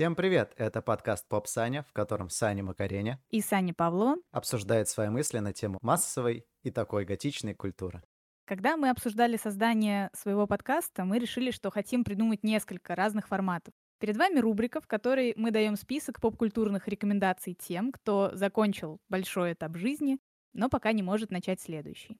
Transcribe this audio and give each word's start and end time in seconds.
Всем 0.00 0.16
привет! 0.16 0.54
Это 0.56 0.80
подкаст 0.80 1.28
«Поп 1.28 1.46
Саня», 1.46 1.82
в 1.82 1.92
котором 1.92 2.30
Саня 2.30 2.64
Макареня 2.64 3.22
и 3.28 3.42
Саня 3.42 3.74
Павло 3.74 4.16
обсуждает 4.30 4.88
свои 4.88 5.10
мысли 5.10 5.40
на 5.40 5.52
тему 5.52 5.78
массовой 5.82 6.46
и 6.62 6.70
такой 6.70 7.04
готичной 7.04 7.52
культуры. 7.52 8.02
Когда 8.46 8.78
мы 8.78 8.88
обсуждали 8.88 9.36
создание 9.36 10.08
своего 10.14 10.46
подкаста, 10.46 11.04
мы 11.04 11.18
решили, 11.18 11.50
что 11.50 11.70
хотим 11.70 12.02
придумать 12.02 12.42
несколько 12.42 12.94
разных 12.94 13.28
форматов. 13.28 13.74
Перед 13.98 14.16
вами 14.16 14.38
рубрика, 14.38 14.80
в 14.80 14.86
которой 14.86 15.34
мы 15.36 15.50
даем 15.50 15.76
список 15.76 16.18
поп-культурных 16.22 16.88
рекомендаций 16.88 17.52
тем, 17.52 17.92
кто 17.92 18.30
закончил 18.32 19.02
большой 19.10 19.52
этап 19.52 19.76
жизни, 19.76 20.16
но 20.54 20.70
пока 20.70 20.92
не 20.92 21.02
может 21.02 21.30
начать 21.30 21.60
следующий. 21.60 22.18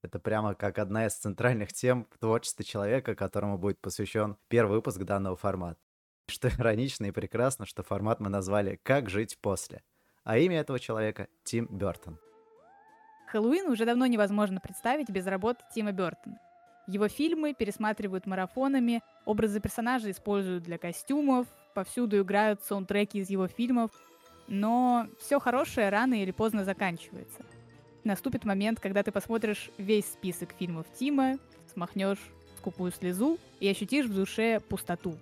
Это 0.00 0.20
прямо 0.20 0.54
как 0.54 0.78
одна 0.78 1.04
из 1.04 1.12
центральных 1.16 1.74
тем 1.74 2.06
в 2.12 2.18
творчестве 2.18 2.64
человека, 2.64 3.14
которому 3.14 3.58
будет 3.58 3.78
посвящен 3.78 4.38
первый 4.48 4.76
выпуск 4.76 5.02
данного 5.02 5.36
формата. 5.36 5.78
Что 6.30 6.48
иронично 6.48 7.06
и 7.06 7.10
прекрасно, 7.10 7.66
что 7.66 7.82
формат 7.82 8.20
мы 8.20 8.28
назвали 8.28 8.78
«Как 8.84 9.10
жить 9.10 9.36
после». 9.40 9.82
А 10.22 10.38
имя 10.38 10.60
этого 10.60 10.78
человека— 10.78 11.26
Тим 11.44 11.66
Бертон. 11.66 12.18
Хэллоуин 13.26 13.68
уже 13.68 13.84
давно 13.84 14.06
невозможно 14.06 14.60
представить 14.60 15.10
без 15.10 15.26
работы 15.26 15.64
Тима 15.74 15.90
Бертона. 15.92 16.38
Его 16.86 17.08
фильмы 17.08 17.52
пересматривают 17.52 18.26
марафонами, 18.26 19.02
образы 19.24 19.60
персонажей 19.60 20.12
используют 20.12 20.62
для 20.62 20.78
костюмов, 20.78 21.46
повсюду 21.74 22.20
играют 22.20 22.62
саундтреки 22.62 23.18
из 23.18 23.30
его 23.30 23.48
фильмов, 23.48 23.90
но 24.46 25.08
все 25.18 25.40
хорошее 25.40 25.88
рано 25.88 26.22
или 26.22 26.30
поздно 26.30 26.64
заканчивается. 26.64 27.44
Наступит 28.04 28.44
момент, 28.44 28.78
когда 28.78 29.02
ты 29.02 29.10
посмотришь 29.10 29.70
весь 29.78 30.06
список 30.06 30.52
фильмов 30.58 30.86
Тима, 30.98 31.38
смахнешь 31.72 32.20
скупую 32.58 32.92
слезу 32.92 33.38
и 33.58 33.68
ощутишь 33.68 34.06
в 34.06 34.14
душе 34.14 34.60
пустоту. 34.60 35.16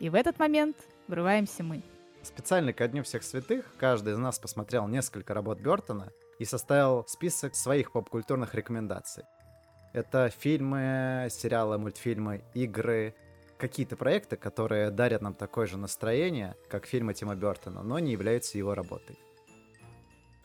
И 0.00 0.08
в 0.08 0.14
этот 0.14 0.38
момент 0.38 0.76
врываемся 1.08 1.62
мы. 1.62 1.82
Специально 2.22 2.72
ко 2.72 2.86
Дню 2.86 3.02
всех 3.02 3.22
святых 3.22 3.64
каждый 3.78 4.14
из 4.14 4.18
нас 4.18 4.38
посмотрел 4.38 4.86
несколько 4.86 5.34
работ 5.34 5.58
Бертона 5.60 6.12
и 6.38 6.44
составил 6.44 7.04
список 7.08 7.54
своих 7.54 7.92
поп-культурных 7.92 8.54
рекомендаций. 8.54 9.24
Это 9.92 10.30
фильмы, 10.30 11.28
сериалы, 11.30 11.78
мультфильмы, 11.78 12.42
игры, 12.54 13.14
какие-то 13.58 13.96
проекты, 13.96 14.36
которые 14.36 14.90
дарят 14.90 15.22
нам 15.22 15.34
такое 15.34 15.66
же 15.66 15.76
настроение, 15.76 16.56
как 16.68 16.86
фильмы 16.86 17.14
Тима 17.14 17.34
Бертона, 17.34 17.82
но 17.82 17.98
не 17.98 18.12
являются 18.12 18.58
его 18.58 18.74
работой. 18.74 19.18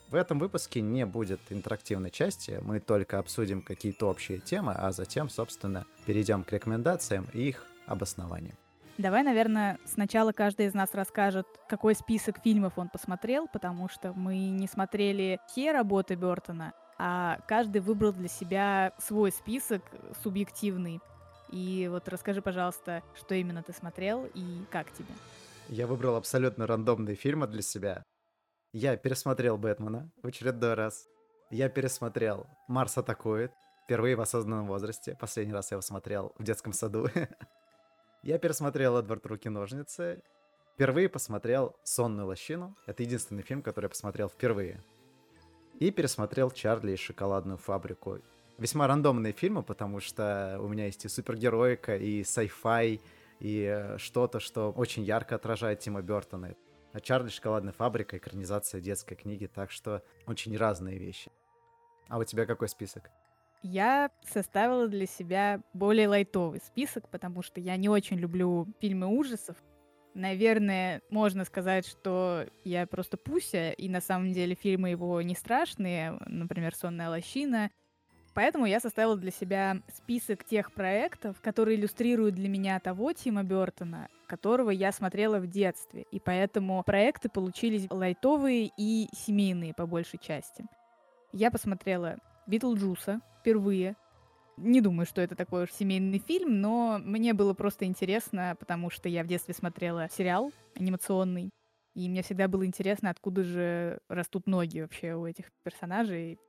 В 0.10 0.16
этом 0.16 0.40
выпуске 0.40 0.82
не 0.82 1.06
будет 1.06 1.40
интерактивной 1.50 2.12
части, 2.12 2.60
мы 2.62 2.80
только 2.80 3.20
обсудим 3.20 3.62
какие-то 3.62 4.08
общие 4.08 4.40
темы, 4.40 4.74
а 4.74 4.92
затем, 4.92 5.30
собственно, 5.30 5.86
перейдем 6.06 6.44
к 6.44 6.52
рекомендациям 6.52 7.28
и 7.34 7.50
их 7.50 7.66
обоснованию. 7.88 8.56
Давай, 8.98 9.22
наверное, 9.22 9.78
сначала 9.86 10.32
каждый 10.32 10.66
из 10.66 10.74
нас 10.74 10.90
расскажет, 10.94 11.46
какой 11.70 11.94
список 11.94 12.40
фильмов 12.44 12.74
он 12.78 12.90
посмотрел, 12.90 13.48
потому 13.48 13.88
что 13.90 14.12
мы 14.14 14.50
не 14.50 14.68
смотрели 14.68 15.40
все 15.48 15.72
работы 15.72 16.16
Бертона, 16.16 16.74
а 16.98 17.38
каждый 17.48 17.82
выбрал 17.82 18.12
для 18.12 18.28
себя 18.28 18.94
свой 18.98 19.32
список 19.32 19.84
субъективный. 20.24 21.00
И 21.52 21.88
вот 21.92 22.08
расскажи, 22.08 22.42
пожалуйста, 22.42 23.04
что 23.16 23.36
именно 23.36 23.62
ты 23.62 23.72
смотрел 23.72 24.26
и 24.34 24.66
как 24.72 24.92
тебе. 24.92 25.14
Я 25.70 25.86
выбрал 25.86 26.16
абсолютно 26.16 26.66
рандомные 26.66 27.16
фильмы 27.16 27.46
для 27.46 27.62
себя. 27.62 28.04
Я 28.74 28.98
пересмотрел 28.98 29.58
«Бэтмена» 29.58 30.10
в 30.24 30.28
очередной 30.28 30.74
раз. 30.74 31.08
Я 31.52 31.70
пересмотрел 31.70 32.48
«Марс 32.68 32.98
атакует» 32.98 33.52
впервые 33.86 34.16
в 34.16 34.22
осознанном 34.22 34.66
возрасте. 34.68 35.16
Последний 35.20 35.54
раз 35.54 35.72
я 35.72 35.76
его 35.76 35.82
смотрел 35.82 36.34
в 36.40 36.44
детском 36.44 36.74
саду. 36.74 37.08
Я 38.24 38.40
пересмотрел 38.40 38.98
«Эдвард 38.98 39.26
Руки-ножницы». 39.26 40.22
Впервые 40.74 41.08
посмотрел 41.08 41.76
«Сонную 41.84 42.28
лощину». 42.28 42.76
Это 42.86 43.04
единственный 43.04 43.44
фильм, 43.44 43.62
который 43.62 43.86
я 43.86 43.90
посмотрел 43.90 44.28
впервые. 44.28 44.84
И 45.80 45.92
пересмотрел 45.92 46.52
«Чарли 46.52 46.94
и 46.94 46.98
шоколадную 46.98 47.58
фабрику». 47.58 48.20
Весьма 48.58 48.88
рандомные 48.88 49.34
фильмы, 49.34 49.62
потому 49.62 50.00
что 50.00 50.58
у 50.60 50.68
меня 50.68 50.86
есть 50.86 51.06
и 51.06 51.10
супергероика, 51.10 51.96
и 51.96 52.22
sci-fi, 52.22 53.00
и 53.40 53.64
э, 53.64 53.98
что-то, 54.00 54.40
что 54.40 54.72
очень 54.72 55.04
ярко 55.04 55.36
отражает 55.36 55.80
Тима 55.80 56.02
Бертона. 56.02 56.56
А 56.94 57.00
Чарли 57.00 57.30
шоколадная 57.30 57.74
фабрика, 57.74 58.18
экранизация 58.18 58.82
детской 58.82 59.16
книги, 59.16 59.46
так 59.46 59.70
что 59.70 60.04
очень 60.26 60.58
разные 60.58 60.98
вещи. 60.98 61.32
А 62.08 62.18
у 62.18 62.24
тебя 62.24 62.48
какой 62.48 62.68
список? 62.68 63.12
Я 63.64 64.12
составила 64.24 64.88
для 64.88 65.06
себя 65.06 65.62
более 65.74 66.08
лайтовый 66.08 66.60
список, 66.60 67.10
потому 67.10 67.42
что 67.42 67.60
я 67.60 67.76
не 67.78 67.90
очень 67.90 68.18
люблю 68.18 68.68
фильмы 68.80 69.08
ужасов. 69.08 69.58
Наверное, 70.14 71.02
можно 71.10 71.46
сказать, 71.46 71.86
что 71.88 72.46
я 72.64 72.88
просто 72.88 73.18
пуся, 73.18 73.72
и 73.72 73.90
на 73.90 74.02
самом 74.02 74.32
деле 74.32 74.56
фильмы 74.56 74.90
его 74.90 75.22
не 75.22 75.36
страшные, 75.36 76.18
например, 76.26 76.76
«Сонная 76.76 77.10
лощина». 77.10 77.70
Поэтому 78.34 78.68
я 78.68 78.80
составила 78.80 79.16
для 79.16 79.32
себя 79.32 79.82
список 79.92 80.44
тех 80.44 80.72
проектов, 80.72 81.42
которые 81.42 81.76
иллюстрируют 81.76 82.36
для 82.36 82.50
меня 82.50 82.80
того 82.80 83.12
Тима 83.12 83.44
Бертона, 83.44 84.10
которого 84.28 84.70
я 84.70 84.92
смотрела 84.92 85.40
в 85.40 85.48
детстве. 85.48 86.06
И 86.12 86.20
поэтому 86.20 86.84
проекты 86.84 87.30
получились 87.30 87.88
лайтовые 87.90 88.70
и 88.78 89.10
семейные 89.12 89.74
по 89.74 89.88
большей 89.88 90.20
части. 90.20 90.66
Я 91.34 91.50
посмотрела 91.50 92.18
Битлджуса 92.46 93.22
впервые. 93.48 93.96
Не 94.58 94.82
думаю, 94.82 95.06
что 95.06 95.22
это 95.22 95.36
такой 95.36 95.64
уж 95.64 95.72
семейный 95.72 96.20
фильм, 96.20 96.60
но 96.60 97.00
мне 97.02 97.34
было 97.34 97.54
просто 97.54 97.86
интересно, 97.86 98.58
потому 98.60 98.90
что 98.90 99.08
я 99.08 99.24
в 99.24 99.28
детстве 99.28 99.54
смотрела 99.54 100.10
сериал 100.10 100.52
анимационный, 100.76 101.52
и 101.94 102.10
мне 102.10 102.24
всегда 102.24 102.50
было 102.50 102.66
интересно, 102.66 103.10
откуда 103.10 103.44
же 103.44 104.00
растут 104.10 104.48
ноги 104.48 104.82
вообще 104.82 105.14
у 105.14 105.26
этих 105.26 105.46
персонажей. 105.64 106.40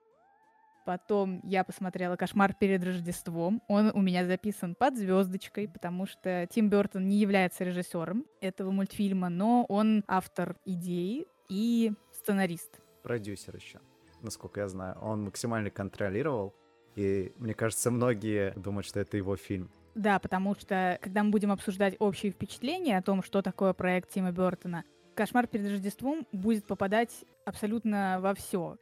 Потом 0.87 1.41
я 1.45 1.63
посмотрела 1.65 2.17
«Кошмар 2.17 2.55
перед 2.55 2.83
Рождеством». 2.83 3.63
Он 3.69 3.93
у 3.95 4.01
меня 4.01 4.27
записан 4.27 4.75
под 4.75 4.97
звездочкой, 4.97 5.69
потому 5.69 6.07
что 6.07 6.49
Тим 6.51 6.71
Бертон 6.71 7.07
не 7.09 7.19
является 7.19 7.63
режиссером 7.63 8.25
этого 8.41 8.71
мультфильма, 8.71 9.29
но 9.29 9.67
он 9.69 10.03
автор 10.09 10.57
идеи 10.65 11.27
и 11.51 11.93
сценарист. 12.11 12.81
Продюсер 13.03 13.55
еще 13.55 13.81
насколько 14.23 14.61
я 14.61 14.69
знаю. 14.69 14.97
Он 15.01 15.25
максимально 15.25 15.71
контролировал, 15.71 16.55
и 16.99 17.33
мне 17.37 17.55
кажется, 17.55 17.91
многие 17.91 18.53
думают, 18.57 18.87
что 18.87 18.99
это 19.01 19.17
его 19.17 19.37
фильм. 19.37 19.71
Да, 19.95 20.19
потому 20.19 20.55
что, 20.55 20.99
когда 21.01 21.23
мы 21.23 21.31
будем 21.31 21.53
обсуждать 21.53 21.97
общие 21.99 22.33
впечатления 22.33 22.99
о 22.99 23.03
том, 23.03 23.23
что 23.23 23.41
такое 23.43 23.73
проект 23.73 24.11
Тима 24.11 24.33
Бертона, 24.33 24.85
«Кошмар 25.15 25.47
перед 25.47 25.71
Рождеством» 25.71 26.27
будет 26.33 26.67
попадать 26.67 27.25
абсолютно 27.45 28.19
во 28.21 28.35
все. 28.35 28.77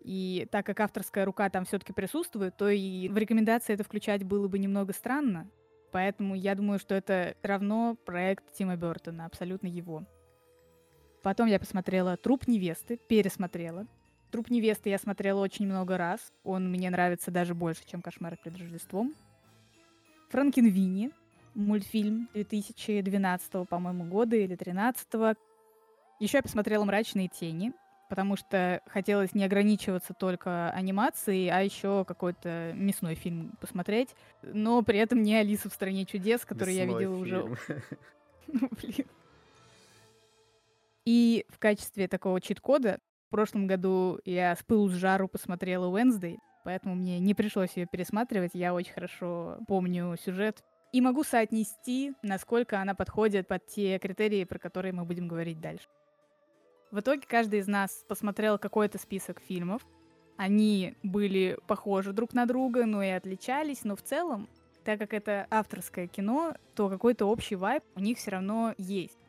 И 0.00 0.48
так 0.50 0.66
как 0.66 0.80
авторская 0.80 1.24
рука 1.24 1.50
там 1.50 1.64
все-таки 1.64 1.92
присутствует, 1.92 2.56
то 2.56 2.68
и 2.68 3.08
в 3.08 3.16
рекомендации 3.16 3.74
это 3.74 3.84
включать 3.84 4.24
было 4.24 4.48
бы 4.48 4.58
немного 4.58 4.92
странно. 4.92 5.50
Поэтому 5.92 6.34
я 6.34 6.54
думаю, 6.54 6.78
что 6.78 6.94
это 6.94 7.34
равно 7.42 7.96
проект 8.04 8.52
Тима 8.52 8.76
Бертона, 8.76 9.26
абсолютно 9.26 9.66
его. 9.66 10.04
Потом 11.22 11.48
я 11.48 11.58
посмотрела 11.58 12.16
«Труп 12.16 12.46
невесты», 12.46 12.96
пересмотрела. 12.96 13.86
Труп 14.30 14.50
невесты 14.50 14.90
я 14.90 14.98
смотрела 14.98 15.40
очень 15.40 15.66
много 15.66 15.98
раз. 15.98 16.32
Он 16.44 16.70
мне 16.70 16.88
нравится 16.90 17.30
даже 17.30 17.54
больше, 17.54 17.82
чем 17.86 18.00
Кошмар 18.00 18.36
перед 18.36 18.58
Рождеством. 18.58 19.14
Франкенвини, 20.30 21.10
мультфильм 21.54 22.28
2012, 22.34 23.68
по-моему, 23.68 24.04
года 24.04 24.36
или 24.36 24.54
2013. 24.54 25.36
Еще 26.20 26.38
я 26.38 26.42
посмотрела 26.42 26.84
«Мрачные 26.84 27.28
тени», 27.28 27.72
потому 28.08 28.36
что 28.36 28.82
хотелось 28.86 29.34
не 29.34 29.44
ограничиваться 29.44 30.14
только 30.14 30.70
анимацией, 30.70 31.48
а 31.48 31.60
еще 31.60 32.04
какой-то 32.04 32.72
мясной 32.74 33.16
фильм 33.16 33.52
посмотреть. 33.60 34.10
Но 34.42 34.82
при 34.82 34.98
этом 34.98 35.22
не 35.22 35.34
«Алиса 35.34 35.68
в 35.68 35.72
стране 35.72 36.04
чудес», 36.04 36.44
который 36.44 36.76
мясной 36.76 37.02
я 37.02 37.08
видела 37.08 37.24
фильм. 37.24 37.52
уже... 37.52 37.82
Ну, 38.52 38.68
блин. 38.82 39.06
И 41.04 41.46
в 41.48 41.58
качестве 41.58 42.08
такого 42.08 42.40
чит-кода 42.40 42.98
в 43.30 43.32
прошлом 43.32 43.68
году 43.68 44.18
я 44.24 44.56
с 44.56 44.62
пылу 44.64 44.88
с 44.88 44.94
жару 44.94 45.28
посмотрела 45.28 45.86
Wednesday, 45.86 46.38
поэтому 46.64 46.96
мне 46.96 47.20
не 47.20 47.32
пришлось 47.32 47.76
ее 47.76 47.86
пересматривать. 47.86 48.50
Я 48.54 48.74
очень 48.74 48.92
хорошо 48.92 49.58
помню 49.68 50.16
сюжет 50.20 50.64
и 50.92 51.00
могу 51.00 51.22
соотнести, 51.22 52.12
насколько 52.22 52.80
она 52.80 52.96
подходит 52.96 53.46
под 53.46 53.64
те 53.68 54.00
критерии, 54.00 54.42
про 54.42 54.58
которые 54.58 54.92
мы 54.92 55.04
будем 55.04 55.28
говорить 55.28 55.60
дальше. 55.60 55.86
В 56.90 56.98
итоге 56.98 57.22
каждый 57.24 57.60
из 57.60 57.68
нас 57.68 58.04
посмотрел 58.08 58.58
какой-то 58.58 58.98
список 58.98 59.40
фильмов. 59.40 59.86
Они 60.36 60.96
были 61.04 61.56
похожи 61.68 62.12
друг 62.12 62.32
на 62.32 62.46
друга, 62.46 62.84
но 62.84 63.00
и 63.00 63.10
отличались, 63.10 63.84
но 63.84 63.94
в 63.94 64.02
целом, 64.02 64.48
так 64.82 64.98
как 64.98 65.14
это 65.14 65.46
авторское 65.50 66.08
кино, 66.08 66.56
то 66.74 66.88
какой-то 66.88 67.26
общий 67.26 67.54
вайб 67.54 67.84
у 67.94 68.00
них 68.00 68.18
все 68.18 68.32
равно 68.32 68.74
есть. 68.76 69.20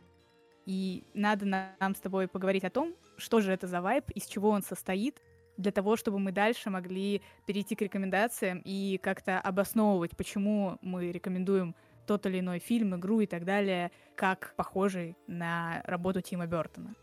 И 0.65 1.03
надо 1.13 1.45
нам 1.45 1.93
с 1.95 1.99
тобой 1.99 2.27
поговорить 2.27 2.63
о 2.63 2.71
том, 2.71 2.95
что 3.21 3.39
же 3.39 3.51
это 3.51 3.67
за 3.67 3.81
вайб, 3.81 4.09
из 4.11 4.25
чего 4.25 4.49
он 4.49 4.63
состоит, 4.63 5.21
для 5.57 5.71
того, 5.71 5.95
чтобы 5.95 6.19
мы 6.19 6.31
дальше 6.31 6.69
могли 6.69 7.21
перейти 7.45 7.75
к 7.75 7.81
рекомендациям 7.81 8.61
и 8.65 8.97
как-то 9.01 9.39
обосновывать, 9.39 10.17
почему 10.17 10.77
мы 10.81 11.11
рекомендуем 11.11 11.75
тот 12.07 12.25
или 12.25 12.39
иной 12.39 12.59
фильм, 12.59 12.95
игру 12.95 13.19
и 13.21 13.25
так 13.25 13.45
далее, 13.45 13.91
как 14.15 14.53
похожий 14.55 15.15
на 15.27 15.81
работу 15.85 16.21
Тима 16.21 16.47
Бертона. 16.47 16.95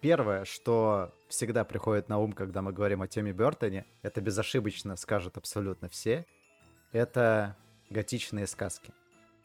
Первое, 0.00 0.44
что 0.44 1.12
всегда 1.28 1.64
приходит 1.64 2.08
на 2.08 2.18
ум, 2.18 2.32
когда 2.32 2.62
мы 2.62 2.72
говорим 2.72 3.02
о 3.02 3.08
Тиме 3.08 3.32
Бертоне, 3.32 3.86
это 4.02 4.20
безошибочно 4.20 4.94
скажут 4.96 5.36
абсолютно 5.36 5.88
все, 5.88 6.26
это 6.92 7.56
готичные 7.90 8.46
сказки. 8.46 8.92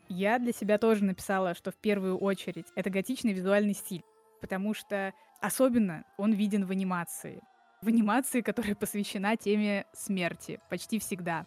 Я 0.07 0.39
для 0.39 0.51
себя 0.51 0.77
тоже 0.77 1.03
написала, 1.03 1.55
что 1.55 1.71
в 1.71 1.77
первую 1.77 2.17
очередь 2.17 2.67
это 2.75 2.89
готичный 2.89 3.33
визуальный 3.33 3.73
стиль, 3.73 4.03
потому 4.41 4.73
что 4.73 5.13
особенно 5.41 6.05
он 6.17 6.31
виден 6.31 6.65
в 6.65 6.71
анимации. 6.71 7.41
В 7.81 7.87
анимации, 7.87 8.41
которая 8.41 8.75
посвящена 8.79 9.35
теме 9.35 9.85
смерти 9.93 10.59
почти 10.69 10.99
всегда. 10.99 11.45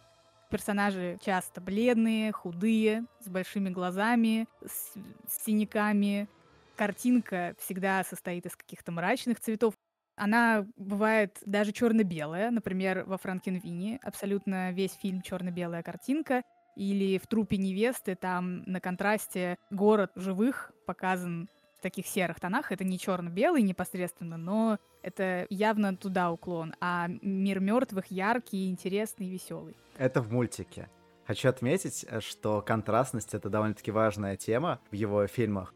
Персонажи 0.50 1.18
часто 1.24 1.60
бледные, 1.60 2.32
худые, 2.32 3.06
с 3.20 3.28
большими 3.28 3.70
глазами, 3.70 4.46
с, 4.64 4.94
с 5.26 5.44
синяками. 5.44 6.28
Картинка 6.76 7.54
всегда 7.58 8.04
состоит 8.04 8.46
из 8.46 8.56
каких-то 8.56 8.92
мрачных 8.92 9.40
цветов. 9.40 9.74
Она 10.16 10.66
бывает 10.76 11.38
даже 11.44 11.72
черно-белая, 11.72 12.50
например, 12.50 13.04
во 13.04 13.18
Франкенвине 13.18 13.98
абсолютно 14.02 14.70
весь 14.70 14.92
фильм 14.92 15.22
черно-белая 15.22 15.82
картинка, 15.82 16.42
или 16.76 17.18
в 17.18 17.26
трупе 17.26 17.56
невесты 17.56 18.14
там 18.14 18.62
на 18.64 18.80
контрасте 18.80 19.56
город 19.70 20.10
живых 20.16 20.72
показан 20.86 21.48
таких 21.84 22.06
серых 22.06 22.40
тонах. 22.40 22.72
Это 22.72 22.82
не 22.82 22.98
черно-белый 22.98 23.62
непосредственно, 23.62 24.38
но 24.38 24.78
это 25.02 25.46
явно 25.50 25.94
туда 25.96 26.32
уклон. 26.32 26.74
А 26.80 27.08
мир 27.20 27.60
мертвых 27.60 28.06
яркий, 28.06 28.70
интересный, 28.70 29.28
веселый. 29.28 29.76
Это 29.98 30.22
в 30.22 30.32
мультике. 30.32 30.88
Хочу 31.26 31.48
отметить, 31.48 32.06
э, 32.08 32.20
что 32.20 32.62
контрастность 32.62 33.34
это 33.34 33.50
довольно-таки 33.50 33.90
важная 33.90 34.36
тема 34.36 34.80
в 34.90 34.94
его 34.94 35.26
фильмах. 35.26 35.74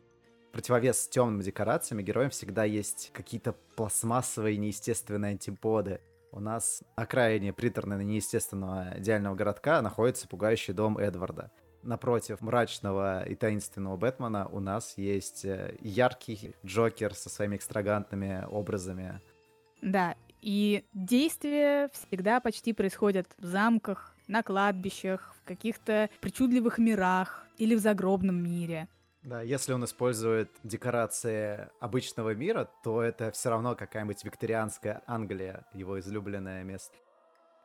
Противовес 0.52 1.02
с 1.02 1.08
темными 1.08 1.42
декорациями 1.42 2.02
героям 2.02 2.30
всегда 2.30 2.64
есть 2.64 3.10
какие-то 3.12 3.54
пластмассовые 3.76 4.56
неестественные 4.56 5.32
антиподы. 5.32 6.00
У 6.32 6.40
нас 6.40 6.82
на 6.96 7.02
окраине 7.02 7.52
приторного 7.52 8.00
неестественного 8.00 8.94
идеального 8.96 9.34
городка 9.34 9.82
находится 9.82 10.26
пугающий 10.26 10.72
дом 10.72 10.96
Эдварда. 10.96 11.50
Напротив 11.82 12.40
мрачного 12.40 13.26
и 13.26 13.34
таинственного 13.34 13.96
Бэтмена 13.96 14.48
у 14.48 14.60
нас 14.60 14.98
есть 14.98 15.44
э, 15.44 15.76
яркий 15.80 16.54
Джокер 16.64 17.14
со 17.14 17.28
своими 17.28 17.56
экстравагантными 17.56 18.44
образами. 18.50 19.20
Да, 19.80 20.16
и 20.40 20.84
действия 20.92 21.88
всегда 21.92 22.40
почти 22.40 22.72
происходят 22.72 23.28
в 23.38 23.44
замках, 23.44 24.14
на 24.26 24.42
кладбищах, 24.42 25.34
в 25.40 25.46
каких-то 25.46 26.10
причудливых 26.20 26.78
мирах 26.78 27.46
или 27.56 27.74
в 27.74 27.78
загробном 27.78 28.42
мире. 28.42 28.88
Да, 29.22 29.42
если 29.42 29.72
он 29.72 29.84
использует 29.84 30.50
декорации 30.62 31.68
обычного 31.80 32.34
мира, 32.34 32.70
то 32.82 33.02
это 33.02 33.30
все 33.32 33.50
равно 33.50 33.74
какая-нибудь 33.74 34.24
викторианская 34.24 35.02
Англия, 35.06 35.66
его 35.74 35.98
излюбленное 35.98 36.62
место. 36.62 36.96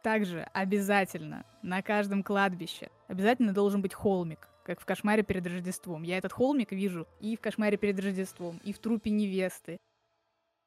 Также 0.04 0.42
обязательно 0.54 1.46
на 1.64 1.82
каждом 1.82 2.24
кладбище 2.24 2.90
обязательно 3.08 3.54
должен 3.54 3.82
быть 3.82 3.94
холмик, 3.94 4.50
как 4.66 4.80
в 4.80 4.86
«Кошмаре 4.86 5.24
перед 5.24 5.48
Рождеством». 5.48 6.04
Я 6.04 6.18
этот 6.18 6.34
холмик 6.34 6.72
вижу 6.72 7.08
и 7.20 7.36
в 7.36 7.40
«Кошмаре 7.40 7.78
перед 7.78 8.00
Рождеством», 8.00 8.60
и 8.64 8.74
в 8.74 8.80
«Трупе 8.80 9.10
невесты», 9.10 9.80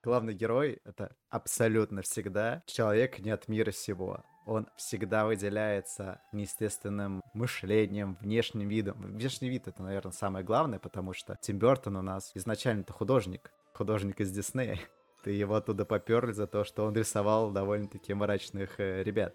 главный 0.07 0.35
герой— 0.35 0.79
это 0.85 1.17
абсолютно 1.31 2.01
всегда 2.03 2.63
человек 2.67 3.19
не 3.19 3.31
от 3.31 3.49
мира 3.49 3.73
сего. 3.73 4.25
Он 4.47 4.69
всегда 4.77 5.27
выделяется 5.27 6.21
неестественным 6.33 7.21
мышлением, 7.35 8.17
внешним 8.21 8.69
видом. 8.69 9.03
Внешний 9.03 9.49
вид— 9.49 9.67
это, 9.67 9.83
наверное, 9.83 10.13
самое 10.13 10.45
главное, 10.45 10.79
потому 10.79 11.13
что 11.13 11.37
Тим 11.43 11.59
Бертон 11.59 11.97
у 11.97 12.03
нас 12.03 12.31
изначально-то 12.35 12.93
художник. 12.93 13.51
Художник 13.75 14.21
из 14.21 14.31
Диснея. 14.31 14.79
Ты 15.27 15.33
его 15.33 15.57
оттуда 15.57 15.85
поперли 15.85 16.31
за 16.31 16.47
то, 16.47 16.63
что 16.63 16.85
он 16.85 16.95
рисовал 16.95 17.51
довольно-таки 17.51 18.15
мрачных 18.15 18.79
э, 18.79 19.03
ребят. 19.03 19.35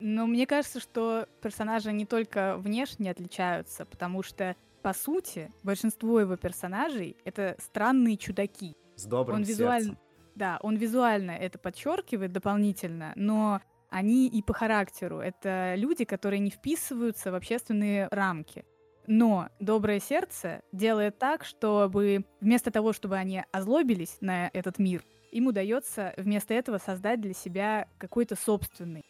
Но 0.00 0.26
мне 0.26 0.46
кажется, 0.46 0.80
что 0.80 1.28
персонажи 1.42 1.92
не 1.92 2.06
только 2.06 2.56
внешне 2.56 3.10
отличаются, 3.10 3.84
потому 3.84 4.22
что, 4.22 4.56
по 4.80 4.94
сути, 4.94 5.52
большинство 5.62 6.20
его 6.20 6.38
персонажей— 6.38 7.18
это 7.26 7.54
странные 7.58 8.16
чудаки. 8.16 8.78
С 8.94 9.04
добрым 9.04 9.36
он 9.36 9.42
визуально, 9.42 9.98
да, 10.36 10.58
он 10.62 10.76
визуально 10.76 11.32
это 11.32 11.58
подчеркивает 11.58 12.32
дополнительно, 12.32 13.12
но 13.14 13.60
они 13.90 14.28
и 14.28 14.40
по 14.40 14.54
характеру. 14.54 15.18
Это 15.18 15.74
люди, 15.76 16.06
которые 16.06 16.40
не 16.40 16.48
вписываются 16.48 17.30
в 17.30 17.34
общественные 17.34 18.08
рамки. 18.10 18.64
Но 19.06 19.50
доброе 19.60 20.00
сердце 20.00 20.62
делает 20.72 21.18
так, 21.18 21.44
чтобы 21.44 22.24
вместо 22.40 22.70
того, 22.70 22.94
чтобы 22.94 23.16
они 23.16 23.44
озлобились 23.52 24.16
на 24.22 24.48
этот 24.54 24.78
мир, 24.78 25.04
им 25.36 25.48
удается 25.48 26.14
вместо 26.16 26.54
этого 26.54 26.78
создать 26.78 27.20
для 27.20 27.34
себя 27.34 27.88
какой-то 27.98 28.36
собственный. 28.36 29.04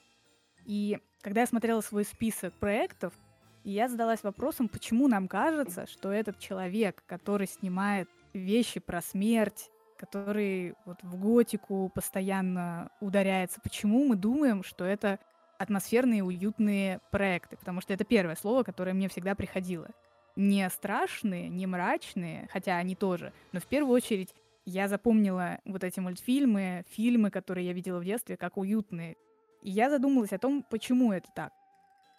И 0.64 0.99
когда 1.20 1.43
я 1.43 1.46
смотрела 1.46 1.81
свой 1.81 2.05
список 2.05 2.52
проектов, 2.55 3.14
я 3.62 3.88
задалась 3.88 4.25
вопросом, 4.25 4.69
почему 4.69 5.06
нам 5.06 5.28
кажется, 5.28 5.87
что 5.87 6.11
этот 6.11 6.40
человек, 6.40 7.05
который 7.06 7.46
снимает 7.46 8.08
вещи 8.32 8.81
про 8.81 9.00
смерть, 9.02 9.70
который 9.96 10.75
вот 10.84 10.99
в 11.02 11.17
готику 11.17 11.90
постоянно 11.94 12.90
ударяется. 13.00 13.61
Почему 13.62 14.05
мы 14.05 14.17
думаем, 14.17 14.64
что 14.64 14.84
это 14.84 15.20
атмосферные 15.58 16.25
уютные 16.25 17.00
проекты? 17.12 17.56
Потому 17.56 17.81
что 17.81 17.94
это 17.94 18.05
первое 18.05 18.34
слово, 18.34 18.64
которое 18.64 18.94
мне 18.94 19.08
всегда 19.08 19.37
приходило. 19.37 19.88
Не 20.34 20.69
страшные, 20.70 21.49
не 21.49 21.67
мрачные, 21.67 22.49
хотя 22.52 22.76
они 22.76 22.96
тоже, 22.96 23.32
но 23.52 23.61
в 23.61 23.67
первую 23.67 23.94
очередь 23.94 24.34
я 24.67 24.89
запомнила 24.89 25.59
вот 25.65 25.85
эти 25.85 26.01
мультфильмы, 26.01 26.85
фильмы, 26.91 27.31
которые 27.31 27.67
я 27.67 27.73
видела 27.73 27.99
в 28.01 28.05
детстве, 28.05 28.37
как 28.37 28.59
уютные. 28.59 29.17
И 29.63 29.71
я 29.71 29.89
задумалась 29.89 30.33
о 30.33 30.39
том, 30.39 30.65
почему 30.69 31.13
это 31.13 31.29
так. 31.35 31.53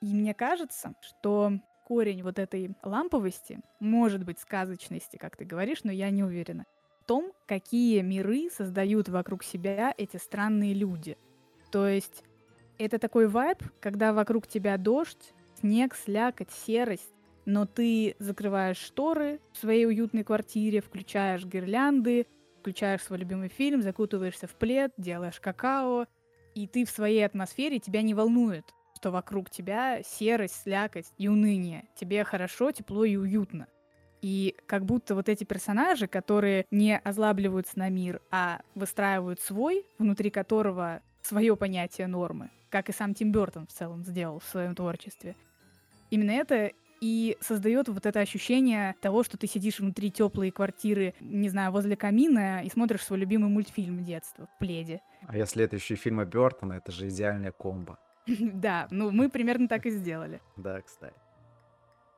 И 0.01 0.13
мне 0.13 0.33
кажется, 0.33 0.95
что 1.01 1.51
корень 1.85 2.23
вот 2.23 2.39
этой 2.39 2.75
ламповости, 2.83 3.59
может 3.79 4.23
быть, 4.23 4.39
сказочности, 4.39 5.17
как 5.17 5.35
ты 5.35 5.45
говоришь, 5.45 5.83
но 5.83 5.91
я 5.91 6.09
не 6.09 6.23
уверена, 6.23 6.65
том, 7.07 7.31
какие 7.47 8.01
миры 8.01 8.49
создают 8.51 9.09
вокруг 9.09 9.43
себя 9.43 9.93
эти 9.97 10.17
странные 10.17 10.73
люди. 10.73 11.17
То 11.71 11.87
есть 11.87 12.23
это 12.77 12.99
такой 12.99 13.27
вайб, 13.27 13.63
когда 13.79 14.13
вокруг 14.13 14.47
тебя 14.47 14.77
дождь, 14.77 15.33
снег, 15.59 15.95
слякоть, 15.95 16.51
серость, 16.51 17.13
но 17.45 17.65
ты 17.65 18.15
закрываешь 18.19 18.77
шторы 18.77 19.39
в 19.53 19.57
своей 19.57 19.85
уютной 19.85 20.23
квартире, 20.23 20.81
включаешь 20.81 21.45
гирлянды, 21.45 22.27
включаешь 22.67 23.01
свой 23.01 23.19
любимый 23.19 23.47
фильм, 23.47 23.81
закутываешься 23.81 24.45
в 24.45 24.51
плед, 24.51 24.91
делаешь 24.97 25.39
какао, 25.39 26.05
и 26.53 26.67
ты 26.67 26.83
в 26.83 26.89
своей 26.89 27.25
атмосфере, 27.25 27.79
тебя 27.79 28.01
не 28.01 28.13
волнует, 28.13 28.65
что 28.93 29.09
вокруг 29.09 29.49
тебя 29.49 30.03
серость, 30.03 30.63
слякоть 30.63 31.05
и 31.17 31.29
уныние. 31.29 31.85
Тебе 31.95 32.25
хорошо, 32.25 32.73
тепло 32.73 33.05
и 33.05 33.15
уютно. 33.15 33.67
И 34.21 34.53
как 34.65 34.83
будто 34.83 35.15
вот 35.15 35.29
эти 35.29 35.45
персонажи, 35.45 36.07
которые 36.07 36.65
не 36.69 36.97
озлабливаются 36.97 37.79
на 37.79 37.87
мир, 37.87 38.21
а 38.31 38.59
выстраивают 38.75 39.39
свой, 39.39 39.85
внутри 39.97 40.29
которого 40.29 41.01
свое 41.21 41.55
понятие 41.55 42.07
нормы, 42.07 42.49
как 42.69 42.89
и 42.89 42.91
сам 42.91 43.13
Тим 43.13 43.31
Бертон 43.31 43.67
в 43.67 43.71
целом 43.71 44.03
сделал 44.03 44.39
в 44.39 44.45
своем 44.45 44.75
творчестве. 44.75 45.37
Именно 46.09 46.31
это 46.31 46.73
и 46.99 47.37
создает 47.41 47.87
вот 47.89 48.05
это 48.05 48.19
ощущение 48.19 48.95
того, 49.01 49.23
что 49.23 49.37
ты 49.37 49.47
сидишь 49.47 49.79
внутри 49.79 50.11
теплой 50.11 50.51
квартиры, 50.51 51.13
не 51.19 51.49
знаю, 51.49 51.71
возле 51.71 51.95
камина 51.95 52.63
и 52.63 52.69
смотришь 52.69 53.03
свой 53.03 53.19
любимый 53.19 53.49
мультфильм 53.49 54.03
детства 54.03 54.47
в 54.47 54.59
пледе. 54.59 55.01
А 55.27 55.37
если 55.37 55.63
это 55.63 55.75
еще 55.75 55.95
и 55.95 55.97
фильмы 55.97 56.25
Бертона, 56.25 56.73
это 56.73 56.91
же 56.91 57.07
идеальная 57.09 57.51
комбо. 57.51 57.99
Да, 58.27 58.87
ну 58.91 59.11
мы 59.11 59.29
примерно 59.29 59.67
так 59.67 59.85
и 59.85 59.89
сделали. 59.89 60.41
Да, 60.57 60.81
кстати. 60.81 61.15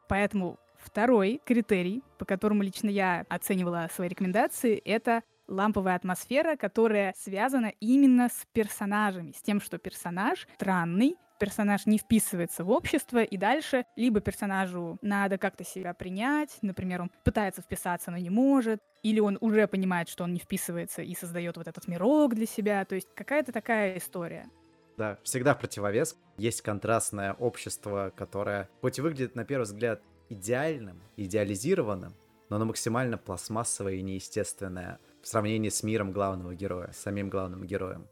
Поэтому 0.08 0.58
Второй 0.80 1.42
критерий, 1.46 2.04
по 2.18 2.26
которому 2.26 2.64
лично 2.64 2.90
я 2.90 3.26
оценивала 3.30 3.90
свои 3.94 4.08
рекомендации, 4.08 4.78
это 4.78 5.24
ламповая 5.48 5.96
атмосфера, 5.96 6.56
которая 6.56 7.14
связана 7.18 7.74
именно 7.82 8.30
с 8.30 8.48
персонажами, 8.54 9.34
с 9.34 9.42
тем, 9.42 9.60
что 9.60 9.78
персонаж 9.78 10.48
странный, 10.56 11.18
персонаж 11.40 11.86
не 11.86 11.98
вписывается 11.98 12.64
в 12.64 12.70
общество, 12.70 13.24
и 13.24 13.38
дальше 13.38 13.86
либо 13.96 14.20
персонажу 14.20 14.98
надо 15.02 15.38
как-то 15.38 15.64
себя 15.64 15.94
принять, 15.94 16.58
например, 16.62 17.02
он 17.02 17.12
пытается 17.24 17.62
вписаться, 17.62 18.12
но 18.12 18.18
не 18.18 18.30
может, 18.30 18.80
или 19.02 19.20
он 19.20 19.38
уже 19.42 19.68
понимает, 19.68 20.10
что 20.10 20.26
он 20.26 20.34
не 20.34 20.40
вписывается 20.40 21.02
и 21.02 21.16
создает 21.16 21.58
вот 21.58 21.68
этот 21.68 21.88
мирок 21.88 22.36
для 22.36 22.46
себя, 22.46 22.86
то 22.86 22.96
есть 22.96 23.08
какая-то 23.16 23.52
такая 23.52 23.98
история. 23.98 24.50
Да, 24.98 25.18
всегда 25.24 25.56
противовес. 25.56 26.18
Есть 26.38 26.62
контрастное 26.62 27.34
общество, 27.34 28.12
которое 28.16 28.70
хоть 28.82 28.98
и 28.98 29.02
выглядит 29.02 29.34
на 29.34 29.46
первый 29.46 29.64
взгляд 29.64 30.02
идеальным, 30.28 31.02
идеализированным, 31.16 32.14
но 32.50 32.56
оно 32.58 32.66
максимально 32.66 33.18
пластмассовое 33.18 33.94
и 33.94 34.02
неестественное 34.02 35.00
в 35.22 35.28
сравнении 35.28 35.70
с 35.70 35.84
миром 35.84 36.12
главного 36.12 36.54
героя, 36.54 36.92
с 36.92 36.98
самим 36.98 37.30
главным 37.30 37.66
героем. 37.66 38.08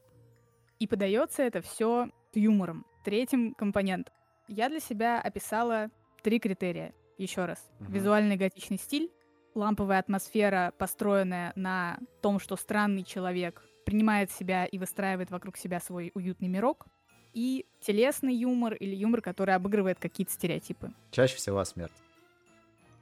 И 0.80 0.88
подается 0.88 1.44
это 1.44 1.62
все 1.62 2.10
юмором. 2.34 2.86
Третьим 3.08 3.54
компонентом. 3.54 4.14
Я 4.50 4.68
для 4.68 4.82
себя 4.82 5.22
описала 5.22 5.90
три 6.24 6.40
критерия. 6.40 6.94
еще 7.18 7.46
раз. 7.46 7.66
Мгм. 7.80 7.94
Визуальный 7.94 8.36
готичный 8.36 8.78
стиль, 8.78 9.10
ламповая 9.56 10.00
атмосфера, 10.00 10.74
построенная 10.78 11.54
на 11.56 12.00
том, 12.22 12.38
что 12.38 12.58
странный 12.58 13.06
человек 13.06 13.64
принимает 13.86 14.30
себя 14.30 14.66
и 14.66 14.78
выстраивает 14.78 15.32
вокруг 15.32 15.56
себя 15.56 15.80
свой 15.80 16.12
уютный 16.16 16.50
мирок, 16.50 16.86
и 17.34 17.66
телесный 17.80 18.36
юмор 18.36 18.74
или 18.74 18.94
юмор, 18.94 19.22
который 19.22 19.56
обыгрывает 19.56 20.00
какие-то 20.00 20.34
стереотипы. 20.34 20.92
Чаще 21.12 21.38
всего 21.38 21.60
о 21.60 21.66
смерти. 21.66 21.96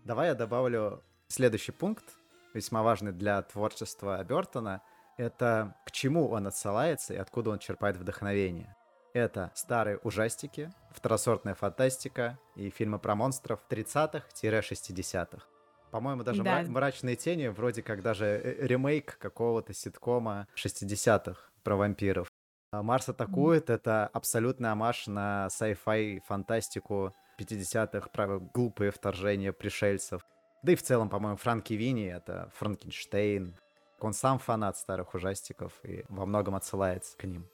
Давай 0.03 0.27
я 0.27 0.35
добавлю 0.35 1.01
следующий 1.29 1.71
пункт, 1.71 2.05
весьма 2.53 2.83
важный 2.83 3.11
для 3.11 3.41
творчества 3.41 4.23
Бертона. 4.23 4.83
Это 5.17 5.75
к 5.83 5.91
чему 5.91 6.29
он 6.29 6.45
отсылается 6.45 7.15
и 7.15 7.17
откуда 7.17 7.49
он 7.49 7.57
черпает 7.57 7.97
вдохновение. 7.97 8.75
Это 9.15 9.49
старые 9.55 9.97
ужастики, 9.99 10.73
второсортная 10.91 11.53
фантастика 11.55 12.37
и 12.57 12.69
фильмы 12.69 12.99
про 12.99 13.15
монстров 13.15 13.61
30-х-60-х. 13.69 15.47
По-моему, 15.89 16.23
даже 16.23 16.43
Да. 16.43 16.63
мра- 16.63 16.67
«Мрачные 16.67 17.15
тени» 17.15 17.47
вроде 17.47 17.81
как 17.81 18.01
даже 18.01 18.25
э, 18.25 18.67
ремейк 18.67 19.17
какого-то 19.17 19.73
ситкома 19.73 20.49
60-х 20.53 21.39
про 21.63 21.77
вампиров. 21.77 22.27
А 22.73 22.83
«Марс 22.83 23.07
атакует»— 23.07 23.69
это 23.69 24.07
абсолютный 24.07 24.69
амаш 24.73 25.07
на 25.07 25.47
sci-fi 25.47 26.19
фантастику 26.27 27.15
50-х, 27.39 28.09
про 28.09 28.39
глупые 28.39 28.91
вторжения 28.91 29.53
пришельцев. 29.53 30.23
Да 30.61 30.73
и 30.73 30.75
в 30.75 30.83
целом, 30.83 31.07
по-моему, 31.07 31.37
Франки 31.37 31.71
Винни— 31.73 32.07
это 32.13 32.51
Франкенштейн. 32.55 33.57
Он 34.01 34.11
сам 34.11 34.39
фанат 34.39 34.75
старых 34.77 35.13
ужастиков 35.13 35.71
и 35.83 36.03
во 36.09 36.25
многом 36.25 36.55
отсылается 36.55 37.15
к 37.15 37.23
ним. 37.23 37.47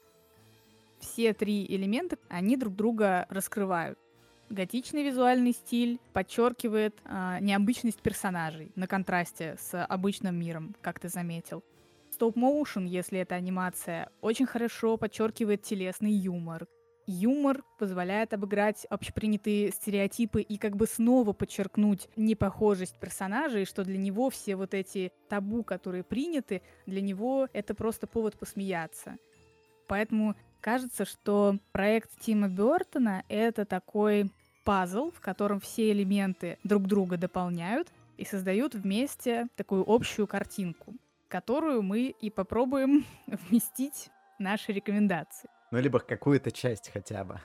Все 1.02 1.34
три 1.34 1.66
элемента, 1.66 2.16
они 2.28 2.56
друг 2.56 2.76
друга 2.76 3.26
раскрывают. 3.28 3.98
Готичный 4.48 5.02
визуальный 5.02 5.52
стиль 5.52 5.98
подчеркивает 6.12 6.94
а, 7.04 7.40
необычность 7.40 8.00
персонажей 8.00 8.70
на 8.76 8.86
контрасте 8.86 9.56
с 9.58 9.84
обычным 9.84 10.38
миром, 10.38 10.76
как 10.80 11.00
ты 11.00 11.08
заметил. 11.08 11.64
Стоп-моушен, 12.10 12.84
если 12.84 13.18
это 13.18 13.34
анимация, 13.34 14.10
очень 14.20 14.46
хорошо 14.46 14.96
подчеркивает 14.96 15.62
телесный 15.62 16.12
юмор. 16.12 16.66
Юмор 17.06 17.64
позволяет 17.78 18.32
обыграть 18.32 18.84
общепринятые 18.84 19.72
стереотипы 19.72 20.40
и 20.40 20.56
как 20.56 20.76
бы 20.76 20.86
снова 20.86 21.32
подчеркнуть 21.32 22.08
непохожесть 22.14 23.00
персонажей, 23.00 23.64
что 23.64 23.82
для 23.82 23.98
него 23.98 24.30
все 24.30 24.54
вот 24.54 24.72
эти 24.72 25.10
табу, 25.28 25.64
которые 25.64 26.04
приняты, 26.04 26.62
для 26.86 27.00
него 27.00 27.48
это 27.52 27.74
просто 27.74 28.06
повод 28.06 28.38
посмеяться. 28.38 29.16
Поэтому 29.88 30.36
кажется, 30.62 31.04
что 31.04 31.58
проект 31.72 32.10
Тима 32.20 32.48
Бертона— 32.48 33.24
это 33.28 33.66
такой 33.66 34.30
пазл, 34.64 35.10
в 35.10 35.20
котором 35.20 35.60
все 35.60 35.90
элементы 35.92 36.58
друг 36.64 36.86
друга 36.86 37.18
дополняют 37.18 37.88
и 38.16 38.24
создают 38.24 38.74
вместе 38.74 39.48
такую 39.56 39.84
общую 39.86 40.26
картинку, 40.26 40.94
которую 41.28 41.82
мы 41.82 42.14
и 42.18 42.30
попробуем 42.30 43.04
вместить 43.26 44.08
наши 44.38 44.72
рекомендации. 44.72 45.50
Ну, 45.70 45.80
либо 45.80 45.98
какую-то 45.98 46.50
часть 46.50 46.90
хотя 46.90 47.24
бы. 47.24 47.40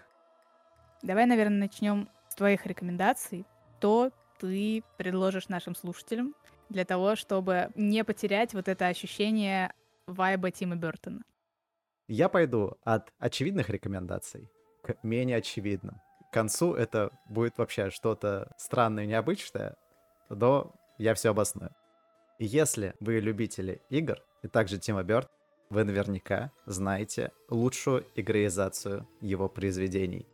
Давай, 1.02 1.26
наверное, 1.26 1.60
начнем 1.60 2.10
с 2.30 2.36
твоих 2.36 2.66
рекомендаций. 2.66 3.46
Что 3.80 4.12
ты 4.40 4.84
предложишь 4.98 5.50
нашим 5.50 5.76
слушателям 5.76 6.36
для 6.70 6.86
того, 6.86 7.16
чтобы 7.16 7.70
не 7.76 8.04
потерять 8.04 8.54
вот 8.54 8.68
это 8.68 8.88
ощущение 8.88 9.74
вайба 10.08 10.52
Тима 10.52 10.76
Бертона? 10.76 11.22
Я 12.08 12.30
пойду 12.30 12.78
от 12.86 13.12
очевидных 13.20 13.70
рекомендаций 13.70 14.50
к 14.82 14.96
менее 15.04 15.38
очевидным. 15.38 16.00
К 16.30 16.34
концу 16.34 16.74
это 16.74 17.12
будет 17.28 17.58
вообще 17.58 17.90
что-то 17.90 18.50
странное 18.58 19.04
и 19.04 19.08
необычное, 19.08 19.76
но 20.30 20.74
я 20.98 21.14
все 21.16 21.32
обосную. 21.32 21.72
Если 22.40 22.94
вы 23.02 23.20
любители 23.20 23.82
игр, 23.90 24.24
и 24.42 24.48
также 24.48 24.78
Тима 24.78 25.04
Бёрд, 25.04 25.30
вы 25.70 25.84
наверняка 25.84 26.52
знаете 26.66 27.34
лучшую 27.50 28.06
игроизацию 28.16 29.06
его 29.20 29.50
произведений. 29.50 30.26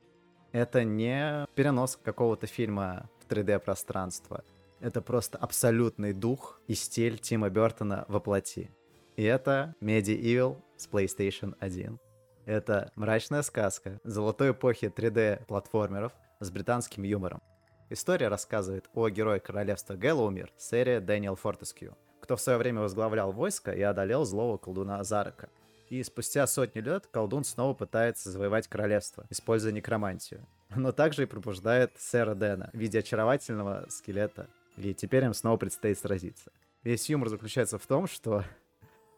Это 0.51 0.83
не 0.83 1.47
перенос 1.55 1.95
какого-то 1.95 2.45
фильма 2.45 3.09
в 3.19 3.31
3D-пространство. 3.31 4.43
Это 4.79 5.01
просто 5.01 5.39
абсолютный 5.39 6.13
дух 6.13 6.61
и 6.67 6.75
стиль 6.75 7.17
Тима 7.17 7.49
Бертона 7.49 8.05
воплоти. 8.07 8.69
И 9.15 9.23
это 9.23 9.75
Medieval 9.79 10.57
с 10.75 10.87
PlayStation 10.87 11.55
1. 11.59 11.99
Это 12.45 12.91
мрачная 12.95 13.43
сказка 13.43 13.99
золотой 14.03 14.51
эпохи 14.51 14.85
3D-платформеров 14.85 16.11
с 16.39 16.49
британским 16.49 17.03
юмором. 17.03 17.41
История 17.89 18.27
рассказывает 18.27 18.89
о 18.95 19.07
герое 19.09 19.39
королевства 19.39 19.93
Гэллоумир, 19.93 20.51
серия 20.57 20.99
Дэниел 20.99 21.35
Фортескью, 21.35 21.95
кто 22.21 22.35
в 22.35 22.41
свое 22.41 22.57
время 22.57 22.81
возглавлял 22.81 23.31
войско 23.31 23.71
и 23.71 23.81
одолел 23.81 24.25
злого 24.25 24.57
колдуна 24.57 25.03
Зарака. 25.03 25.49
И 25.89 26.01
спустя 26.01 26.47
сотни 26.47 26.79
лет 26.79 27.05
колдун 27.05 27.43
снова 27.43 27.75
пытается 27.75 28.31
завоевать 28.31 28.67
королевство, 28.67 29.27
используя 29.29 29.71
некромантию. 29.71 30.47
Но 30.75 30.91
также 30.91 31.23
и 31.23 31.27
пробуждает 31.27 31.91
сэра 31.99 32.33
Дэна 32.33 32.71
в 32.73 32.77
виде 32.77 32.97
очаровательного 32.97 33.85
скелета. 33.89 34.47
И 34.75 34.95
теперь 34.95 35.25
им 35.25 35.35
снова 35.35 35.57
предстоит 35.57 35.99
сразиться. 35.99 36.51
Весь 36.81 37.07
юмор 37.09 37.29
заключается 37.29 37.77
в 37.77 37.85
том, 37.85 38.07
что 38.07 38.43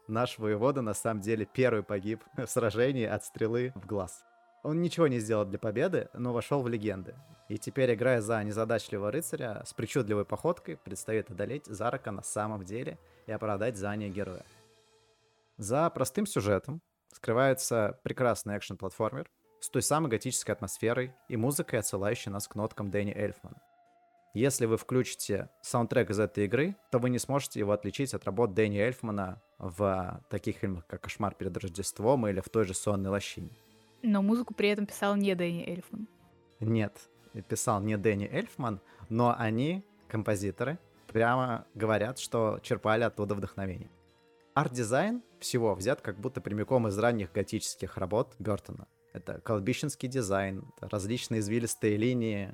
наш 0.08 0.38
воевода 0.38 0.82
на 0.82 0.94
самом 0.94 1.20
деле 1.20 1.46
первый 1.46 1.82
погиб 1.82 2.22
в 2.36 2.46
сражении 2.46 3.06
от 3.06 3.24
стрелы 3.24 3.72
в 3.74 3.86
глаз. 3.86 4.24
Он 4.62 4.82
ничего 4.82 5.06
не 5.06 5.20
сделал 5.20 5.44
для 5.44 5.58
победы, 5.58 6.08
но 6.12 6.32
вошел 6.32 6.62
в 6.62 6.68
легенды. 6.68 7.14
И 7.48 7.56
теперь, 7.58 7.94
играя 7.94 8.20
за 8.20 8.42
незадачливого 8.42 9.12
рыцаря, 9.12 9.62
с 9.64 9.72
причудливой 9.72 10.24
походкой 10.24 10.76
предстоит 10.76 11.30
одолеть 11.30 11.66
Зарака 11.66 12.10
на 12.10 12.22
самом 12.22 12.64
деле 12.64 12.98
и 13.26 13.32
оправдать 13.32 13.76
звание 13.76 14.10
героя. 14.10 14.44
За 15.56 15.88
простым 15.90 16.26
сюжетом 16.26 16.82
скрывается 17.12 18.00
прекрасный 18.02 18.58
экшен-платформер 18.58 19.30
с 19.60 19.70
той 19.70 19.82
самой 19.82 20.10
готической 20.10 20.54
атмосферой 20.54 21.14
и 21.28 21.36
музыкой, 21.36 21.78
отсылающей 21.78 22.30
нас 22.30 22.48
к 22.48 22.56
ноткам 22.56 22.90
Дэнни 22.90 23.14
Эльфмана. 23.14 23.62
Если 24.36 24.66
вы 24.66 24.76
включите 24.76 25.48
саундтрек 25.62 26.10
из 26.10 26.20
этой 26.20 26.44
игры, 26.44 26.76
то 26.90 26.98
вы 26.98 27.08
не 27.08 27.18
сможете 27.18 27.58
его 27.58 27.72
отличить 27.72 28.12
от 28.12 28.26
работ 28.26 28.52
Дэнни 28.52 28.78
Эльфмана 28.78 29.40
в 29.56 30.22
таких 30.28 30.56
фильмах, 30.58 30.86
как 30.86 31.00
«Кошмар 31.00 31.34
перед 31.34 31.56
Рождеством» 31.56 32.26
или 32.26 32.40
в 32.40 32.50
той 32.50 32.66
же 32.66 32.74
«Сонной 32.74 33.08
лощине». 33.08 33.48
Но 34.02 34.20
музыку 34.20 34.52
при 34.52 34.68
этом 34.68 34.84
писал 34.84 35.16
не 35.16 35.34
Дэнни 35.34 35.66
Эльфман. 35.66 36.06
Нет, 36.60 37.08
писал 37.48 37.80
не 37.80 37.96
Дэнни 37.96 38.28
Эльфман, 38.30 38.82
но 39.08 39.34
они, 39.38 39.82
композиторы, 40.06 40.78
прямо 41.06 41.66
говорят, 41.72 42.18
что 42.18 42.60
черпали 42.62 43.04
оттуда 43.04 43.34
вдохновение. 43.34 43.88
Арт-дизайн 44.52 45.22
всего 45.40 45.74
взят 45.74 46.02
как 46.02 46.20
будто 46.20 46.42
прямиком 46.42 46.86
из 46.88 46.98
ранних 46.98 47.32
готических 47.32 47.96
работ 47.96 48.34
Бертона. 48.38 48.86
Это 49.14 49.40
кладбищенский 49.40 50.10
дизайн, 50.10 50.62
различные 50.82 51.40
извилистые 51.40 51.96
линии, 51.96 52.52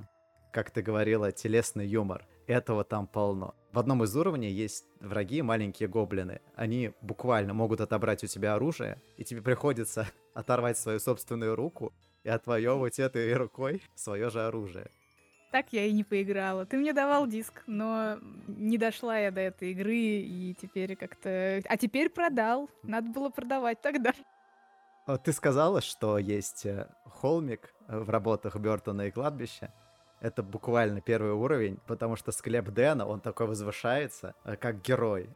как 0.53 0.71
ты 0.71 0.83
говорила, 0.83 1.33
телесный 1.33 1.87
юмор. 1.87 2.27
Этого 2.47 2.85
там 2.85 3.07
полно. 3.07 3.55
В 3.73 3.79
одном 3.79 4.05
из 4.05 4.15
уровней 4.15 4.51
есть 4.51 4.85
враги, 5.01 5.41
маленькие 5.41 5.89
гоблины. 5.89 6.41
Они 6.55 6.93
буквально 7.01 7.55
могут 7.55 7.81
отобрать 7.81 8.23
у 8.23 8.27
тебя 8.27 8.55
оружие, 8.55 9.01
и 9.17 9.25
тебе 9.25 9.41
приходится 9.41 10.07
оторвать 10.35 10.79
свою 10.79 11.01
собственную 11.01 11.57
руку 11.57 11.93
и 12.23 12.29
отвоевывать 12.29 12.99
этой 12.99 13.33
рукой 13.35 13.83
свое 13.95 14.31
же 14.31 14.47
оружие. 14.47 14.91
Так 15.51 15.67
я 15.73 15.85
и 15.85 15.93
не 15.93 16.05
поиграла. 16.05 16.65
Ты 16.65 16.79
мне 16.79 16.93
давал 16.93 17.27
диск, 17.27 17.63
но 17.67 18.19
не 18.47 18.79
дошла 18.79 19.19
я 19.19 19.31
до 19.31 19.41
этой 19.41 19.73
игры, 19.73 19.97
и 19.97 20.55
теперь 20.61 20.97
как-то... 20.97 21.63
А 21.67 21.77
теперь 21.77 22.09
продал. 22.09 22.71
Надо 22.83 23.11
было 23.11 23.29
продавать 23.29 23.81
тогда. 23.83 24.13
А 25.07 25.19
Ты 25.19 25.33
сказала, 25.33 25.81
что 25.83 26.17
есть 26.17 26.65
э, 26.65 26.89
холмик 27.05 27.75
в 27.87 28.09
работах 28.09 28.57
Бертона 28.57 29.03
и 29.03 29.11
кладбища. 29.11 29.73
Это 30.23 30.45
буквально 30.45 31.01
первый 31.01 31.33
уровень, 31.33 31.81
потому 31.89 32.15
что 32.15 32.31
склеп 32.31 32.69
Дэна, 32.69 33.05
он 33.05 33.21
такой 33.21 33.49
возвышается, 33.49 34.37
э, 34.45 34.55
как 34.55 34.81
герой. 34.81 35.29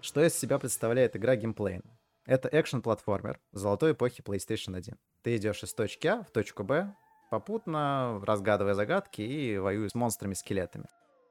Что 0.00 0.24
из 0.24 0.34
себя 0.34 0.58
представляет 0.58 1.16
игра 1.16 1.36
геймплейн? 1.36 1.82
Это 2.24 2.48
экшен-платформер 2.48 3.38
золотой 3.52 3.92
эпохи 3.92 4.22
PlayStation 4.22 4.74
1. 4.74 4.96
Ты 5.22 5.36
идешь 5.36 5.62
из 5.62 5.74
точки 5.74 6.06
А 6.06 6.22
в 6.22 6.30
точку 6.30 6.64
Б, 6.64 6.94
попутно 7.28 8.22
разгадывая 8.24 8.72
загадки 8.72 9.20
и 9.20 9.58
воюя 9.58 9.90
с 9.90 9.94
монстрами-скелетами. 9.94 10.86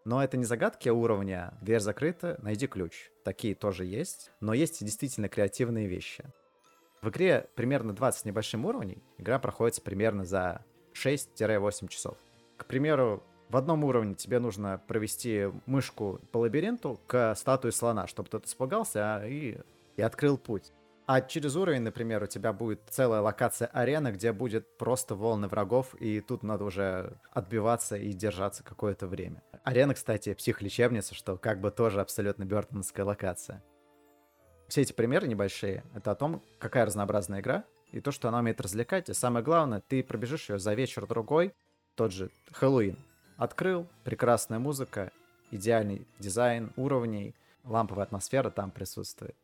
Но 0.06 0.24
это 0.24 0.38
не 0.38 0.46
загадки 0.46 0.90
уровня 0.90 1.58
«Дверь 1.62 1.80
закрыта, 1.80 2.38
найди 2.44 2.68
ключ». 2.68 3.10
Такие 3.26 3.56
тоже 3.56 3.86
есть, 3.86 4.32
но 4.42 4.54
есть 4.54 4.84
и 4.84 4.86
действительно 4.86 5.28
креативные 5.28 5.88
вещи. 5.88 6.24
В 7.02 7.10
игре 7.10 7.50
примерно 7.56 7.94
20 7.94 8.22
с 8.22 8.26
небольшим 8.26 8.66
уровней, 8.66 9.02
игра 9.18 9.40
проходится 9.40 9.82
примерно 9.82 10.24
за 10.24 10.64
6-8 10.94 11.88
часов. 11.88 12.16
К 12.60 12.66
примеру, 12.66 13.24
в 13.48 13.56
одном 13.56 13.86
уровне 13.86 14.14
тебе 14.14 14.40
нужно 14.40 14.82
провести 14.86 15.48
мышку 15.66 16.20
по 16.32 16.40
лабиринту 16.40 17.00
к 17.08 17.34
статуе 17.36 17.72
слона, 17.72 18.06
чтобы 18.06 18.30
тот 18.30 18.46
испугался 18.46 19.16
а, 19.16 19.26
и, 19.26 19.58
и 19.96 20.02
открыл 20.02 20.38
путь. 20.38 20.74
А 21.08 21.22
через 21.22 21.56
уровень, 21.56 21.82
например, 21.82 22.22
у 22.22 22.28
тебя 22.28 22.54
будет 22.54 22.82
целая 22.90 23.22
локация 23.22 23.68
арены, 23.70 24.10
где 24.10 24.34
будет 24.34 24.78
просто 24.78 25.16
волны 25.16 25.48
врагов, 25.48 25.96
и 25.96 26.20
тут 26.20 26.44
надо 26.44 26.66
уже 26.66 27.18
отбиваться 27.32 27.96
и 27.96 28.12
держаться 28.12 28.64
какое-то 28.64 29.08
время. 29.08 29.42
Арена, 29.64 29.96
кстати, 29.96 30.34
психолечебница, 30.34 31.16
что 31.16 31.38
как 31.38 31.62
бы 31.62 31.72
тоже 31.72 32.02
абсолютно 32.02 32.44
бёртоновская 32.44 33.06
локация. 33.06 33.64
Все 34.68 34.82
эти 34.82 34.94
примеры 34.94 35.28
небольшие, 35.28 35.84
это 35.96 36.12
о 36.12 36.16
том, 36.16 36.44
какая 36.60 36.86
разнообразная 36.86 37.40
игра, 37.40 37.64
и 37.92 38.02
то, 38.02 38.12
что 38.12 38.28
она 38.28 38.40
умеет 38.40 38.62
развлекать, 38.62 39.10
и 39.10 39.14
самое 39.14 39.44
главное, 39.44 39.82
ты 39.82 40.04
пробежишь 40.04 40.50
ее 40.50 40.60
за 40.60 40.76
вечер-другой, 40.76 41.56
тот 42.00 42.14
же 42.14 42.30
Хэллоуин. 42.54 42.96
Открыл, 43.36 43.86
прекрасная 44.06 44.58
музыка, 44.58 45.12
идеальный 45.52 46.08
дизайн 46.18 46.72
уровней, 46.78 47.36
ламповая 47.66 48.06
атмосфера 48.06 48.50
там 48.50 48.72
присутствует. 48.72 49.36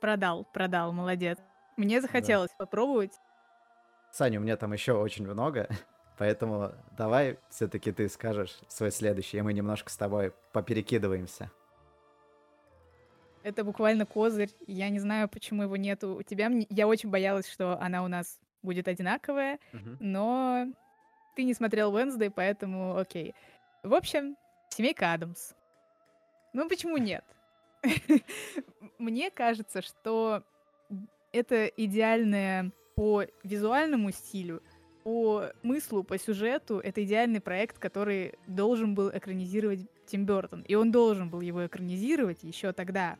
Продал, 0.00 0.46
продал, 0.54 0.94
молодец. 0.94 1.38
Мне 1.76 2.00
захотелось 2.00 2.48
да. 2.52 2.64
попробовать. 2.64 3.12
Саня, 4.10 4.40
у 4.40 4.42
меня 4.42 4.56
там 4.56 4.72
еще 4.72 4.94
очень 4.94 5.26
много, 5.26 5.68
поэтому 6.18 6.72
давай 6.96 7.38
все-таки 7.50 7.92
ты 7.92 8.08
скажешь 8.08 8.58
свой 8.68 8.90
следующий, 8.90 9.36
и 9.36 9.42
мы 9.42 9.52
немножко 9.52 9.90
с 9.90 9.96
тобой 9.98 10.32
поперекидываемся. 10.54 11.50
Это 13.42 13.64
буквально 13.64 14.06
козырь. 14.06 14.48
Я 14.66 14.88
не 14.88 14.98
знаю, 14.98 15.28
почему 15.28 15.64
его 15.64 15.76
нету 15.76 16.14
у 16.14 16.22
тебя. 16.22 16.50
Я 16.70 16.88
очень 16.88 17.10
боялась, 17.10 17.46
что 17.46 17.78
она 17.82 18.02
у 18.02 18.08
нас 18.08 18.38
будет 18.62 18.88
одинаковая, 18.88 19.58
угу. 19.74 19.96
но 20.00 20.72
ты 21.34 21.44
не 21.44 21.54
смотрел 21.54 21.96
Wednesday, 21.96 22.30
поэтому 22.34 22.96
окей. 22.96 23.34
В 23.82 23.94
общем, 23.94 24.36
семейка 24.70 25.12
Адамс. 25.12 25.54
Ну 26.52 26.68
почему 26.68 26.96
нет? 26.96 27.24
Мне 28.98 29.30
кажется, 29.30 29.82
что 29.82 30.44
это 31.32 31.66
идеальное 31.66 32.70
по 32.94 33.24
визуальному 33.42 34.10
стилю, 34.12 34.62
по 35.02 35.46
смыслу, 35.62 36.04
по 36.04 36.18
сюжету, 36.18 36.78
это 36.78 37.02
идеальный 37.02 37.40
проект, 37.40 37.78
который 37.78 38.34
должен 38.46 38.94
был 38.94 39.10
экранизировать 39.10 39.80
Тим 40.06 40.26
Бертон. 40.26 40.62
И 40.62 40.74
он 40.74 40.92
должен 40.92 41.28
был 41.28 41.40
его 41.40 41.66
экранизировать 41.66 42.44
еще 42.44 42.72
тогда, 42.72 43.16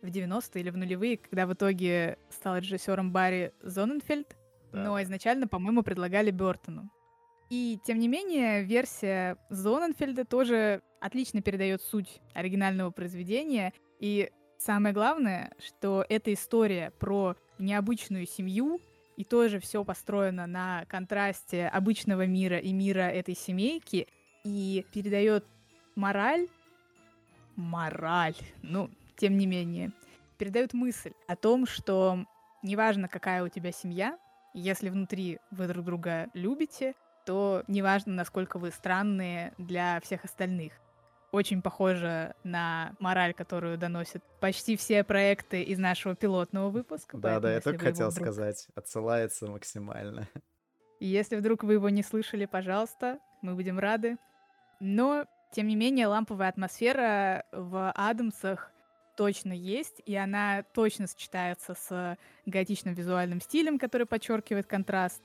в 0.00 0.06
90-е 0.06 0.62
или 0.62 0.70
в 0.70 0.76
нулевые, 0.76 1.16
когда 1.16 1.46
в 1.46 1.52
итоге 1.52 2.18
стал 2.30 2.56
режиссером 2.58 3.12
Барри 3.12 3.52
Зоненфельд, 3.62 4.36
да. 4.72 4.84
но 4.84 5.02
изначально, 5.02 5.46
по-моему, 5.46 5.82
предлагали 5.82 6.30
Бертону. 6.30 6.90
И, 7.52 7.78
тем 7.84 7.98
не 7.98 8.08
менее, 8.08 8.64
версия 8.64 9.36
Зоненфельда 9.50 10.24
тоже 10.24 10.80
отлично 11.02 11.42
передает 11.42 11.82
суть 11.82 12.22
оригинального 12.32 12.90
произведения. 12.90 13.74
И 14.00 14.30
самое 14.56 14.94
главное, 14.94 15.52
что 15.58 16.02
эта 16.08 16.32
история 16.32 16.92
про 16.98 17.36
необычную 17.58 18.26
семью, 18.26 18.80
и 19.18 19.24
тоже 19.24 19.60
все 19.60 19.84
построено 19.84 20.46
на 20.46 20.86
контрасте 20.86 21.66
обычного 21.66 22.24
мира 22.24 22.56
и 22.56 22.72
мира 22.72 23.02
этой 23.02 23.36
семейки, 23.36 24.08
и 24.44 24.86
передает 24.90 25.44
мораль, 25.94 26.48
мораль, 27.56 28.36
ну, 28.62 28.88
тем 29.18 29.36
не 29.36 29.44
менее, 29.44 29.92
передает 30.38 30.72
мысль 30.72 31.12
о 31.28 31.36
том, 31.36 31.66
что 31.66 32.24
неважно, 32.62 33.08
какая 33.08 33.44
у 33.44 33.48
тебя 33.48 33.72
семья, 33.72 34.18
если 34.54 34.88
внутри 34.88 35.38
вы 35.50 35.66
друг 35.66 35.84
друга 35.84 36.30
любите, 36.32 36.94
то 37.24 37.64
неважно, 37.68 38.12
насколько 38.14 38.58
вы 38.58 38.70
странные 38.70 39.52
для 39.58 40.00
всех 40.00 40.24
остальных. 40.24 40.72
Очень 41.30 41.62
похоже 41.62 42.34
на 42.44 42.94
мораль, 42.98 43.32
которую 43.32 43.78
доносят 43.78 44.22
почти 44.38 44.76
все 44.76 45.02
проекты 45.02 45.62
из 45.62 45.78
нашего 45.78 46.14
пилотного 46.14 46.68
выпуска. 46.68 47.16
Да, 47.16 47.40
да, 47.40 47.54
я 47.54 47.60
только 47.60 47.86
хотел 47.86 48.10
вдруг... 48.10 48.26
сказать. 48.26 48.68
Отсылается 48.74 49.46
максимально. 49.46 50.28
если 51.00 51.36
вдруг 51.36 51.64
вы 51.64 51.74
его 51.74 51.88
не 51.88 52.02
слышали, 52.02 52.44
пожалуйста, 52.44 53.18
мы 53.40 53.54
будем 53.54 53.78
рады. 53.78 54.18
Но, 54.78 55.26
тем 55.52 55.68
не 55.68 55.76
менее, 55.76 56.06
ламповая 56.06 56.50
атмосфера 56.50 57.44
в 57.52 57.90
Адамсах 57.92 58.70
точно 59.16 59.52
есть, 59.52 60.02
и 60.04 60.14
она 60.16 60.64
точно 60.74 61.06
сочетается 61.06 61.74
с 61.74 62.18
готичным 62.46 62.94
визуальным 62.94 63.40
стилем, 63.40 63.78
который 63.78 64.06
подчеркивает 64.06 64.66
контраст. 64.66 65.22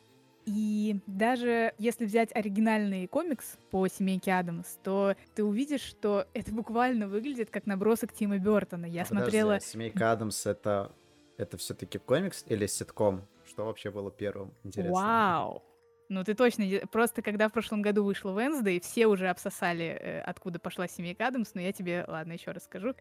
И 0.47 1.01
даже 1.07 1.73
если 1.77 2.05
взять 2.05 2.33
оригинальный 2.33 3.05
комикс 3.07 3.57
по 3.69 3.85
семейке 3.89 4.31
Адамс, 4.31 4.77
то 4.81 5.13
ты 5.35 5.43
увидишь, 5.43 5.81
что 5.81 6.25
это 6.33 6.53
буквально 6.53 7.09
выглядит 7.09 7.49
как 7.49 7.65
набросок 7.65 8.13
Тима 8.13 8.37
Бертона. 8.37 8.85
Я 8.85 9.01
а 9.01 9.05
смотрела... 9.05 9.55
Подожди, 9.55 9.71
семейка 9.71 10.11
Адамс 10.13 10.45
это, 10.45 10.93
это 11.37 11.57
все-таки 11.57 11.97
комикс 11.97 12.45
или 12.47 12.65
ситком? 12.65 13.27
Что 13.45 13.65
вообще 13.65 13.91
было 13.91 14.09
первым? 14.09 14.53
Интересно. 14.63 14.93
Вау! 14.93 15.63
Ну, 16.07 16.23
ты 16.23 16.33
точно... 16.33 16.63
Просто 16.93 17.21
когда 17.21 17.49
в 17.49 17.51
прошлом 17.51 17.81
году 17.81 18.05
вышел 18.05 18.33
Wednesday, 18.33 18.79
все 18.79 19.07
уже 19.07 19.27
обсосали, 19.27 19.85
э, 19.85 20.21
откуда 20.21 20.59
пошла 20.59 20.87
семейка 20.87 21.27
Адамс, 21.27 21.55
но 21.55 21.59
я 21.59 21.73
тебе, 21.73 22.05
ладно, 22.07 22.31
еще 22.31 22.51
расскажу. 22.51 22.95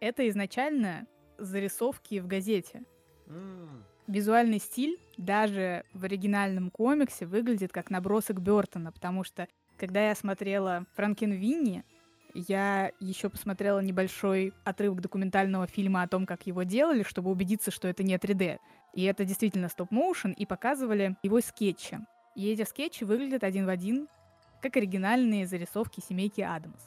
Это 0.00 0.26
изначально 0.30 1.06
зарисовки 1.36 2.20
в 2.20 2.26
газете. 2.26 2.84
Mm. 3.26 3.82
Визуальный 4.06 4.60
стиль 4.60 4.98
даже 5.16 5.84
в 5.92 6.04
оригинальном 6.04 6.70
комиксе 6.70 7.26
выглядит 7.26 7.72
как 7.72 7.90
набросок 7.90 8.40
Бертона, 8.40 8.92
потому 8.92 9.24
что 9.24 9.48
когда 9.76 10.08
я 10.08 10.14
смотрела 10.14 10.86
Франкен 10.94 11.32
Винни, 11.32 11.84
я 12.34 12.92
еще 13.00 13.28
посмотрела 13.28 13.80
небольшой 13.80 14.52
отрывок 14.64 15.00
документального 15.00 15.66
фильма 15.66 16.02
о 16.02 16.08
том, 16.08 16.24
как 16.26 16.46
его 16.46 16.62
делали, 16.62 17.02
чтобы 17.02 17.30
убедиться, 17.30 17.70
что 17.70 17.88
это 17.88 18.02
не 18.02 18.14
3D. 18.16 18.58
И 18.94 19.02
это 19.04 19.24
действительно 19.24 19.68
стоп-моушен, 19.68 20.32
и 20.32 20.46
показывали 20.46 21.16
его 21.22 21.40
скетчи. 21.40 21.98
И 22.34 22.48
эти 22.48 22.62
скетчи 22.62 23.04
выглядят 23.04 23.42
один 23.42 23.66
в 23.66 23.70
один, 23.70 24.08
как 24.62 24.76
оригинальные 24.76 25.46
зарисовки 25.46 26.00
семейки 26.00 26.42
Адамс. 26.42 26.82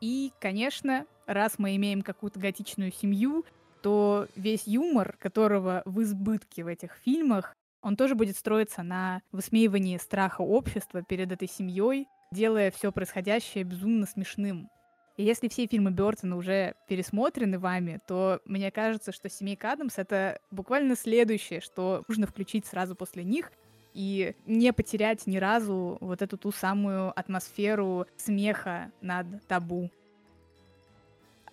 И, 0.00 0.32
конечно, 0.40 1.06
раз 1.26 1.58
мы 1.58 1.76
имеем 1.76 2.02
какую-то 2.02 2.40
готичную 2.40 2.92
семью, 2.92 3.44
то 3.82 4.26
весь 4.36 4.66
юмор, 4.66 5.16
которого 5.18 5.82
в 5.84 6.02
избытке 6.02 6.64
в 6.64 6.68
этих 6.68 6.96
фильмах, 7.04 7.54
он 7.82 7.96
тоже 7.96 8.14
будет 8.14 8.36
строиться 8.36 8.82
на 8.82 9.22
высмеивании 9.32 9.98
страха 9.98 10.42
общества 10.42 11.02
перед 11.02 11.32
этой 11.32 11.48
семьей, 11.48 12.06
делая 12.30 12.70
все 12.70 12.92
происходящее 12.92 13.64
безумно 13.64 14.06
смешным. 14.06 14.68
И 15.16 15.24
если 15.24 15.48
все 15.48 15.66
фильмы 15.66 15.90
Бертона 15.90 16.36
уже 16.36 16.74
пересмотрены 16.88 17.58
вами, 17.58 18.00
то 18.06 18.40
мне 18.46 18.70
кажется, 18.70 19.12
что 19.12 19.28
«Семейка 19.28 19.72
Адамс»— 19.72 19.94
это 19.98 20.40
буквально 20.50 20.96
следующее, 20.96 21.60
что 21.60 22.02
нужно 22.08 22.26
включить 22.26 22.64
сразу 22.64 22.94
после 22.94 23.24
них, 23.24 23.52
и 23.92 24.34
не 24.46 24.72
потерять 24.72 25.26
ни 25.26 25.36
разу 25.36 25.98
вот 26.00 26.22
эту 26.22 26.38
ту 26.38 26.50
самую 26.50 27.18
атмосферу 27.18 28.06
смеха 28.16 28.90
над 29.02 29.26
табу. 29.46 29.90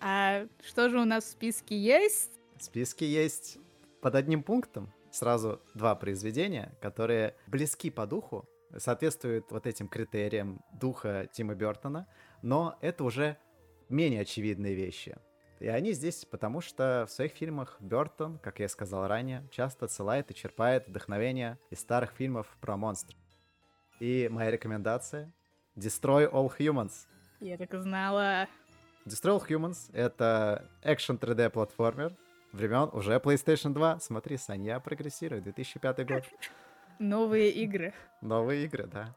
А 0.00 0.46
что 0.66 0.88
же 0.88 0.98
у 0.98 1.04
нас 1.04 1.24
в 1.24 1.28
списке 1.28 1.78
есть? 1.78 2.40
В 2.56 2.62
списке 2.62 3.06
есть 3.06 3.58
под 4.00 4.14
одним 4.14 4.42
пунктом 4.42 4.92
сразу 5.10 5.60
два 5.74 5.94
произведения, 5.94 6.72
которые 6.80 7.34
близки 7.46 7.90
по 7.90 8.06
духу, 8.06 8.48
соответствуют 8.76 9.50
вот 9.50 9.66
этим 9.66 9.88
критериям 9.88 10.62
духа 10.72 11.28
Тима 11.32 11.54
Бертона, 11.54 12.06
но 12.42 12.78
это 12.80 13.04
уже 13.04 13.36
менее 13.88 14.22
очевидные 14.22 14.74
вещи. 14.74 15.16
И 15.58 15.68
они 15.68 15.92
здесь 15.92 16.24
потому, 16.24 16.62
что 16.62 17.04
в 17.06 17.12
своих 17.12 17.32
фильмах 17.32 17.76
Бертон, 17.80 18.38
как 18.38 18.60
я 18.60 18.68
сказал 18.68 19.06
ранее, 19.06 19.46
часто 19.50 19.84
отсылает 19.84 20.30
и 20.30 20.34
черпает 20.34 20.88
вдохновение 20.88 21.58
из 21.68 21.80
старых 21.80 22.12
фильмов 22.12 22.56
про 22.60 22.78
монстров. 22.78 23.18
И 23.98 24.28
моя 24.30 24.50
рекомендация— 24.50 25.30
Destroy 25.76 26.30
All 26.30 26.50
Humans. 26.58 27.06
Я 27.40 27.58
так 27.58 27.74
и 27.74 27.78
знала. 27.78 28.48
Destroy 29.06 29.38
All 29.38 29.48
Humans— 29.48 29.90
это 29.92 30.68
экшен 30.82 31.16
3D 31.16 31.50
платформер 31.50 32.14
времен 32.52 32.90
уже 32.92 33.14
PlayStation 33.16 33.72
2. 33.72 34.00
Смотри, 34.00 34.36
Сань, 34.36 34.64
я 34.64 34.78
прогрессирую, 34.80 35.42
2005 35.42 36.06
год. 36.06 36.24
Новые 36.98 37.50
игры. 37.50 37.94
Новые 38.20 38.64
игры, 38.64 38.86
да. 38.86 39.16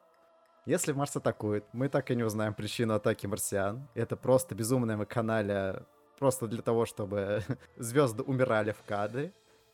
Если 0.65 0.93
Марс 0.93 1.15
атакует, 1.17 1.65
мы 1.73 1.89
так 1.89 2.09
и 2.11 2.15
не 2.15 2.23
узнаем 2.23 2.53
причину 2.53 2.93
атаки 2.93 3.27
марсиан. 3.27 3.89
Это 3.95 4.15
просто 4.15 4.55
безумное 4.55 4.95
вакханалия, 4.95 5.83
просто 6.17 6.47
для 6.47 6.61
того, 6.61 6.85
чтобы 6.85 7.43
звезды 7.75 8.23
умирали 8.23 8.71
в 8.71 8.81
кадре 8.87 9.33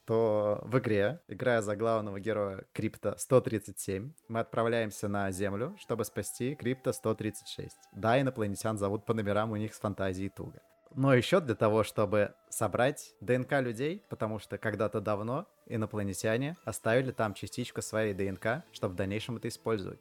то 0.10 0.60
в 0.63 0.80
игре, 0.80 1.22
играя 1.28 1.62
за 1.62 1.76
главного 1.76 2.19
героя 2.19 2.65
Крипта 2.74 3.13
137, 3.15 4.12
мы 4.28 4.39
отправляемся 4.39 5.08
на 5.08 5.30
Землю, 5.30 5.76
чтобы 5.80 6.04
спасти 6.04 6.56
Крипта 6.56 6.93
136. 6.93 7.78
Да, 7.93 8.19
инопланетян 8.19 8.80
зовут 8.80 9.06
по 9.06 9.13
номерам 9.13 9.52
у 9.52 9.56
них 9.56 9.76
с 9.76 9.80
фантазией 9.80 10.30
туго. 10.30 10.63
Но 10.95 11.13
еще 11.13 11.41
для 11.41 11.54
того, 11.54 11.84
чтобы 11.84 12.34
собрать 12.50 13.13
ДНК 13.22 13.62
людей, 13.62 14.04
потому 14.10 14.39
что 14.39 14.58
когда-то 14.58 15.00
давно 15.00 15.45
инопланетяне 15.67 16.58
оставили 16.65 17.12
там 17.12 17.36
частичку 17.36 17.84
своей 17.84 18.15
ДНК, 18.15 18.63
чтобы 18.72 18.95
в 18.95 18.98
дальнейшем 18.98 19.38
это 19.38 19.48
использовать. 19.48 20.00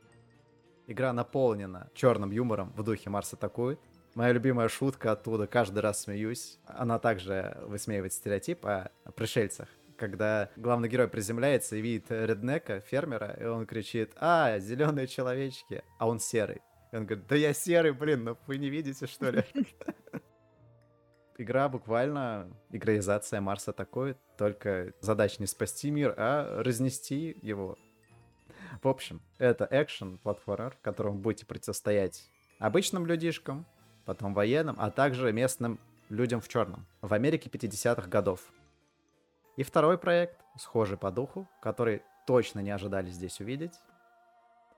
Игра 0.87 1.13
наполнена 1.13 1.91
черным 1.93 2.31
юмором 2.31 2.73
в 2.75 2.83
духе 2.83 3.11
Марс 3.11 3.35
атакует, 3.35 3.79
Моя 4.15 4.33
любимая 4.33 4.69
шутка 4.69 5.13
оттуда, 5.13 5.47
каждый 5.47 5.81
раз 5.81 6.01
смеюсь. 6.01 6.59
Она 6.65 6.99
также 6.99 7.59
высмеивает 7.67 8.15
стереотип 8.15 8.67
о 8.67 8.91
пришельцах 9.15 9.69
когда 9.99 10.51
главный 10.57 10.89
герой 10.89 11.09
приземляется 11.09 11.77
и 11.77 11.81
видит 11.81 12.07
реднека, 12.11 12.81
фермера, 12.81 13.37
и 13.39 13.45
он 13.45 13.67
кричит, 13.67 14.13
а, 14.17 14.59
зеленые 14.59 15.07
человечки, 15.07 15.83
а 15.99 16.09
он 16.09 16.21
серый. 16.21 16.63
И 16.93 16.97
он 16.97 17.05
говорит, 17.05 17.27
да 17.27 17.37
я 17.37 17.53
серый, 17.53 17.93
блин, 17.93 18.25
ну 18.25 18.39
вы 18.47 18.59
не 18.59 18.71
видите, 18.71 19.07
что 19.07 19.31
ли? 19.31 19.45
Игра 21.39 21.69
буквально 21.69 22.51
игроизация 22.71 23.41
Марса 23.41 23.73
такой, 23.73 24.17
только 24.37 24.93
задача 25.01 25.37
не 25.39 25.47
спасти 25.47 25.91
мир, 25.91 26.15
а 26.17 26.63
разнести 26.63 27.39
его. 27.43 27.79
В 28.83 28.89
общем, 28.89 29.21
это 29.39 29.69
экшен 29.71 30.19
платформер, 30.19 30.73
в 30.73 30.81
котором 30.81 31.17
вы 31.17 31.21
будете 31.21 31.47
противостоять 31.47 32.29
обычным 32.59 33.07
людишкам, 33.07 33.67
потом 34.05 34.35
военным, 34.35 34.75
а 34.79 34.91
также 34.91 35.33
местным 35.33 35.79
людям 36.09 36.41
в 36.41 36.49
черном 36.49 36.87
в 37.03 37.13
Америке 37.13 37.51
50-х 37.51 38.09
годов. 38.09 38.41
И 39.59 39.65
второй 39.65 39.99
проект, 39.99 40.41
схожий 40.57 40.97
по 40.97 41.11
духу, 41.11 41.49
который 41.61 42.05
точно 42.29 42.61
не 42.61 42.71
ожидали 42.71 43.11
здесь 43.11 43.41
увидеть. 43.41 43.75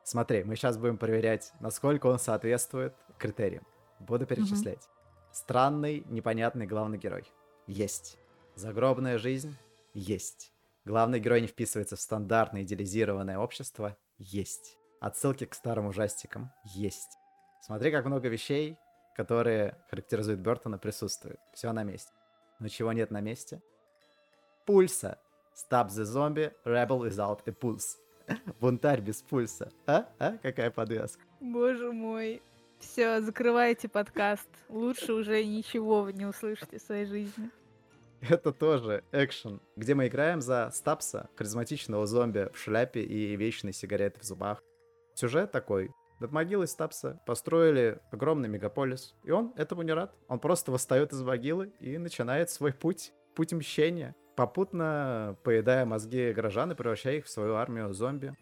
Смотри, 0.05 0.43
мы 0.43 0.57
сейчас 0.57 0.79
будем 0.79 0.97
проверять, 0.97 1.53
насколько 1.61 2.07
он 2.07 2.19
соответствует 2.19 2.95
критериям. 3.19 3.67
Буду 3.99 4.25
перечислять. 4.25 4.79
Mm-hmm. 4.79 5.33
Странный, 5.33 6.05
непонятный 6.07 6.67
главный 6.67 6.97
герой. 6.97 7.31
Есть. 7.67 8.17
Загробная 8.55 9.19
жизнь. 9.19 9.55
Есть. 9.93 10.51
Главный 10.87 11.21
герой 11.21 11.43
не 11.43 11.47
вписывается 11.47 11.97
в 11.97 12.01
стандартное 12.01 12.63
идеализированное 12.63 13.37
общество. 13.37 13.99
Есть. 14.17 14.79
Отсылки 14.99 15.45
к 15.45 15.53
старым 15.53 15.89
ужастикам. 15.89 16.53
Есть. 16.65 17.19
Смотри, 17.61 17.91
как 17.91 18.07
много 18.07 18.29
вещей, 18.29 18.79
которые 19.15 19.77
характеризуют 19.91 20.41
Бертона, 20.41 20.79
присутствуют. 20.79 21.39
Все 21.53 21.71
на 21.71 21.83
месте. 21.83 22.13
Но 22.61 22.69
чего 22.69 22.95
нет 22.95 23.11
на 23.11 23.21
месте? 23.21 23.61
Пульса. 24.67 25.19
Stop 25.55 25.89
the 25.89 26.05
zombie, 26.05 26.51
rebel 26.65 27.01
without 27.01 27.41
a 27.47 27.53
pulse. 27.53 27.97
Бунтарь 28.61 29.01
без 29.01 29.23
пульса. 29.23 29.71
А? 29.87 30.07
А? 30.19 30.39
Какая 30.39 30.71
подвеска. 30.71 31.23
Боже 31.41 31.93
мой. 31.93 32.43
Все, 32.79 33.21
закрывайте 33.21 33.89
подкаст. 33.89 34.49
Лучше 34.69 35.13
уже 35.13 35.45
ничего 35.45 36.03
вы 36.03 36.13
не 36.13 36.25
услышите 36.25 36.79
в 36.79 36.83
своей 36.83 37.07
жизни. 37.07 37.51
Это 38.21 38.53
тоже 38.53 39.03
экшен, 39.13 39.61
где 39.77 39.95
мы 39.95 40.09
играем 40.09 40.41
за 40.41 40.71
Стапса, 40.73 41.29
харизматичного 41.37 42.07
зомби 42.07 42.51
в 42.53 42.59
шляпе 42.59 43.03
и 43.03 43.35
вечной 43.37 43.73
сигареты 43.73 44.21
в 44.21 44.25
зубах. 44.25 44.63
Сюжет 45.15 45.53
такой. 45.53 45.91
Над 46.21 46.33
могилой 46.33 46.69
Стапса 46.69 47.21
построили 47.27 47.99
огромный 48.13 48.49
мегаполис, 48.49 49.15
и 49.25 49.31
он 49.31 49.55
этому 49.57 49.83
не 49.83 49.93
рад. 49.93 50.15
Он 50.29 50.39
просто 50.39 50.71
восстает 50.71 51.13
из 51.13 51.23
могилы 51.23 51.73
и 51.81 51.97
начинает 51.97 52.51
свой 52.51 52.75
путь, 52.75 53.13
путь 53.35 53.55
мщения, 53.55 54.15
попутно 54.41 55.37
поедая 55.43 55.85
мозги 55.85 56.33
горожан 56.33 56.73
и 56.73 56.75
превращая 56.75 57.19
их 57.19 57.27
в 57.27 57.29
свою 57.29 57.57
армию 57.57 57.93
зомби. 57.93 58.35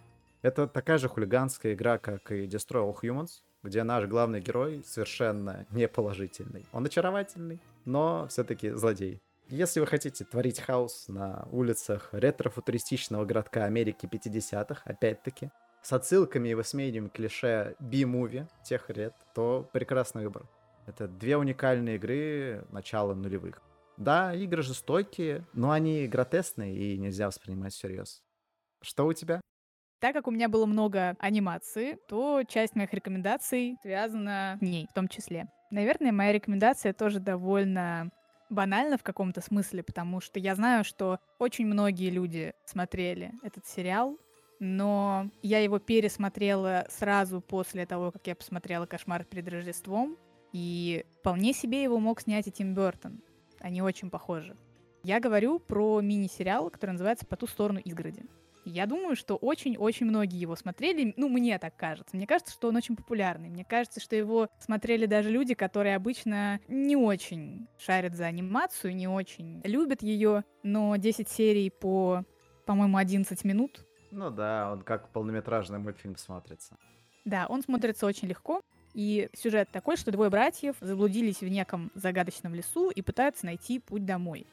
Это 0.42 0.68
такая 0.68 0.96
же 0.96 1.08
хулиганская 1.08 1.74
игра, 1.74 1.98
как 1.98 2.30
и 2.30 2.46
Destroy 2.46 2.88
All 2.88 2.94
Humans, 3.02 3.42
где 3.64 3.82
наш 3.82 4.04
главный 4.06 4.40
герой 4.40 4.84
совершенно 4.86 5.66
не 5.72 5.88
положительный. 5.88 6.64
Он 6.70 6.86
очаровательный, 6.86 7.60
но 7.84 8.28
все-таки 8.28 8.70
злодей. 8.70 9.20
Если 9.48 9.80
вы 9.80 9.88
хотите 9.88 10.24
творить 10.24 10.60
хаос 10.60 11.06
на 11.08 11.48
улицах 11.50 12.10
ретро-футуристичного 12.12 13.24
городка 13.24 13.64
Америки 13.64 14.06
50-х, 14.06 14.82
опять-таки, 14.84 15.50
с 15.82 15.92
отсылками 15.92 16.50
и 16.50 16.54
высмеянием 16.54 17.10
клише 17.10 17.74
B-movie 17.80 18.46
тех 18.62 18.88
лет, 18.90 19.14
то 19.34 19.68
прекрасный 19.72 20.22
выбор. 20.22 20.46
Это 20.86 21.08
две 21.08 21.36
уникальные 21.36 21.96
игры 21.96 22.64
начала 22.70 23.14
нулевых. 23.14 23.60
Да, 23.98 24.32
игры 24.32 24.62
жестокие, 24.62 25.44
но 25.52 25.72
они 25.72 26.06
гротесные 26.06 26.76
и 26.76 26.96
нельзя 26.96 27.26
воспринимать 27.26 27.74
всерьез. 27.74 28.22
Что 28.80 29.06
у 29.06 29.12
тебя? 29.12 29.40
Так 30.00 30.14
как 30.14 30.28
у 30.28 30.30
меня 30.30 30.48
было 30.48 30.66
много 30.66 31.16
анимации, 31.18 31.98
то 32.08 32.44
часть 32.46 32.76
моих 32.76 32.94
рекомендаций 32.94 33.76
связана 33.82 34.56
с 34.60 34.62
ней 34.62 34.86
в 34.88 34.94
том 34.94 35.08
числе. 35.08 35.48
Наверное, 35.72 36.12
моя 36.12 36.32
рекомендация 36.32 36.92
тоже 36.92 37.18
довольно 37.18 38.10
банальна 38.50 38.96
в 38.96 39.02
каком-то 39.02 39.40
смысле, 39.40 39.82
потому 39.82 40.20
что 40.20 40.38
я 40.38 40.54
знаю, 40.54 40.84
что 40.84 41.18
очень 41.40 41.66
многие 41.66 42.10
люди 42.10 42.52
смотрели 42.64 43.32
этот 43.42 43.66
сериал, 43.66 44.16
но 44.60 45.28
я 45.42 45.58
его 45.58 45.80
пересмотрела 45.80 46.86
сразу 46.88 47.40
после 47.40 47.84
того, 47.84 48.12
как 48.12 48.26
я 48.28 48.36
посмотрела 48.36 48.86
«Кошмар 48.86 49.24
перед 49.24 49.48
Рождеством», 49.48 50.16
и 50.52 51.04
вполне 51.20 51.52
себе 51.52 51.82
его 51.82 51.98
мог 51.98 52.20
снять 52.20 52.46
и 52.46 52.52
Тим 52.52 52.74
Бертон. 52.74 53.20
Они 53.60 53.82
очень 53.82 54.10
похожи. 54.10 54.56
Я 55.02 55.20
говорю 55.20 55.58
про 55.58 56.00
мини-сериал, 56.00 56.70
который 56.70 56.92
называется 56.92 57.26
«По 57.26 57.36
ту 57.36 57.46
сторону 57.46 57.80
изгороди». 57.80 58.24
Я 58.64 58.84
думаю, 58.84 59.16
что 59.16 59.36
очень-очень 59.36 60.04
многие 60.04 60.38
его 60.38 60.54
смотрели. 60.54 61.14
Ну, 61.16 61.30
мне 61.30 61.58
так 61.58 61.74
кажется. 61.76 62.14
Мне 62.14 62.26
кажется, 62.26 62.52
что 62.52 62.68
он 62.68 62.76
очень 62.76 62.96
популярный. 62.96 63.48
Мне 63.48 63.64
кажется, 63.64 63.98
что 63.98 64.14
его 64.14 64.48
смотрели 64.60 65.06
даже 65.06 65.30
люди, 65.30 65.54
которые 65.54 65.96
обычно 65.96 66.60
не 66.68 66.94
очень 66.94 67.66
шарят 67.78 68.14
за 68.14 68.26
анимацию, 68.26 68.94
не 68.94 69.08
очень 69.08 69.62
любят 69.64 70.02
ее. 70.02 70.44
Но 70.62 70.96
10 70.96 71.28
серий 71.30 71.70
по, 71.70 72.24
по-моему, 72.66 72.98
11 72.98 73.42
минут. 73.44 73.86
Ну 74.10 74.30
да, 74.30 74.70
он 74.72 74.82
как 74.82 75.08
полнометражный 75.12 75.78
мультфильм 75.78 76.16
смотрится. 76.16 76.76
Да, 77.24 77.46
он 77.48 77.62
смотрится 77.62 78.04
очень 78.04 78.28
легко. 78.28 78.62
И 78.94 79.28
сюжет 79.34 79.68
такой, 79.70 79.96
что 79.96 80.10
двое 80.10 80.30
братьев 80.30 80.76
заблудились 80.80 81.40
в 81.40 81.48
неком 81.48 81.90
загадочном 81.94 82.54
лесу 82.54 82.90
и 82.90 83.02
пытаются 83.02 83.46
найти 83.46 83.78
путь 83.78 84.04
домой. 84.04 84.46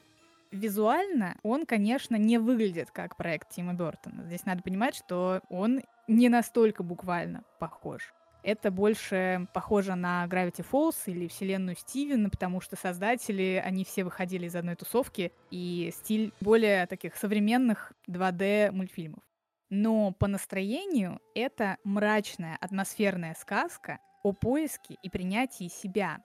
Визуально 0.51 1.37
он, 1.43 1.65
конечно, 1.65 2.15
не 2.15 2.37
выглядит 2.37 2.91
как 2.91 3.17
проект 3.17 3.49
Тима 3.49 3.73
Бертона. 3.73 4.23
Здесь 4.23 4.45
надо 4.45 4.61
понимать, 4.61 4.95
что 4.95 5.41
он 5.49 5.81
не 6.07 6.29
настолько 6.29 6.83
буквально 6.83 7.43
похож. 7.59 8.13
Это 8.43 8.69
больше 8.69 9.47
похоже 9.53 9.95
на 9.95 10.27
Gravity 10.29 10.63
Falls 10.71 10.95
или 11.07 11.27
вселенную 11.27 11.75
Стивена, 11.75 12.29
потому 12.29 12.61
что 12.61 12.75
создатели, 12.75 13.61
они 13.65 13.83
все 13.83 14.03
выходили 14.03 14.45
из 14.45 14.55
одной 14.55 14.75
тусовки, 14.75 15.31
и 15.49 15.91
стиль 15.91 16.31
более 16.41 16.85
таких 16.85 17.15
современных 17.15 17.93
2D 18.07 18.71
мультфильмов. 18.71 19.23
Но 19.71 20.11
по 20.11 20.27
настроению 20.27 21.19
это 21.33 21.77
мрачная 21.83 22.55
атмосферная 22.61 23.33
сказка 23.33 23.99
о 24.25 24.33
поиске 24.33 24.97
и 25.03 25.09
принятии 25.09 25.67
себя, 25.67 26.19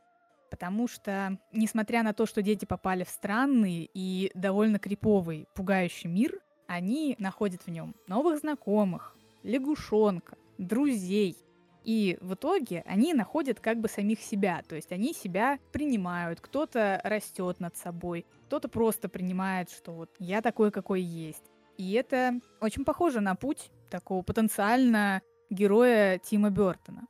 Потому 0.51 0.89
что, 0.89 1.39
несмотря 1.53 2.03
на 2.03 2.13
то, 2.13 2.27
что 2.27 2.43
дети 2.43 2.65
попали 2.65 3.05
в 3.05 3.09
странный 3.09 3.89
и 3.95 4.33
довольно 4.35 4.81
криповый, 4.81 5.47
пугающий 5.55 6.11
мир, 6.11 6.41
они 6.67 7.15
находят 7.21 7.63
в 7.63 7.71
нем 7.71 7.95
новых 8.09 8.41
знакомых, 8.41 9.17
лягушонка, 9.45 10.37
друзей. 10.59 11.37
И 11.85 12.19
в 12.21 12.35
итоге 12.35 12.83
они 12.85 13.15
находят 13.15 13.61
как 13.61 13.79
бы 13.81 13.89
самих 13.89 14.21
себя, 14.21 14.63
то 14.69 14.75
есть 14.75 14.91
они 14.91 15.15
себя 15.15 15.61
принимают, 15.73 16.41
кто-то 16.41 17.01
растет 17.05 17.61
над 17.61 17.77
собой, 17.77 18.27
кто-то 18.47 18.69
просто 18.69 19.09
принимает, 19.09 19.71
что 19.71 19.93
вот 19.93 20.11
я 20.19 20.43
такой, 20.43 20.73
какой 20.73 21.01
есть. 21.01 21.45
И 21.79 21.93
это 21.93 22.41
очень 22.61 22.85
похоже 22.85 23.21
на 23.21 23.37
путь 23.37 23.71
такого 23.89 24.23
потенциально 24.23 25.23
героя 25.49 26.19
Тима 26.19 26.51
Бертона. 26.51 27.07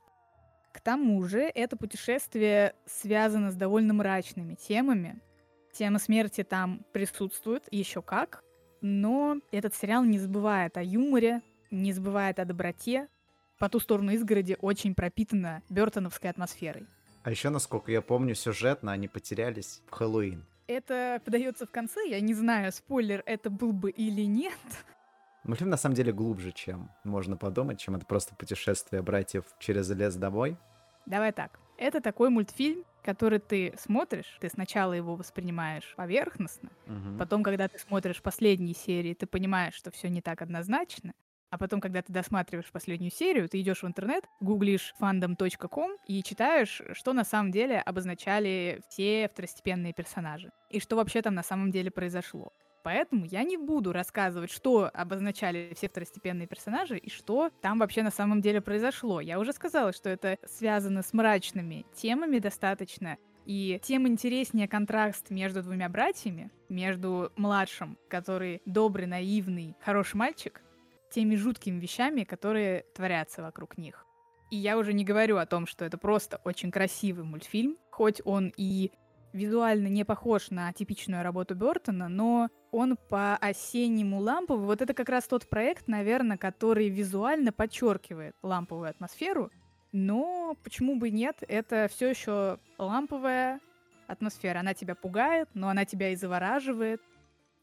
К 0.71 0.79
тому 0.79 1.23
же 1.25 1.41
это 1.41 1.75
путешествие 1.75 2.73
связано 2.85 3.51
с 3.51 3.55
довольно 3.55 3.93
мрачными 3.93 4.55
темами. 4.55 5.19
Тема 5.73 5.99
смерти 5.99 6.43
там 6.43 6.85
присутствует 6.91 7.67
еще 7.71 8.01
как, 8.01 8.43
но 8.81 9.37
этот 9.51 9.75
сериал 9.75 10.03
не 10.03 10.17
забывает 10.17 10.77
о 10.77 10.83
юморе, 10.83 11.41
не 11.69 11.93
забывает 11.93 12.39
о 12.39 12.45
доброте. 12.45 13.07
По 13.59 13.69
ту 13.69 13.79
сторону 13.79 14.11
изгороди 14.11 14.57
очень 14.59 14.95
пропитана 14.95 15.61
бертоновской 15.69 16.29
атмосферой. 16.29 16.87
А 17.23 17.29
еще, 17.29 17.49
насколько 17.49 17.91
я 17.91 18.01
помню, 18.01 18.33
сюжетно 18.33 18.91
они 18.91 19.07
потерялись 19.07 19.81
в 19.87 19.91
Хэллоуин. 19.91 20.43
Это 20.67 21.21
подается 21.23 21.65
в 21.65 21.71
конце, 21.71 22.07
я 22.07 22.19
не 22.21 22.33
знаю, 22.33 22.71
спойлер 22.71 23.21
это 23.25 23.49
был 23.49 23.73
бы 23.73 23.91
или 23.91 24.21
нет. 24.21 24.53
Мультфильм 25.43 25.71
на 25.71 25.77
самом 25.77 25.95
деле 25.95 26.13
глубже, 26.13 26.51
чем 26.51 26.91
можно 27.03 27.35
подумать, 27.35 27.79
чем 27.79 27.95
это 27.95 28.05
просто 28.05 28.35
путешествие 28.35 29.01
братьев 29.01 29.45
через 29.59 29.89
лес 29.89 30.15
домой. 30.15 30.57
Давай 31.05 31.31
так. 31.31 31.59
Это 31.77 31.99
такой 31.99 32.29
мультфильм, 32.29 32.85
который 33.03 33.39
ты 33.39 33.73
смотришь, 33.79 34.37
ты 34.39 34.49
сначала 34.49 34.93
его 34.93 35.15
воспринимаешь 35.15 35.93
поверхностно, 35.97 36.69
угу. 36.85 37.17
потом, 37.17 37.41
когда 37.41 37.67
ты 37.67 37.79
смотришь 37.79 38.21
последние 38.21 38.75
серии, 38.75 39.15
ты 39.15 39.25
понимаешь, 39.25 39.73
что 39.73 39.89
все 39.89 40.09
не 40.09 40.21
так 40.21 40.43
однозначно, 40.43 41.13
а 41.51 41.57
потом, 41.57 41.81
когда 41.81 42.01
ты 42.01 42.13
досматриваешь 42.13 42.71
последнюю 42.71 43.11
серию, 43.11 43.49
ты 43.49 43.59
идешь 43.59 43.83
в 43.83 43.87
интернет, 43.87 44.23
гуглишь 44.39 44.93
fandom.com 45.01 45.97
и 46.07 46.23
читаешь, 46.23 46.81
что 46.93 47.11
на 47.11 47.25
самом 47.25 47.51
деле 47.51 47.79
обозначали 47.79 48.81
все 48.87 49.27
второстепенные 49.27 49.91
персонажи. 49.91 50.51
И 50.69 50.79
что 50.79 50.95
вообще 50.95 51.21
там 51.21 51.35
на 51.35 51.43
самом 51.43 51.71
деле 51.71 51.91
произошло. 51.91 52.53
Поэтому 52.83 53.25
я 53.25 53.43
не 53.43 53.57
буду 53.57 53.91
рассказывать, 53.93 54.51
что 54.51 54.89
обозначали 54.93 55.71
все 55.75 55.87
второстепенные 55.87 56.47
персонажи 56.47 56.97
и 56.97 57.09
что 57.09 57.51
там 57.61 57.79
вообще 57.79 58.01
на 58.01 58.11
самом 58.11 58.41
деле 58.41 58.61
произошло. 58.61 59.21
Я 59.21 59.39
уже 59.39 59.53
сказала, 59.53 59.93
что 59.93 60.09
это 60.09 60.37
связано 60.45 61.03
с 61.03 61.13
мрачными 61.13 61.85
темами 61.93 62.39
достаточно, 62.39 63.17
И 63.45 63.79
тем 63.83 64.07
интереснее 64.07 64.67
контраст 64.67 65.29
между 65.31 65.63
двумя 65.63 65.89
братьями, 65.89 66.51
между 66.69 67.31
младшим, 67.35 67.97
который 68.07 68.61
добрый, 68.65 69.07
наивный, 69.07 69.75
хороший 69.81 70.15
мальчик, 70.15 70.61
теми 71.09 71.35
жуткими 71.35 71.79
вещами, 71.79 72.23
которые 72.23 72.85
творятся 72.95 73.41
вокруг 73.41 73.77
них. 73.77 74.05
И 74.51 74.57
я 74.57 74.77
уже 74.77 74.93
не 74.93 75.03
говорю 75.03 75.37
о 75.37 75.45
том, 75.45 75.65
что 75.65 75.85
это 75.85 75.97
просто 75.97 76.39
очень 76.43 76.71
красивый 76.71 77.25
мультфильм, 77.25 77.77
хоть 77.89 78.21
он 78.25 78.53
и 78.57 78.91
визуально 79.33 79.87
не 79.87 80.03
похож 80.03 80.49
на 80.49 80.71
типичную 80.73 81.23
работу 81.23 81.55
Бертона, 81.55 82.09
но 82.09 82.49
он 82.71 82.97
по 83.09 83.35
осеннему 83.37 84.19
ламповый. 84.19 84.65
Вот 84.65 84.81
это 84.81 84.93
как 84.93 85.09
раз 85.09 85.27
тот 85.27 85.47
проект, 85.47 85.87
наверное, 85.87 86.37
который 86.37 86.89
визуально 86.89 87.51
подчеркивает 87.51 88.35
ламповую 88.41 88.89
атмосферу. 88.89 89.51
Но 89.91 90.55
почему 90.63 90.97
бы 90.97 91.09
нет? 91.09 91.43
Это 91.47 91.87
все 91.91 92.09
еще 92.09 92.59
ламповая 92.77 93.59
атмосфера. 94.07 94.59
Она 94.59 94.73
тебя 94.73 94.95
пугает, 94.95 95.49
но 95.53 95.69
она 95.69 95.85
тебя 95.85 96.09
и 96.09 96.15
завораживает. 96.15 97.01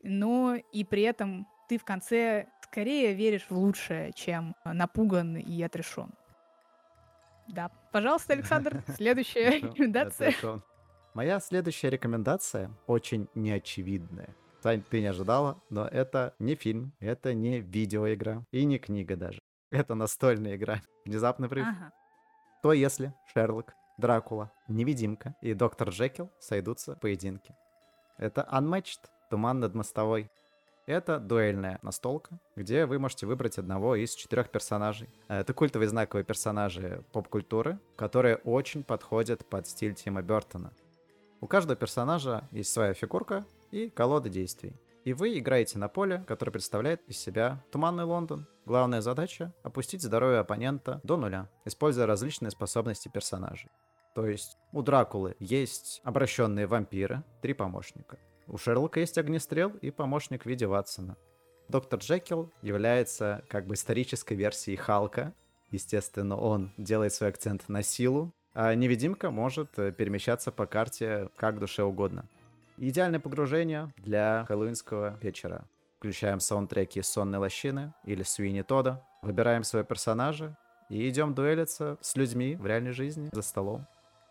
Но 0.02 0.54
и 0.54 0.84
при 0.84 1.02
этом 1.02 1.46
ты 1.68 1.78
в 1.78 1.84
конце 1.84 2.46
скорее 2.62 3.14
веришь 3.14 3.46
в 3.48 3.56
лучшее, 3.58 4.12
чем 4.12 4.54
напуган 4.64 5.36
и 5.36 5.62
отрешен. 5.62 6.10
Да. 7.48 7.70
Пожалуйста, 7.92 8.34
Александр, 8.34 8.82
следующая 8.96 9.60
рекомендация. 9.60 10.34
Моя 11.14 11.40
следующая 11.40 11.90
рекомендация 11.90 12.70
очень 12.86 13.28
неочевидная. 13.34 14.36
Сань, 14.62 14.82
ты 14.82 15.00
не 15.00 15.06
ожидала, 15.06 15.62
но 15.70 15.86
это 15.86 16.34
не 16.40 16.56
фильм, 16.56 16.92
это 16.98 17.32
не 17.32 17.60
видеоигра 17.60 18.44
и 18.50 18.64
не 18.64 18.78
книга 18.78 19.16
даже. 19.16 19.38
Это 19.70 19.94
настольная 19.94 20.56
игра. 20.56 20.80
Внезапный 21.04 21.48
прыв. 21.48 21.66
Ага. 21.66 21.92
То 22.62 22.72
если 22.72 23.14
Шерлок, 23.32 23.72
Дракула, 23.98 24.50
Невидимка 24.66 25.36
и 25.42 25.54
Доктор 25.54 25.90
Джекил 25.90 26.30
сойдутся 26.40 26.96
в 26.96 27.00
поединке. 27.00 27.54
Это 28.16 28.48
Unmatched, 28.50 29.00
Туман 29.30 29.60
над 29.60 29.74
мостовой. 29.74 30.28
Это 30.86 31.20
дуэльная 31.20 31.78
настолка, 31.82 32.40
где 32.56 32.86
вы 32.86 32.98
можете 32.98 33.26
выбрать 33.26 33.58
одного 33.58 33.94
из 33.94 34.14
четырех 34.14 34.50
персонажей. 34.50 35.08
Это 35.28 35.52
культовые 35.52 35.88
знаковые 35.88 36.24
персонажи 36.24 37.04
поп-культуры, 37.12 37.78
которые 37.96 38.36
очень 38.36 38.82
подходят 38.82 39.46
под 39.46 39.68
стиль 39.68 39.94
Тима 39.94 40.22
Бертона. 40.22 40.72
У 41.40 41.46
каждого 41.46 41.76
персонажа 41.76 42.48
есть 42.50 42.72
своя 42.72 42.94
фигурка 42.94 43.44
и 43.70 43.90
колода 43.90 44.28
действий. 44.28 44.74
И 45.04 45.12
вы 45.12 45.38
играете 45.38 45.78
на 45.78 45.88
поле, 45.88 46.24
которое 46.26 46.52
представляет 46.52 47.00
из 47.08 47.18
себя 47.18 47.64
туманный 47.70 48.04
Лондон. 48.04 48.46
Главная 48.66 49.00
задача— 49.00 49.54
опустить 49.62 50.02
здоровье 50.02 50.40
оппонента 50.40 51.00
до 51.02 51.16
нуля, 51.16 51.48
используя 51.64 52.06
различные 52.06 52.50
способности 52.50 53.08
персонажей. 53.08 53.70
То 54.14 54.26
есть 54.26 54.58
у 54.72 54.82
Дракулы 54.82 55.36
есть 55.38 56.00
обращенные 56.04 56.66
вампиры, 56.66 57.22
три 57.40 57.54
помощника. 57.54 58.18
У 58.46 58.58
Шерлока 58.58 59.00
есть 59.00 59.16
огнестрел 59.16 59.70
и 59.80 59.90
помощник 59.90 60.42
в 60.42 60.46
виде 60.46 60.66
Ватсона. 60.66 61.16
Доктор 61.68 62.00
Джекил 62.00 62.52
является 62.62 63.44
как 63.48 63.66
бы 63.66 63.74
исторической 63.74 64.34
версией 64.34 64.76
Халка. 64.76 65.34
Естественно, 65.70 66.36
он 66.36 66.72
делает 66.78 67.12
свой 67.12 67.28
акцент 67.28 67.68
на 67.68 67.82
силу, 67.82 68.34
а 68.54 68.74
невидимка 68.74 69.30
может 69.30 69.70
перемещаться 69.72 70.50
по 70.50 70.66
карте 70.66 71.28
как 71.36 71.58
душе 71.58 71.82
угодно. 71.82 72.26
Идеальное 72.80 73.18
погружение 73.18 73.92
для 73.96 74.44
хэллоуинского 74.46 75.18
вечера. 75.20 75.64
Включаем 75.98 76.38
саундтреки 76.38 77.02
«Сонной 77.02 77.40
лощины» 77.40 77.92
или 78.04 78.22
«Суини 78.22 78.62
Тода», 78.62 79.04
выбираем 79.20 79.64
своего 79.64 79.84
персонажа 79.84 80.56
и 80.88 81.08
идем 81.08 81.34
дуэлиться 81.34 81.98
с 82.00 82.14
людьми 82.14 82.54
в 82.54 82.64
реальной 82.66 82.92
жизни 82.92 83.30
за 83.32 83.42
столом. 83.42 83.84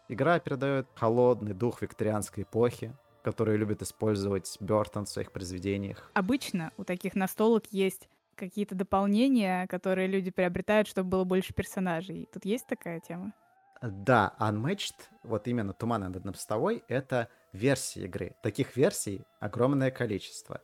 Игра 0.07 0.39
передает 0.39 0.88
холодный 0.95 1.53
дух 1.53 1.81
викторианской 1.81 2.43
эпохи, 2.43 2.95
который 3.21 3.57
любит 3.57 3.81
использовать 3.81 4.55
Бертон 4.62 5.03
в 5.03 5.10
своих 5.10 5.33
произведениях. 5.33 6.10
Обычно 6.13 6.71
у 6.77 6.86
таких 6.86 7.15
настолок 7.15 7.65
есть 7.71 8.07
какие-то 8.36 8.75
дополнения, 8.75 9.67
которые 9.67 10.07
люди 10.07 10.31
приобретают, 10.31 10.88
чтобы 10.88 11.10
было 11.10 11.23
больше 11.25 11.53
персонажей. 11.53 12.29
Тут 12.31 12.45
есть 12.45 12.65
такая 12.65 13.01
тема? 13.01 13.33
Да, 13.81 14.33
Unmatched, 14.39 14.95
вот 15.23 15.49
именно 15.49 15.73
Туман 15.73 16.10
над 16.10 16.23
мостовой, 16.23 16.86
это 16.88 17.27
версии 17.53 18.03
игры. 18.03 18.36
Таких 18.43 18.75
версий 18.75 19.21
огромное 19.39 19.91
количество. 19.91 20.62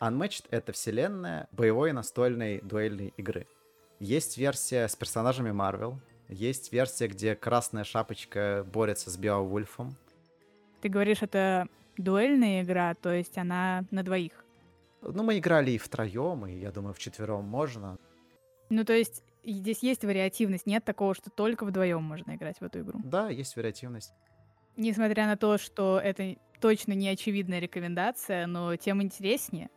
Unmatched— 0.00 0.46
это 0.50 0.72
вселенная 0.72 1.48
боевой 1.52 1.92
настольной 1.92 2.60
дуэльной 2.60 3.14
игры. 3.16 3.46
Есть 4.00 4.36
версия 4.36 4.88
с 4.88 4.96
персонажами 4.96 5.50
Marvel, 5.50 5.96
есть 6.28 6.72
версия, 6.72 7.06
где 7.06 7.34
Красная 7.34 7.84
Шапочка 7.84 8.66
борется 8.72 9.10
с 9.10 9.16
Беовульфом. 9.16 9.96
Ты 10.80 10.88
говоришь, 10.88 11.22
это 11.22 11.68
дуэльная 11.96 12.62
игра, 12.62 12.94
то 12.94 13.12
есть 13.12 13.38
она 13.38 13.84
на 13.90 14.02
двоих? 14.02 14.44
Ну, 15.00 15.22
мы 15.22 15.38
играли 15.38 15.72
и 15.72 15.78
втроем, 15.78 16.46
и, 16.46 16.58
я 16.58 16.72
думаю, 16.72 16.94
вчетвером 16.94 17.44
можно. 17.44 17.98
Ну, 18.70 18.84
то 18.84 18.94
есть 18.94 19.22
здесь 19.44 19.82
есть 19.82 20.04
вариативность, 20.04 20.66
нет 20.66 20.84
такого, 20.84 21.14
что 21.14 21.30
только 21.30 21.64
вдвоем 21.64 22.02
можно 22.02 22.34
играть 22.34 22.58
в 22.58 22.64
эту 22.64 22.80
игру. 22.80 23.00
Да, 23.04 23.28
есть 23.28 23.54
вариативность. 23.56 24.12
Несмотря 24.76 25.26
на 25.26 25.36
то, 25.36 25.58
что 25.58 26.00
это 26.02 26.36
точно 26.60 26.92
не 26.92 27.08
очевидная 27.08 27.60
рекомендация, 27.60 28.46
но 28.46 28.74
тем 28.76 29.02
интереснее. 29.02 29.70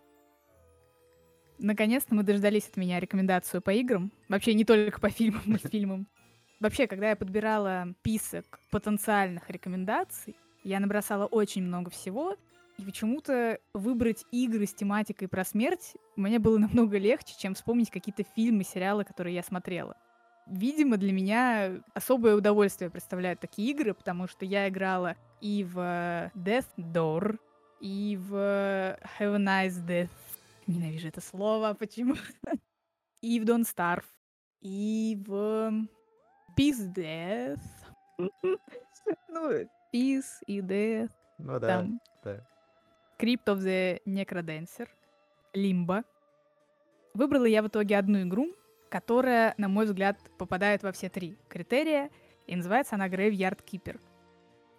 Наконец-то 1.59 2.15
мы 2.15 2.23
дождались 2.23 2.67
от 2.67 2.77
меня 2.77 2.99
рекомендацию 2.99 3.61
по 3.61 3.71
играм. 3.71 4.11
Вообще 4.29 4.53
не 4.53 4.63
только 4.63 4.99
по 4.99 5.09
фильмам, 5.09 5.41
мультфильмам. 5.45 6.07
Вообще, 6.59 6.87
когда 6.87 7.09
я 7.09 7.15
подбирала 7.15 7.93
список 7.99 8.59
потенциальных 8.71 9.49
рекомендаций, 9.49 10.35
я 10.63 10.79
набросала 10.79 11.25
очень 11.25 11.63
много 11.63 11.91
всего, 11.91 12.35
и 12.77 12.83
почему-то 12.83 13.59
выбрать 13.73 14.25
игры 14.31 14.65
с 14.65 14.73
тематикой 14.73 15.27
про 15.27 15.43
смерть 15.43 15.93
мне 16.15 16.39
было 16.39 16.57
намного 16.59 16.97
легче, 16.97 17.35
чем 17.37 17.53
вспомнить 17.53 17.91
какие-то 17.91 18.23
фильмы, 18.35 18.63
сериалы, 18.63 19.03
которые 19.03 19.35
я 19.35 19.43
смотрела. 19.43 19.97
Видимо, 20.49 20.97
для 20.97 21.11
меня 21.11 21.81
особое 21.93 22.35
удовольствие 22.35 22.89
представляют 22.89 23.39
такие 23.39 23.71
игры, 23.71 23.93
потому 23.93 24.27
что 24.27 24.45
я 24.45 24.69
играла 24.69 25.15
и 25.41 25.63
в 25.63 25.77
Death 26.35 26.67
Door, 26.77 27.37
и 27.81 28.17
в 28.17 28.33
Have 29.19 29.35
a 29.35 29.67
Nice 29.67 29.85
Death. 29.85 30.09
Ненавижу 30.65 31.09
это 31.09 31.21
слово, 31.21 31.73
почему? 31.73 32.15
и 33.21 33.39
в 33.39 33.43
Don't 33.43 33.65
Starve, 33.65 34.05
и 34.61 35.21
в 35.25 35.87
Peace 36.57 36.93
Death. 36.93 37.61
ну, 38.17 39.51
Peace 39.93 40.43
и 40.45 40.61
Death. 40.61 41.11
Ну 41.39 41.59
да, 41.59 41.67
Там. 41.67 42.01
да. 42.23 42.47
Crypt 43.19 43.45
of 43.45 43.59
the 43.59 44.01
Necrodancer, 44.05 44.87
Limbo. 45.53 46.05
Выбрала 47.13 47.45
я 47.45 47.63
в 47.63 47.67
итоге 47.67 47.97
одну 47.97 48.21
игру, 48.21 48.53
которая, 48.89 49.53
на 49.57 49.67
мой 49.67 49.85
взгляд, 49.85 50.17
попадает 50.37 50.83
во 50.83 50.91
все 50.91 51.09
три 51.09 51.37
критерия, 51.47 52.09
и 52.45 52.55
называется 52.55 52.95
она 52.95 53.07
Graveyard 53.07 53.59
Keeper. 53.65 53.99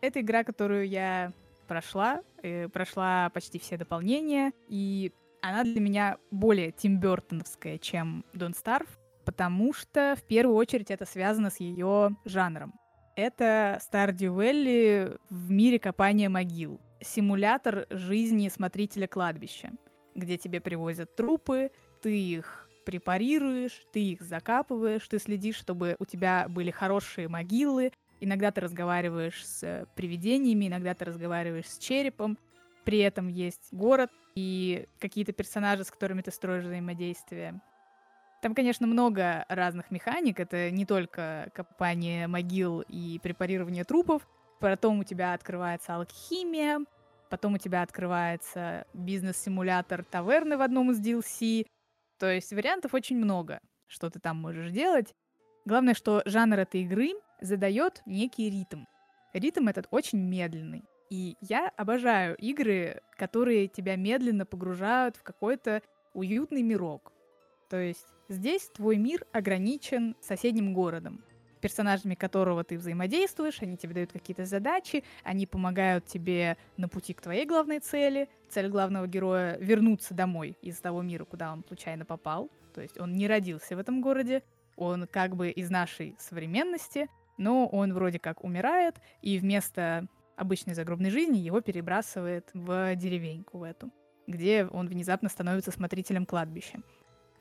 Это 0.00 0.20
игра, 0.20 0.44
которую 0.44 0.88
я 0.88 1.32
прошла, 1.66 2.22
э, 2.42 2.68
прошла 2.68 3.30
почти 3.30 3.58
все 3.58 3.76
дополнения, 3.76 4.52
и 4.68 5.12
она 5.42 5.64
для 5.64 5.80
меня 5.80 6.18
более 6.30 6.72
тимбертоновская, 6.72 7.78
чем 7.78 8.24
Don't 8.32 8.56
Starve, 8.56 8.88
потому 9.24 9.72
что 9.72 10.16
в 10.16 10.22
первую 10.22 10.56
очередь 10.56 10.90
это 10.90 11.04
связано 11.04 11.50
с 11.50 11.60
ее 11.60 12.16
жанром. 12.24 12.74
Это 13.14 13.80
Stardew 13.80 14.34
Valley 14.34 15.18
в 15.28 15.50
мире 15.50 15.78
копания 15.78 16.28
могил 16.28 16.80
симулятор 17.00 17.86
жизни 17.90 18.48
смотрителя 18.48 19.06
кладбища, 19.06 19.70
где 20.14 20.36
тебе 20.36 20.60
привозят 20.60 21.14
трупы, 21.14 21.70
ты 22.02 22.18
их 22.18 22.67
препарируешь, 22.88 23.82
ты 23.92 24.00
их 24.00 24.22
закапываешь, 24.22 25.06
ты 25.06 25.18
следишь, 25.18 25.56
чтобы 25.56 25.94
у 25.98 26.06
тебя 26.06 26.46
были 26.48 26.70
хорошие 26.70 27.28
могилы, 27.28 27.92
иногда 28.18 28.50
ты 28.50 28.62
разговариваешь 28.62 29.46
с 29.46 29.86
привидениями, 29.94 30.68
иногда 30.68 30.94
ты 30.94 31.04
разговариваешь 31.04 31.68
с 31.68 31.76
черепом, 31.76 32.38
при 32.84 33.00
этом 33.00 33.28
есть 33.28 33.68
город 33.72 34.10
и 34.34 34.86
какие-то 35.00 35.32
персонажи, 35.32 35.84
с 35.84 35.90
которыми 35.90 36.22
ты 36.22 36.30
строишь 36.30 36.64
взаимодействие. 36.64 37.60
Там, 38.40 38.54
конечно, 38.54 38.86
много 38.86 39.44
разных 39.50 39.90
механик. 39.90 40.40
Это 40.40 40.70
не 40.70 40.86
только 40.86 41.50
копание 41.54 42.26
могил 42.26 42.80
и 42.88 43.18
препарирование 43.22 43.84
трупов, 43.84 44.26
Потом 44.60 45.00
у 45.00 45.04
тебя 45.04 45.34
открывается 45.34 45.94
алхимия, 45.94 46.80
потом 47.30 47.54
у 47.54 47.58
тебя 47.58 47.82
открывается 47.82 48.86
бизнес-симулятор 48.92 50.04
таверны 50.04 50.56
в 50.56 50.62
одном 50.62 50.90
из 50.90 51.00
DLC. 51.00 51.66
То 52.18 52.32
есть 52.32 52.52
вариантов 52.52 52.94
очень 52.94 53.16
много, 53.16 53.60
что 53.86 54.10
ты 54.10 54.18
там 54.18 54.36
можешь 54.36 54.70
делать. 54.70 55.14
Главное, 55.64 55.94
что 55.94 56.22
жанр 56.24 56.58
этой 56.58 56.82
игры 56.82 57.12
задает 57.40 58.02
некий 58.06 58.50
ритм. 58.50 58.84
Ритм 59.32 59.68
этот 59.68 59.86
очень 59.90 60.18
медленный. 60.18 60.84
И 61.10 61.36
я 61.40 61.68
обожаю 61.76 62.36
игры, 62.36 63.00
которые 63.16 63.68
тебя 63.68 63.96
медленно 63.96 64.44
погружают 64.44 65.16
в 65.16 65.22
какой-то 65.22 65.82
уютный 66.12 66.62
мирок. 66.62 67.12
То 67.70 67.78
есть 67.78 68.06
здесь 68.28 68.68
твой 68.74 68.96
мир 68.96 69.24
ограничен 69.32 70.16
соседним 70.20 70.74
городом. 70.74 71.24
Персонажами 71.58 72.14
которого 72.14 72.64
ты 72.64 72.78
взаимодействуешь, 72.78 73.62
они 73.62 73.76
тебе 73.76 73.94
дают 73.94 74.12
какие-то 74.12 74.44
задачи, 74.44 75.04
они 75.22 75.46
помогают 75.46 76.06
тебе 76.06 76.56
на 76.76 76.88
пути 76.88 77.14
к 77.14 77.20
твоей 77.20 77.46
главной 77.46 77.80
цели. 77.80 78.28
Цель 78.48 78.68
главного 78.68 79.06
героя— 79.06 79.56
вернуться 79.60 80.14
домой 80.14 80.56
из 80.62 80.78
того 80.80 81.02
мира, 81.02 81.24
куда 81.24 81.52
он 81.52 81.64
случайно 81.66 82.04
попал. 82.04 82.50
То 82.74 82.80
есть 82.80 82.98
он 83.00 83.12
не 83.12 83.26
родился 83.26 83.76
в 83.76 83.78
этом 83.78 84.00
городе, 84.00 84.42
он 84.76 85.06
как 85.06 85.34
бы 85.34 85.50
из 85.50 85.70
нашей 85.70 86.14
современности, 86.18 87.08
но 87.36 87.66
он 87.66 87.92
вроде 87.92 88.18
как 88.18 88.44
умирает, 88.44 88.96
и 89.22 89.38
вместо 89.38 90.06
обычной 90.36 90.74
загробной 90.74 91.10
жизни 91.10 91.38
его 91.38 91.60
перебрасывает 91.60 92.48
в 92.54 92.94
деревеньку 92.94 93.58
в 93.58 93.62
эту, 93.64 93.90
где 94.26 94.64
он 94.66 94.86
внезапно 94.86 95.28
становится 95.28 95.72
смотрителем 95.72 96.26
кладбища. 96.26 96.80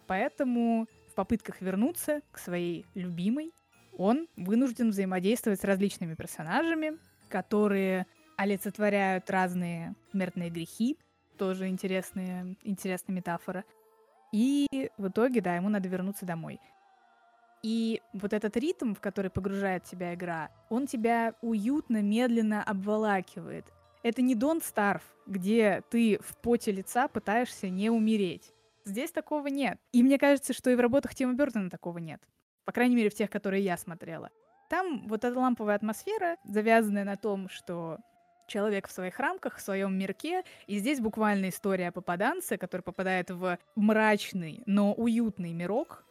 Поэтому 0.07 0.87
в 1.11 1.13
попытках 1.13 1.61
вернуться 1.61 2.21
к 2.31 2.39
своей 2.39 2.85
любимой, 2.95 3.53
он 3.97 4.27
вынужден 4.37 4.91
взаимодействовать 4.91 5.59
с 5.59 5.63
различными 5.63 6.13
персонажами, 6.13 6.97
которые 7.29 8.05
олицетворяют 8.37 9.29
разные 9.29 9.95
смертные 10.11 10.49
грехи, 10.49 10.97
тоже 11.37 11.67
интересная, 11.67 12.55
интересная 12.63 13.15
метафора. 13.15 13.63
И 14.31 14.91
в 14.97 15.07
итоге, 15.07 15.41
да, 15.41 15.55
ему 15.55 15.69
надо 15.69 15.89
вернуться 15.89 16.25
домой. 16.25 16.59
И 17.63 18.01
вот 18.13 18.33
этот 18.33 18.55
ритм, 18.55 18.93
в 18.93 18.99
который 18.99 19.31
погружает 19.31 19.83
тебя 19.83 20.13
игра, 20.13 20.51
он 20.69 20.85
тебя 20.85 21.33
уютно, 21.41 22.01
медленно 22.01 22.63
обволакивает. 22.63 23.65
Это 24.03 24.21
не 24.21 24.35
Don't 24.35 24.61
Starve, 24.61 25.01
где 25.25 25.81
ты 25.89 26.19
в 26.21 26.37
поте 26.37 26.71
лица 26.71 27.07
пытаешься 27.07 27.69
не 27.69 27.89
умереть. 27.89 28.53
Здесь 28.85 29.11
такого 29.11 29.47
нет. 29.47 29.79
И 29.91 30.03
мне 30.03 30.17
кажется, 30.17 30.53
что 30.53 30.69
и 30.69 30.75
в 30.75 30.79
работах 30.79 31.15
Тима 31.15 31.33
Бертона 31.33 31.69
такого 31.69 31.97
нет. 31.97 32.21
По 32.67 32.73
крайней 32.73 32.97
мере, 32.97 33.09
в 33.09 33.15
тех, 33.15 33.29
которые 33.29 33.63
я 33.63 33.77
смотрела. 33.77 34.29
Там 34.69 35.07
вот 35.07 35.23
эта 35.23 35.39
ламповая 35.39 35.77
атмосфера, 35.77 36.35
завязанная 36.43 37.05
на 37.05 37.15
том, 37.15 37.47
что 37.47 37.97
человек 38.45 38.89
в 38.89 38.91
своих 38.91 39.21
рамках, 39.21 39.55
в 39.55 39.61
своем 39.61 39.97
мирке. 39.97 40.43
И 40.67 40.77
здесь 40.77 40.99
буквально 40.99 41.47
история 41.47 41.93
попаданца, 41.93 42.57
который 42.57 42.81
попадает 42.81 43.31
в 43.31 43.57
мрачный, 43.77 44.63
но 44.65 44.93
уютный 44.93 45.53
мирок. 45.53 46.03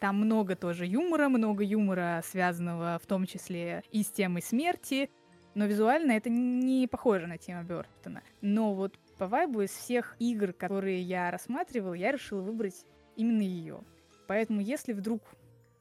Там 0.00 0.16
много 0.16 0.56
тоже 0.56 0.86
юмора, 0.86 1.28
много 1.28 1.62
юмора, 1.62 2.22
связанного 2.24 2.98
в 2.98 3.06
том 3.06 3.26
числе 3.26 3.82
и 3.90 4.02
с 4.02 4.08
темой 4.08 4.40
смерти. 4.40 5.10
Но 5.54 5.66
визуально 5.66 6.12
это 6.12 6.30
не 6.30 6.88
похоже 6.88 7.26
на 7.26 7.36
тему 7.36 7.62
Бёртона. 7.62 8.22
Но 8.40 8.72
вот 8.72 8.98
по 9.18 9.26
вайбу 9.26 9.60
из 9.60 9.70
всех 9.70 10.16
игр, 10.18 10.54
которые 10.54 11.02
я 11.02 11.30
рассматривал, 11.30 11.92
я 11.92 12.10
решила 12.10 12.40
выбрать 12.40 12.86
именно 13.16 13.42
ее. 13.42 13.80
Поэтому 14.26 14.62
если 14.62 14.94
вдруг 14.94 15.20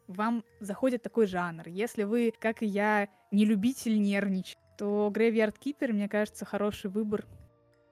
вам 0.07 0.43
заходит 0.59 1.01
такой 1.01 1.27
жанр, 1.27 1.67
если 1.67 2.03
вы, 2.03 2.33
как 2.37 2.61
и 2.61 2.65
я, 2.65 3.09
не 3.31 3.45
любитель 3.45 4.01
нервничать, 4.01 4.57
то 4.77 5.11
Graveyard 5.13 5.55
Keeper, 5.63 5.91
мне 5.91 6.09
кажется, 6.09 6.45
хороший 6.45 6.89
выбор. 6.89 7.25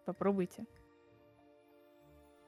Попробуйте. 0.06 0.66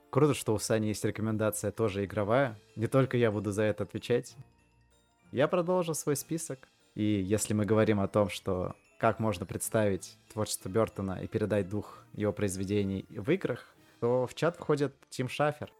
Круто, 0.09 0.33
что 0.33 0.53
у 0.53 0.59
Сани 0.59 0.87
есть 0.87 1.03
рекомендация 1.05 1.71
тоже 1.71 2.05
игровая. 2.05 2.59
Не 2.75 2.87
только 2.87 3.17
я 3.17 3.31
буду 3.31 3.51
за 3.51 3.63
это 3.63 3.83
отвечать. 3.83 4.35
Я 5.31 5.47
продолжу 5.47 5.93
свой 5.93 6.15
список. 6.15 6.67
И 6.93 7.03
если 7.03 7.55
мы 7.55 7.65
говорим 7.65 7.99
о 7.99 8.07
том, 8.07 8.29
что 8.29 8.75
как 8.99 9.19
можно 9.19 9.45
представить 9.45 10.17
творчество 10.31 10.69
Бертона 10.69 11.23
и 11.23 11.27
передать 11.27 11.67
дух 11.67 12.03
его 12.13 12.31
произведений 12.31 13.07
в 13.09 13.29
играх, 13.31 13.75
то 13.99 14.27
в 14.27 14.35
чат 14.35 14.57
входит 14.57 14.93
Тим 15.09 15.27
Шафер. 15.27 15.71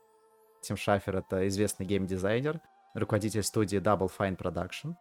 Тим 0.61 0.77
Шафер— 0.77 1.17
это 1.17 1.47
известный 1.47 1.85
геймдизайнер, 1.85 2.59
руководитель 2.93 3.43
студии 3.43 3.79
Double 3.79 4.11
Fine 4.15 4.37
Production. 4.37 4.95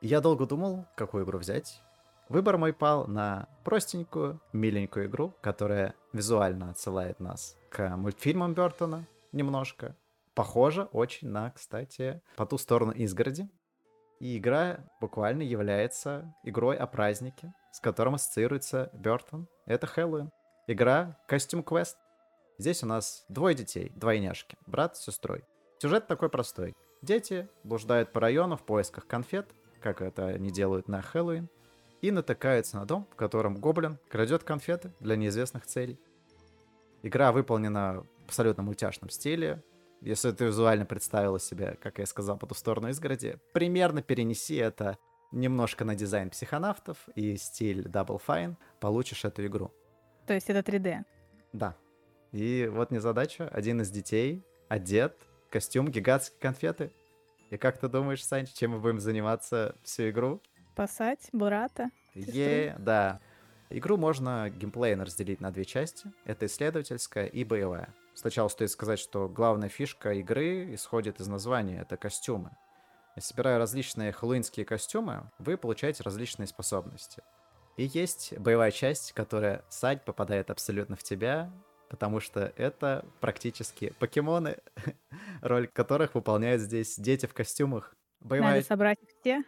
Я 0.00 0.20
долго 0.20 0.46
думал, 0.46 0.86
какую 0.96 1.24
игру 1.24 1.38
взять, 1.38 1.82
Выбор 2.30 2.58
мой 2.58 2.72
пал 2.72 3.08
на 3.08 3.48
простенькую, 3.64 4.40
миленькую 4.52 5.06
игру, 5.06 5.34
которая 5.40 5.96
визуально 6.12 6.70
отсылает 6.70 7.18
нас 7.18 7.56
к 7.70 7.96
мультфильмам 7.96 8.54
Бертона 8.54 9.08
немножко. 9.32 9.96
Похоже 10.36 10.84
очень 10.92 11.28
на, 11.28 11.50
кстати, 11.50 12.22
по 12.36 12.46
ту 12.46 12.56
сторону 12.56 12.92
изгороди. 12.92 13.50
И 14.20 14.38
игра 14.38 14.78
буквально 15.00 15.42
является 15.42 16.32
игрой 16.44 16.76
о 16.76 16.86
празднике, 16.86 17.52
с 17.72 17.80
которым 17.80 18.14
ассоциируется 18.14 18.90
Бертон. 18.92 19.48
Это 19.66 19.88
Хэллоуин. 19.88 20.30
Игра 20.68 21.18
Костюм 21.26 21.64
Квест. 21.64 21.98
Здесь 22.58 22.84
у 22.84 22.86
нас 22.86 23.24
двое 23.28 23.56
детей, 23.56 23.90
двойняшки, 23.96 24.56
брат 24.68 24.96
с 24.96 25.00
сестрой. 25.00 25.42
Сюжет 25.80 26.06
такой 26.06 26.28
простой. 26.28 26.76
Дети 27.02 27.48
блуждают 27.64 28.12
по 28.12 28.20
району 28.20 28.56
в 28.56 28.62
поисках 28.62 29.06
конфет, 29.06 29.48
как 29.80 30.02
это 30.02 30.26
они 30.26 30.50
делают 30.50 30.88
на 30.88 31.00
Хэллоуин, 31.00 31.48
и 32.02 32.10
натыкаются 32.10 32.76
на 32.76 32.86
дом, 32.86 33.06
в 33.10 33.16
котором 33.16 33.56
гоблин 33.56 33.98
крадет 34.08 34.44
конфеты 34.44 34.92
для 35.00 35.16
неизвестных 35.16 35.66
целей. 35.66 35.98
Игра 37.02 37.32
выполнена 37.32 38.04
в 38.18 38.24
абсолютно 38.26 38.62
мультяшном 38.62 39.10
стиле. 39.10 39.62
Если 40.00 40.30
ты 40.32 40.46
визуально 40.46 40.86
представила 40.86 41.38
себе, 41.38 41.78
как 41.80 41.98
я 41.98 42.06
сказал, 42.06 42.38
по 42.38 42.46
ту 42.46 42.54
сторону 42.54 42.88
изгороди, 42.88 43.38
примерно 43.52 44.02
перенеси 44.02 44.56
это 44.56 44.98
немножко 45.32 45.84
на 45.84 45.94
дизайн 45.94 46.30
психонавтов 46.30 47.08
и 47.14 47.36
стиль 47.36 47.86
Double 47.86 48.20
Fine, 48.26 48.56
получишь 48.80 49.24
эту 49.24 49.46
игру. 49.46 49.72
То 50.26 50.34
есть 50.34 50.50
это 50.50 50.60
3D? 50.60 51.04
Да. 51.52 51.76
И 52.32 52.70
вот 52.72 52.90
не 52.90 52.98
задача. 52.98 53.48
Один 53.48 53.80
из 53.80 53.90
детей 53.90 54.44
одет, 54.68 55.16
костюм, 55.50 55.88
гигантские 55.88 56.40
конфеты. 56.40 56.90
И 57.50 57.56
как 57.56 57.78
ты 57.78 57.88
думаешь, 57.88 58.24
Сань, 58.24 58.46
чем 58.46 58.72
мы 58.72 58.78
будем 58.78 59.00
заниматься 59.00 59.74
всю 59.82 60.10
игру? 60.10 60.40
Спасать 60.72 61.28
брата. 61.32 61.90
Е, 62.14 62.76
да. 62.78 63.20
Игру 63.68 63.96
можно 63.96 64.50
геймплейно 64.50 65.04
разделить 65.04 65.40
на 65.40 65.50
две 65.50 65.64
части. 65.64 66.10
Это 66.24 66.46
исследовательская 66.46 67.26
и 67.26 67.44
боевая. 67.44 67.92
Сначала 68.14 68.48
стоит 68.48 68.70
сказать, 68.70 68.98
что 68.98 69.28
главная 69.28 69.68
фишка 69.68 70.12
игры 70.14 70.74
исходит 70.74 71.20
из 71.20 71.28
названия. 71.28 71.80
Это 71.80 71.96
костюмы. 71.96 72.50
Собирая 73.18 73.58
различные 73.58 74.12
хэллоуинские 74.12 74.64
костюмы, 74.64 75.30
вы 75.38 75.56
получаете 75.56 76.02
различные 76.02 76.46
способности. 76.46 77.22
И 77.76 77.84
есть 77.84 78.36
боевая 78.38 78.70
часть, 78.70 79.12
которая 79.12 79.64
садь 79.68 80.04
попадает 80.04 80.50
абсолютно 80.50 80.96
в 80.96 81.02
тебя, 81.02 81.50
потому 81.90 82.20
что 82.20 82.52
это 82.56 83.04
практически 83.20 83.92
покемоны, 83.98 84.56
роль 85.42 85.68
которых 85.68 86.14
выполняют 86.14 86.62
здесь 86.62 86.98
дети 86.98 87.26
в 87.26 87.34
костюмах. 87.34 87.94
Боевая... 88.20 88.54
Надо 88.54 88.66
собрать 88.66 88.98
все 89.20 89.44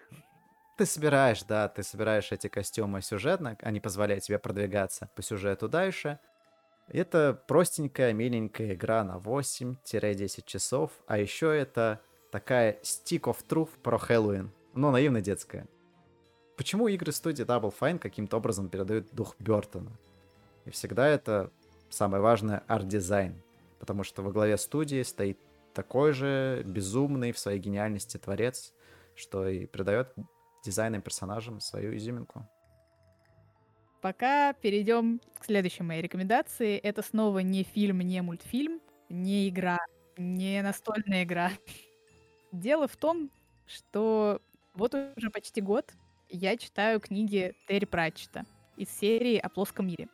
ты 0.82 0.86
собираешь, 0.86 1.44
да, 1.44 1.68
ты 1.68 1.84
собираешь 1.84 2.32
эти 2.32 2.48
костюмы 2.48 3.02
сюжетно, 3.02 3.56
они 3.62 3.78
позволяют 3.78 4.24
тебе 4.24 4.40
продвигаться 4.40 5.08
по 5.14 5.22
сюжету 5.22 5.68
дальше. 5.68 6.18
Это 6.88 7.40
простенькая, 7.46 8.12
миленькая 8.12 8.74
игра 8.74 9.04
на 9.04 9.18
8-10 9.18 10.42
часов, 10.44 10.90
а 11.06 11.18
еще 11.18 11.56
это 11.56 12.00
такая 12.32 12.80
Stick 12.82 13.22
of 13.22 13.36
Truth 13.48 13.70
про 13.82 13.96
Хэллоуин, 13.96 14.50
но 14.74 14.90
наивно 14.90 15.20
детская. 15.20 15.68
Почему 16.56 16.88
игры 16.88 17.12
студии 17.12 17.44
Double 17.44 17.72
Fine 17.78 18.00
каким-то 18.00 18.38
образом 18.38 18.68
передают 18.68 19.12
дух 19.12 19.36
Бертона? 19.38 19.92
И 20.64 20.70
всегда 20.70 21.06
это 21.06 21.52
самое 21.92 22.22
важное 22.22 22.62
арт-дизайн, 22.66 23.40
потому 23.78 24.02
что 24.02 24.22
во 24.22 24.32
главе 24.32 24.56
студии 24.56 25.02
стоит 25.02 25.38
такой 25.74 26.12
же 26.12 26.62
безумный 26.66 27.32
в 27.32 27.38
своей 27.38 27.58
гениальности 27.58 28.16
творец, 28.16 28.72
что 29.14 29.46
и 29.46 29.66
придает 29.66 30.14
дизайном 30.64 31.02
персонажем 31.02 31.60
свою 31.60 31.96
изюминку. 31.96 32.48
Пока 34.00 34.52
перейдем 34.54 35.20
к 35.38 35.44
следующей 35.44 35.84
моей 35.84 36.02
рекомендации. 36.02 36.76
Это 36.76 37.02
снова 37.02 37.38
не 37.38 37.62
фильм, 37.62 38.00
не 38.00 38.20
мультфильм, 38.20 38.80
не 39.08 39.48
игра, 39.48 39.78
не 40.16 40.60
настольная 40.62 41.22
игра. 41.22 41.52
Дело 42.50 42.88
в 42.88 42.96
том, 42.96 43.30
что 43.66 44.40
вот 44.74 44.94
уже 44.94 45.30
почти 45.30 45.60
год 45.60 45.92
я 46.28 46.56
читаю 46.56 46.98
книги 46.98 47.54
Терри 47.68 47.84
Пратчета 47.84 48.44
из 48.76 48.88
серии 48.90 49.36
«О 49.36 49.48
плоском 49.48 49.86
мире». 49.86 50.08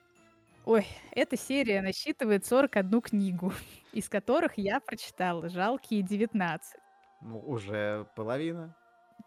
Ой, 0.69 0.87
эта 1.13 1.39
серия 1.39 1.81
насчитывает 1.81 2.45
41 2.45 3.01
книгу, 3.01 3.55
из 3.95 4.11
которых 4.11 4.59
я 4.59 4.81
прочитала 4.81 5.49
жалкие 5.49 6.03
19. 6.03 6.75
Ну, 7.23 7.41
уже 7.41 8.07
половина 8.15 8.77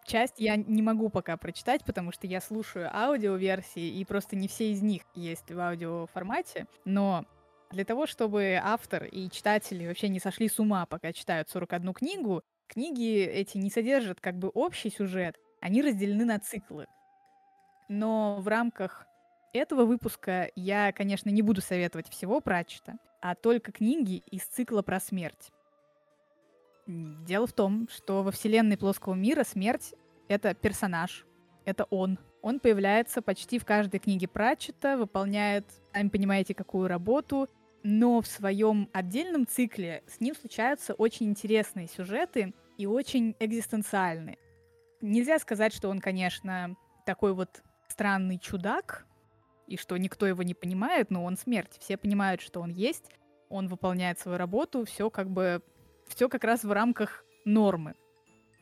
часть 0.06 0.40
я 0.40 0.56
не 0.56 0.84
могу 0.84 1.10
пока 1.10 1.38
прочитать, 1.38 1.84
потому 1.84 2.12
что 2.12 2.28
я 2.28 2.42
слушаю 2.42 2.96
аудиоверсии, 2.96 4.00
и 4.00 4.06
просто 4.06 4.36
не 4.36 4.48
все 4.48 4.72
из 4.72 4.84
них 4.84 5.02
есть 5.16 5.52
в 5.52 5.60
аудиоформате. 5.60 6.68
Но 6.86 7.26
для 7.72 7.86
того, 7.86 8.06
чтобы 8.06 8.60
автор 8.62 9.06
и 9.06 9.28
читатели 9.30 9.88
вообще 9.88 10.10
не 10.10 10.20
сошли 10.20 10.48
с 10.48 10.60
ума, 10.60 10.86
пока 10.86 11.12
читают 11.12 11.50
41 11.50 11.92
книгу, 11.94 12.44
книги 12.68 13.24
эти 13.24 13.58
не 13.58 13.72
содержат 13.72 14.22
как 14.22 14.38
бы 14.38 14.50
общий 14.50 14.92
сюжет, 14.92 15.38
они 15.60 15.82
разделены 15.82 16.24
на 16.26 16.40
циклы. 16.40 16.86
Но 17.90 18.38
в 18.42 18.48
рамках 18.48 19.08
этого 19.54 19.86
выпуска 19.86 20.52
я, 20.56 20.92
конечно, 20.92 21.30
не 21.30 21.42
буду 21.42 21.62
советовать 21.62 22.10
всего 22.10 22.42
прочита, 22.42 22.98
а 23.22 23.36
только 23.36 23.72
книги 23.72 24.24
из 24.32 24.44
цикла 24.44 24.82
про 24.82 25.00
смерть. 25.00 25.52
Дело 26.88 27.48
в 27.48 27.54
том, 27.54 27.88
что 27.90 28.24
во 28.24 28.32
вселенной 28.32 28.78
плоского 28.78 29.14
мира 29.14 29.44
смерть— 29.44 29.94
это 30.28 30.54
персонаж, 30.54 31.26
это 31.66 31.86
он. 31.86 32.18
Он 32.42 32.60
появляется 32.60 33.22
почти 33.22 33.60
в 33.60 33.66
каждой 33.66 34.00
книге 34.00 34.28
Пратчета, 34.28 34.98
выполняет, 34.98 35.66
сами 35.94 36.10
понимаете, 36.10 36.56
какую 36.56 36.88
работу, 36.88 37.50
но 37.84 38.22
в 38.22 38.28
своем 38.28 38.90
отдельном 38.94 39.46
цикле 39.46 40.04
с 40.08 40.20
ним 40.20 40.36
случаются 40.36 40.94
очень 40.94 41.28
интересные 41.28 41.88
сюжеты 41.88 42.54
и 42.78 42.88
очень 42.88 43.36
экзистенциальные. 43.40 44.38
Нельзя 45.02 45.40
сказать, 45.40 45.74
что 45.74 45.90
он, 45.90 46.00
конечно, 46.00 46.76
такой 47.06 47.34
вот 47.34 47.62
странный 47.88 48.40
чудак, 48.40 49.06
и 49.72 49.78
что 49.78 49.96
никто 49.98 50.28
его 50.28 50.44
не 50.44 50.54
понимает, 50.54 51.12
но 51.12 51.24
он 51.24 51.38
смерть. 51.38 51.78
Все 51.80 51.96
понимают, 51.96 52.42
что 52.42 52.60
он 52.60 52.72
есть, 52.72 53.06
он 53.50 53.68
выполняет 53.68 54.20
свою 54.20 54.38
работу, 54.38 54.84
все 54.86 55.10
как 55.10 55.30
бы, 55.30 55.62
все 56.08 56.28
как 56.28 56.44
раз 56.44 56.64
в 56.64 56.72
рамках 56.72 57.24
нормы. 57.46 57.96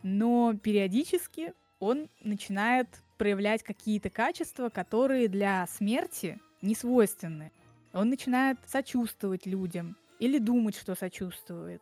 Но 0.03 0.53
периодически 0.53 1.53
он 1.79 2.09
начинает 2.21 2.87
проявлять 3.17 3.63
какие-то 3.63 4.09
качества, 4.09 4.69
которые 4.69 5.27
для 5.27 5.65
смерти 5.67 6.39
не 6.61 6.75
свойственны. 6.75 7.51
Он 7.93 8.09
начинает 8.09 8.59
сочувствовать 8.67 9.45
людям 9.45 9.97
или 10.19 10.37
думать, 10.37 10.75
что 10.75 10.93
сочувствует, 10.95 11.81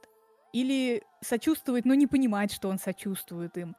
или 0.54 1.04
сочувствовать, 1.22 1.86
но 1.86 1.96
не 1.96 2.08
понимать, 2.08 2.54
что 2.54 2.70
он 2.70 2.80
сочувствует 2.80 3.58
им. 3.58 3.76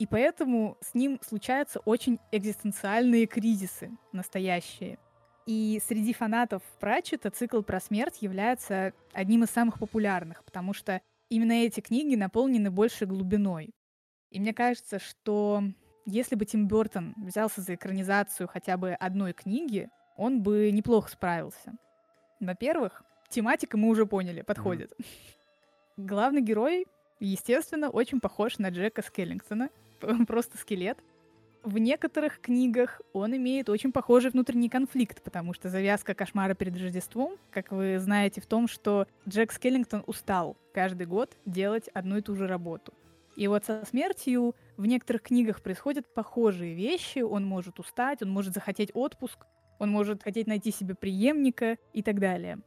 И 0.00 0.06
поэтому 0.06 0.78
с 0.80 0.94
ним 0.94 1.20
случаются 1.22 1.78
очень 1.80 2.18
экзистенциальные 2.32 3.26
кризисы 3.26 3.90
настоящие. 4.12 4.98
И 5.44 5.78
среди 5.86 6.14
фанатов 6.14 6.62
Пратчета 6.80 7.30
цикл 7.30 7.60
про 7.60 7.80
смерть 7.80 8.22
является 8.22 8.94
одним 9.12 9.44
из 9.44 9.50
самых 9.50 9.78
популярных, 9.78 10.42
потому 10.42 10.72
что 10.72 11.02
именно 11.28 11.52
эти 11.52 11.80
книги 11.80 12.14
наполнены 12.14 12.70
больше 12.70 13.04
глубиной. 13.04 13.74
И 14.30 14.40
мне 14.40 14.54
кажется, 14.54 14.98
что 14.98 15.62
если 16.06 16.34
бы 16.34 16.46
Тим 16.46 16.66
Бертон 16.66 17.12
взялся 17.18 17.60
за 17.60 17.74
экранизацию 17.74 18.48
хотя 18.48 18.78
бы 18.78 18.92
одной 18.94 19.34
книги, 19.34 19.90
он 20.16 20.42
бы 20.42 20.70
неплохо 20.72 21.10
справился. 21.10 21.74
Во-первых, 22.40 23.02
тематика 23.28 23.76
мы 23.76 23.88
уже 23.88 24.06
поняли, 24.06 24.40
подходит. 24.40 24.92
Mm-hmm. 24.92 26.06
Главный 26.06 26.40
герой, 26.40 26.86
естественно, 27.18 27.90
очень 27.90 28.20
похож 28.20 28.56
на 28.56 28.70
Джека 28.70 29.02
Скеллингтона, 29.02 29.68
просто 30.26 30.58
скелет. 30.58 30.98
В 31.62 31.76
некоторых 31.76 32.40
книгах 32.40 33.02
он 33.12 33.36
имеет 33.36 33.68
очень 33.68 33.92
похожий 33.92 34.30
внутренний 34.30 34.70
конфликт, 34.70 35.22
потому 35.22 35.52
что 35.52 35.68
завязка 35.68 36.14
кошмара 36.14 36.54
перед 36.54 36.74
Рождеством, 36.78 37.36
как 37.50 37.70
вы 37.70 37.98
знаете, 37.98 38.40
в 38.40 38.46
том, 38.46 38.66
что 38.66 39.06
Джек 39.28 39.52
Скеллингтон 39.52 40.02
устал 40.06 40.56
каждый 40.72 41.06
год 41.06 41.36
делать 41.44 41.88
одну 41.92 42.16
и 42.16 42.22
ту 42.22 42.34
же 42.34 42.46
работу. 42.46 42.94
И 43.36 43.46
вот 43.46 43.66
со 43.66 43.84
смертью 43.84 44.54
в 44.78 44.86
некоторых 44.86 45.22
книгах 45.22 45.62
происходят 45.62 46.12
похожие 46.12 46.74
вещи. 46.74 47.18
Он 47.18 47.44
может 47.44 47.78
устать, 47.78 48.22
он 48.22 48.30
может 48.30 48.54
захотеть 48.54 48.90
отпуск, 48.94 49.46
он 49.78 49.90
может 49.90 50.22
хотеть 50.22 50.46
найти 50.46 50.70
себе 50.70 50.94
преемника 50.94 51.76
и 51.92 52.02
так 52.02 52.20
далее. 52.20 52.58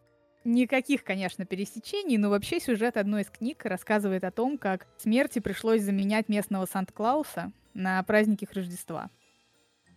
Никаких, 0.46 1.06
конечно, 1.06 1.46
пересечений, 1.46 2.18
но 2.18 2.30
вообще 2.30 2.60
сюжет 2.60 2.98
одной 2.98 3.22
из 3.22 3.30
книг 3.30 3.64
рассказывает 3.66 4.26
о 4.26 4.32
том, 4.32 4.58
как 4.58 4.88
смерти 4.98 5.40
пришлось 5.40 5.82
заменять 5.82 6.28
местного 6.28 6.66
Санта-Клауса 6.66 7.54
на 7.74 8.04
празднике 8.04 8.48
Рождества. 8.52 9.10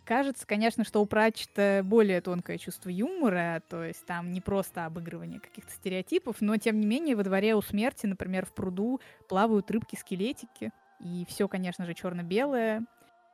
Кажется, 0.05 0.47
конечно, 0.47 0.85
что 0.85 1.01
у 1.01 1.05
Пратчета 1.05 1.81
более 1.83 2.21
тонкое 2.21 2.57
чувство 2.57 2.87
юмора, 2.87 3.61
то 3.67 3.83
есть 3.83 4.05
там 4.05 4.31
не 4.31 4.39
просто 4.39 4.85
обыгрывание 4.85 5.41
каких-то 5.41 5.73
стереотипов, 5.73 6.37
но 6.39 6.55
тем 6.55 6.79
не 6.79 6.85
менее 6.85 7.17
во 7.17 7.23
дворе 7.23 7.55
у 7.55 7.61
смерти, 7.61 8.05
например, 8.05 8.45
в 8.45 8.53
пруду 8.53 9.01
плавают 9.27 9.69
рыбки-скелетики, 9.69 10.71
и 11.01 11.25
все, 11.27 11.49
конечно 11.49 11.85
же, 11.85 11.93
черно-белое, 11.93 12.85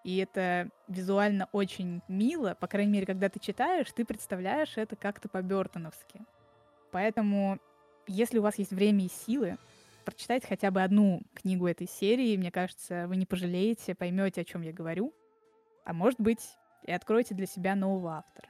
и 0.04 0.18
это 0.18 0.70
визуально 0.88 1.48
очень 1.52 2.02
мило, 2.08 2.58
по 2.60 2.66
крайней 2.66 2.92
мере, 2.92 3.06
когда 3.06 3.30
ты 3.30 3.40
читаешь, 3.40 3.92
ты 3.92 4.04
представляешь 4.04 4.74
это 4.76 4.96
как-то 4.96 5.30
по-бертоновски. 5.30 6.22
Поэтому, 6.94 7.60
если 8.08 8.38
у 8.38 8.44
вас 8.44 8.58
есть 8.60 8.72
время 8.72 9.06
и 9.06 9.10
силы, 9.10 9.58
прочитайте 10.06 10.48
хотя 10.48 10.70
бы 10.70 10.82
одну 10.82 11.24
книгу 11.34 11.68
этой 11.68 11.88
серии. 11.88 12.38
Мне 12.38 12.52
кажется, 12.52 13.08
вы 13.08 13.18
не 13.18 13.26
пожалеете, 13.26 13.96
поймете, 13.96 14.42
о 14.42 14.46
чем 14.46 14.62
я 14.62 14.72
говорю. 14.72 15.12
А 15.86 15.94
может 15.94 16.22
быть, 16.22 16.42
и 16.84 16.92
откроете 16.92 17.34
для 17.34 17.48
себя 17.48 17.76
нового 17.76 18.18
автора. 18.18 18.48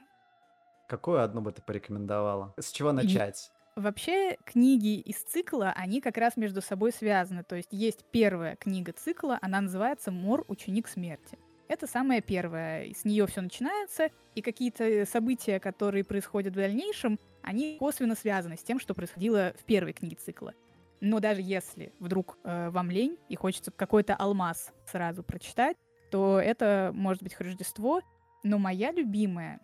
Какую 0.88 1.22
одну 1.22 1.40
бы 1.40 1.52
ты 1.52 1.62
порекомендовала? 1.62 2.54
С 2.58 2.70
чего 2.70 2.92
начать? 2.92 3.50
И 3.76 3.80
вообще, 3.80 4.36
книги 4.44 5.00
из 5.00 5.16
цикла, 5.22 5.72
они 5.74 6.02
как 6.02 6.18
раз 6.18 6.36
между 6.36 6.60
собой 6.60 6.92
связаны. 6.92 7.44
То 7.44 7.56
есть 7.56 7.72
есть 7.72 8.04
первая 8.12 8.56
книга 8.56 8.92
цикла, 8.92 9.38
она 9.40 9.62
называется 9.62 10.12
«Мор. 10.12 10.44
Ученик 10.48 10.86
смерти». 10.86 11.38
Это 11.66 11.86
самая 11.86 12.20
первая, 12.20 12.92
с 12.92 13.06
нее 13.06 13.26
все 13.26 13.40
начинается, 13.40 14.10
и 14.34 14.42
какие-то 14.42 15.06
события, 15.06 15.58
которые 15.58 16.04
происходят 16.04 16.52
в 16.52 16.56
дальнейшем, 16.56 17.18
они 17.44 17.76
косвенно 17.78 18.14
связаны 18.14 18.56
с 18.56 18.62
тем, 18.62 18.80
что 18.80 18.94
происходило 18.94 19.54
в 19.58 19.64
первой 19.64 19.92
книге 19.92 20.16
цикла. 20.16 20.54
Но 21.00 21.20
даже 21.20 21.42
если 21.42 21.92
вдруг 21.98 22.38
э, 22.44 22.70
вам 22.70 22.90
лень 22.90 23.18
и 23.28 23.36
хочется 23.36 23.70
какой-то 23.70 24.14
алмаз 24.14 24.72
сразу 24.86 25.22
прочитать, 25.22 25.76
то 26.10 26.40
это 26.40 26.90
может 26.94 27.22
быть 27.22 27.38
Рождество. 27.38 28.00
Но 28.42 28.58
моя 28.58 28.90
любимая, 28.92 29.60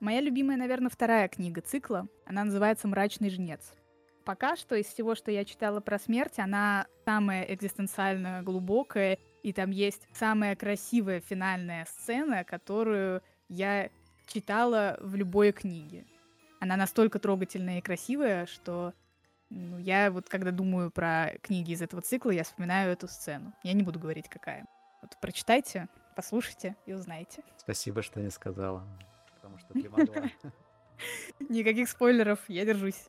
моя 0.00 0.20
любимая, 0.20 0.56
наверное, 0.56 0.90
вторая 0.90 1.28
книга 1.28 1.60
цикла, 1.60 2.06
она 2.26 2.44
называется 2.44 2.86
«Мрачный 2.86 3.30
жнец». 3.30 3.72
Пока 4.24 4.56
что 4.56 4.74
из 4.74 4.86
всего, 4.86 5.14
что 5.14 5.30
я 5.30 5.44
читала 5.44 5.80
про 5.80 5.98
смерть, 5.98 6.38
она 6.38 6.86
самая 7.04 7.42
экзистенциально 7.44 8.42
глубокая, 8.42 9.18
и 9.42 9.52
там 9.52 9.70
есть 9.70 10.08
самая 10.14 10.56
красивая 10.56 11.20
финальная 11.20 11.84
сцена, 11.86 12.44
которую 12.44 13.22
я 13.48 13.90
читала 14.26 14.96
в 15.00 15.14
любой 15.16 15.52
книге. 15.52 16.06
Она 16.64 16.76
настолько 16.76 17.18
трогательная 17.18 17.80
и 17.80 17.82
красивая, 17.82 18.46
что 18.46 18.94
ну, 19.50 19.76
я 19.76 20.10
вот 20.10 20.30
когда 20.30 20.50
думаю 20.50 20.90
про 20.90 21.32
книги 21.42 21.72
из 21.72 21.82
этого 21.82 22.00
цикла, 22.00 22.30
я 22.30 22.42
вспоминаю 22.42 22.90
эту 22.90 23.06
сцену. 23.06 23.52
Я 23.62 23.74
не 23.74 23.82
буду 23.82 23.98
говорить, 23.98 24.30
какая. 24.30 24.64
Вот 25.02 25.10
прочитайте, 25.20 25.88
послушайте 26.16 26.74
и 26.86 26.94
узнаете. 26.94 27.42
Спасибо, 27.58 28.00
что 28.00 28.18
не 28.18 28.30
сказала, 28.30 28.82
потому 29.34 29.58
что 29.58 29.74
ты 29.74 29.90
могла. 29.90 30.30
Никаких 31.50 31.90
спойлеров, 31.90 32.38
я 32.48 32.64
держусь. 32.64 33.08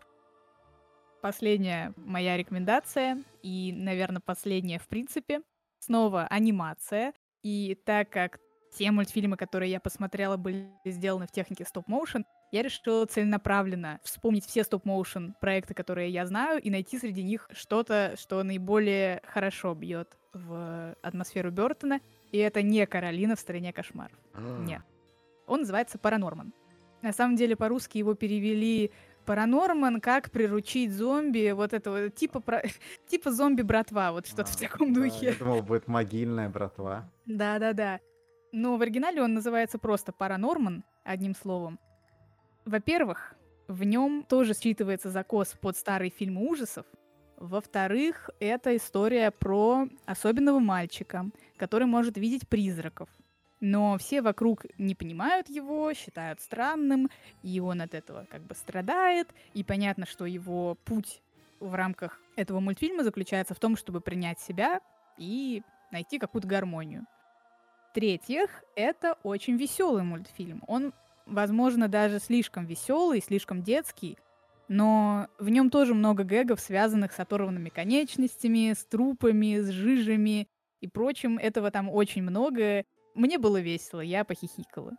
Последняя 1.21 1.93
моя 1.95 2.35
рекомендация 2.35 3.23
и, 3.41 3.71
наверное, 3.71 4.19
последняя 4.19 4.79
в 4.79 4.87
принципе. 4.89 5.43
Снова 5.79 6.27
анимация. 6.27 7.13
И 7.41 7.79
так 7.85 8.09
как 8.09 8.37
все 8.69 8.91
мультфильмы, 8.91 9.37
которые 9.37 9.71
я 9.71 9.79
посмотрела, 9.79 10.35
были 10.35 10.69
сделаны 10.83 11.25
в 11.25 11.31
технике 11.31 11.63
стоп-моушен, 11.63 12.25
я 12.55 12.61
решила 12.61 13.05
целенаправленно 13.05 13.99
вспомнить 14.01 14.45
все 14.45 14.63
стоп-моушен 14.63 15.35
проекты, 15.41 15.73
которые 15.73 16.09
я 16.09 16.25
знаю, 16.25 16.61
и 16.61 16.69
найти 16.69 16.97
среди 16.97 17.21
них 17.21 17.49
что-то, 17.51 18.15
что 18.17 18.41
наиболее 18.43 19.21
хорошо 19.25 19.73
бьет 19.73 20.17
в 20.31 20.95
атмосферу 21.01 21.51
Бертона. 21.51 21.99
И 22.31 22.37
это 22.37 22.61
не 22.61 22.85
Каролина 22.85 23.35
в 23.35 23.41
стране 23.41 23.73
кошмаров. 23.73 24.17
А. 24.33 24.63
Нет. 24.63 24.81
Он 25.47 25.61
называется 25.61 25.97
Паранорман. 25.97 26.53
На 27.01 27.11
самом 27.11 27.35
деле 27.35 27.57
по-русски 27.57 27.97
его 27.97 28.13
перевели 28.13 28.91
Паранорман, 29.25 29.99
как 29.99 30.31
приручить 30.31 30.93
зомби, 30.93 31.51
вот 31.51 31.73
это 31.73 31.91
вот, 31.91 32.15
типа, 32.15 32.39
про... 32.39 32.63
типа 33.09 33.31
зомби-братва, 33.31 34.13
вот 34.13 34.27
что-то 34.27 34.43
а, 34.43 34.53
в 34.53 34.55
таком 34.55 34.93
да, 34.93 35.01
духе. 35.01 35.25
Я 35.25 35.33
думал, 35.33 35.61
будет 35.61 35.89
могильная 35.89 36.47
братва. 36.47 37.11
Да-да-да. 37.25 37.99
Но 38.53 38.77
в 38.77 38.81
оригинале 38.81 39.21
он 39.21 39.33
называется 39.33 39.77
просто 39.77 40.13
Паранорман, 40.13 40.85
одним 41.03 41.35
словом. 41.35 41.79
Во-первых, 42.65 43.35
в 43.67 43.83
нем 43.83 44.23
тоже 44.23 44.53
считывается 44.53 45.09
закос 45.09 45.55
под 45.59 45.77
старый 45.77 46.09
фильм 46.09 46.39
ужасов. 46.39 46.85
Во-вторых, 47.37 48.29
это 48.39 48.75
история 48.75 49.29
про 49.29 49.87
особенного 50.05 50.59
мальчика, 50.59 51.25
который 51.57 51.85
может 51.85 52.17
видеть 52.17 52.47
призраков. 52.47 53.07
Но 53.59 53.97
все 53.97 54.21
вокруг 54.21 54.65
не 54.77 54.95
понимают 54.95 55.47
его, 55.49 55.93
считают 55.93 56.41
странным, 56.41 57.09
и 57.43 57.59
он 57.59 57.81
от 57.81 57.93
этого 57.93 58.25
как 58.29 58.41
бы 58.41 58.55
страдает. 58.55 59.33
И 59.53 59.63
понятно, 59.63 60.05
что 60.05 60.25
его 60.25 60.75
путь 60.85 61.21
в 61.59 61.73
рамках 61.75 62.19
этого 62.35 62.59
мультфильма 62.59 63.03
заключается 63.03 63.53
в 63.53 63.59
том, 63.59 63.77
чтобы 63.77 64.01
принять 64.01 64.39
себя 64.39 64.81
и 65.17 65.61
найти 65.91 66.19
какую-то 66.19 66.47
гармонию. 66.47 67.05
В-третьих, 67.91 68.63
это 68.75 69.17
очень 69.23 69.55
веселый 69.55 70.03
мультфильм. 70.03 70.63
Он 70.67 70.93
возможно, 71.25 71.87
даже 71.87 72.19
слишком 72.19 72.65
веселый, 72.65 73.21
слишком 73.21 73.63
детский, 73.63 74.17
но 74.67 75.27
в 75.37 75.49
нем 75.49 75.69
тоже 75.69 75.93
много 75.93 76.23
гэгов, 76.23 76.59
связанных 76.59 77.13
с 77.13 77.19
оторванными 77.19 77.69
конечностями, 77.69 78.73
с 78.73 78.83
трупами, 78.85 79.59
с 79.59 79.69
жижами 79.69 80.47
и 80.81 80.87
прочим. 80.87 81.37
Этого 81.37 81.69
там 81.71 81.89
очень 81.89 82.23
много. 82.23 82.83
Мне 83.13 83.37
было 83.37 83.57
весело, 83.61 84.01
я 84.01 84.23
похихикала. 84.23 84.93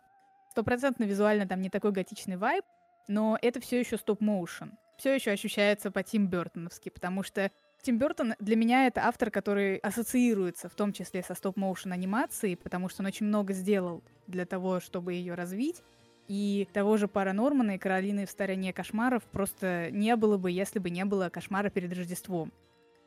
Стопроцентно 0.51 1.03
визуально 1.03 1.47
там 1.47 1.61
не 1.61 1.69
такой 1.69 1.91
готичный 1.91 2.37
вайб, 2.37 2.63
но 3.07 3.37
это 3.41 3.59
все 3.59 3.79
еще 3.79 3.97
стоп-моушен. 3.97 4.73
Все 4.97 5.13
еще 5.13 5.31
ощущается 5.31 5.91
по 5.91 6.01
Тим 6.01 6.27
Бертоновски, 6.27 6.89
потому 6.89 7.21
что 7.21 7.51
Тим 7.83 7.99
Бертон 7.99 8.33
для 8.39 8.55
меня 8.55 8.87
это 8.87 9.05
автор, 9.05 9.29
который 9.29 9.77
ассоциируется 9.77 10.67
в 10.69 10.75
том 10.75 10.93
числе 10.93 11.21
со 11.21 11.35
стоп-моушен 11.35 11.91
анимацией, 11.91 12.57
потому 12.57 12.89
что 12.89 13.03
он 13.03 13.07
очень 13.07 13.27
много 13.27 13.53
сделал 13.53 14.03
для 14.25 14.45
того, 14.45 14.79
чтобы 14.79 15.13
ее 15.13 15.35
развить. 15.35 15.83
И 16.27 16.67
того 16.73 16.97
же 16.97 17.07
Паранормана 17.07 17.75
и 17.75 17.77
Каролины 17.77 18.25
в 18.25 18.31
стороне 18.31 18.73
кошмаров 18.73 19.23
просто 19.23 19.89
не 19.91 20.15
было 20.15 20.37
бы, 20.37 20.51
если 20.51 20.79
бы 20.79 20.89
не 20.89 21.05
было 21.05 21.29
кошмара 21.29 21.69
перед 21.69 21.93
Рождеством. 21.93 22.51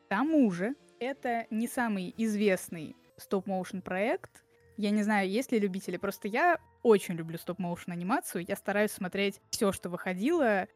К 0.05 0.09
тому 0.09 0.49
же, 0.51 0.75
это 0.99 1.45
не 1.49 1.67
самый 1.67 2.13
известный 2.17 2.95
стоп-моушен 3.17 3.81
проект. 3.81 4.43
Я 4.77 4.89
не 4.89 5.03
знаю, 5.03 5.29
есть 5.29 5.51
ли 5.51 5.59
любители, 5.59 5.97
просто 5.97 6.27
я 6.27 6.57
очень 6.81 7.13
люблю 7.13 7.37
стоп-моушен 7.37 7.93
анимацию. 7.93 8.43
Я 8.47 8.55
стараюсь 8.55 8.91
смотреть 8.91 9.39
все, 9.51 9.71
что 9.71 9.89
выходило, 9.89 10.67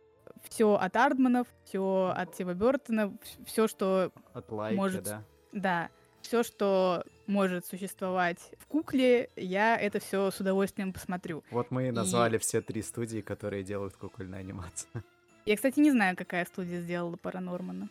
все 0.44 0.76
от 0.76 0.96
Ардманов, 0.96 1.48
все 1.64 2.14
от 2.16 2.34
Тима 2.34 2.54
Бертона, 2.54 3.18
все, 3.46 3.68
что 3.68 4.12
От 4.34 4.52
лайка, 4.52 4.76
может... 4.76 5.04
да. 5.04 5.24
Да, 5.52 5.90
все, 6.22 6.44
что 6.44 7.06
может 7.28 7.66
существовать 7.66 8.40
в 8.60 8.66
кукле, 8.68 9.30
я 9.36 9.78
это 9.78 10.00
все 10.00 10.32
с 10.32 10.40
удовольствием 10.40 10.94
посмотрю. 10.94 11.44
Вот 11.52 11.72
мы 11.72 11.88
и 11.88 11.92
назвали 11.92 12.38
все 12.38 12.62
три 12.62 12.82
студии, 12.82 13.22
которые 13.22 13.64
делают 13.64 13.96
кукольную 13.96 14.40
анимацию. 14.40 14.92
Я, 15.46 15.56
кстати, 15.56 15.80
не 15.80 15.92
знаю, 15.92 16.16
какая 16.18 16.44
студия 16.46 16.82
сделала 16.82 17.18
Паранормана. 17.18 17.90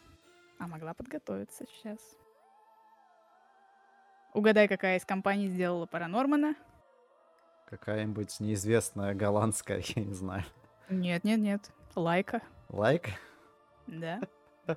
А 0.58 0.66
могла 0.66 0.94
подготовиться 0.94 1.64
сейчас. 1.66 1.98
Угадай, 4.32 4.66
какая 4.66 4.98
из 4.98 5.04
компаний 5.04 5.48
сделала 5.48 5.86
Паранормана? 5.86 6.56
Какая-нибудь 7.70 8.40
неизвестная 8.40 9.14
голландская, 9.14 9.82
я 9.96 10.02
не 10.02 10.14
знаю. 10.14 10.44
Нет, 10.88 11.22
нет, 11.24 11.38
нет. 11.38 11.70
Лайка. 11.94 12.42
Лайка? 12.68 13.08
Да. 13.86 14.20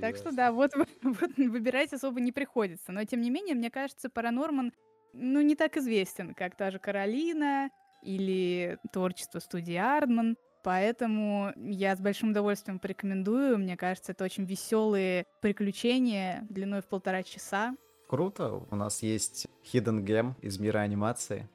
Так 0.00 0.16
что 0.16 0.32
да, 0.32 0.52
вот, 0.52 0.72
вот 1.02 1.36
выбирать 1.36 1.92
особо 1.92 2.20
не 2.20 2.32
приходится. 2.32 2.92
Но 2.92 3.04
тем 3.04 3.20
не 3.20 3.30
менее, 3.30 3.54
мне 3.54 3.70
кажется, 3.70 4.08
Паранорман 4.08 4.72
ну, 5.12 5.40
не 5.40 5.56
так 5.56 5.76
известен, 5.76 6.34
как 6.34 6.56
та 6.56 6.70
же 6.70 6.78
Каролина 6.78 7.70
или 8.02 8.78
творчество 8.92 9.38
студии 9.38 9.74
Ардман. 9.74 10.36
Поэтому 10.64 11.52
я 11.56 11.96
с 11.96 12.00
большим 12.00 12.30
удовольствием 12.30 12.78
порекомендую. 12.78 13.58
Мне 13.58 13.76
кажется, 13.76 14.12
это 14.12 14.24
очень 14.24 14.44
веселые 14.44 15.24
приключения 15.40 16.46
длиной 16.50 16.82
в 16.82 16.86
полтора 16.86 17.22
часа. 17.22 17.74
Круто, 18.08 18.62
у 18.70 18.76
нас 18.76 19.02
есть 19.02 19.46
Hidden 19.72 20.04
Gem 20.04 20.32
из 20.40 20.58
мира 20.58 20.80
анимации. 20.80 21.48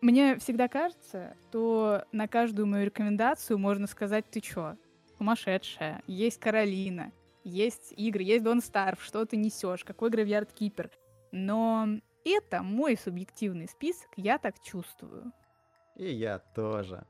Мне 0.00 0.36
всегда 0.38 0.68
кажется, 0.68 1.34
что 1.48 2.04
на 2.12 2.28
каждую 2.28 2.66
мою 2.66 2.84
рекомендацию 2.84 3.58
можно 3.58 3.86
сказать 3.86 4.26
«ты 4.30 4.40
чё?» 4.40 4.76
Сумасшедшая. 5.16 6.02
Есть 6.06 6.40
Каролина, 6.40 7.12
есть 7.44 7.92
игры, 7.96 8.22
есть 8.22 8.44
Дон 8.44 8.60
Старв, 8.60 9.02
что 9.02 9.24
ты 9.24 9.36
несешь, 9.36 9.84
какой 9.84 10.10
Гравьярд 10.10 10.52
Кипер. 10.52 10.90
Но 11.30 11.86
это 12.24 12.62
мой 12.62 12.96
субъективный 12.96 13.68
список, 13.68 14.08
я 14.16 14.38
так 14.38 14.60
чувствую. 14.62 15.32
И 15.96 16.10
я 16.10 16.38
тоже. 16.38 17.06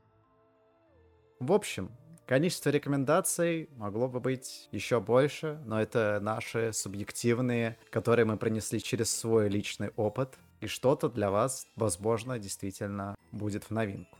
В 1.39 1.51
общем, 1.51 1.91
количество 2.25 2.69
рекомендаций 2.69 3.69
могло 3.77 4.07
бы 4.07 4.19
быть 4.19 4.69
еще 4.71 4.99
больше, 4.99 5.59
но 5.65 5.81
это 5.81 6.19
наши 6.21 6.71
субъективные, 6.73 7.77
которые 7.89 8.25
мы 8.25 8.37
принесли 8.37 8.81
через 8.81 9.09
свой 9.11 9.49
личный 9.49 9.89
опыт, 9.95 10.37
и 10.61 10.67
что-то 10.67 11.09
для 11.09 11.31
вас, 11.31 11.67
возможно, 11.75 12.39
действительно 12.39 13.15
будет 13.31 13.65
в 13.65 13.71
новинку. 13.71 14.17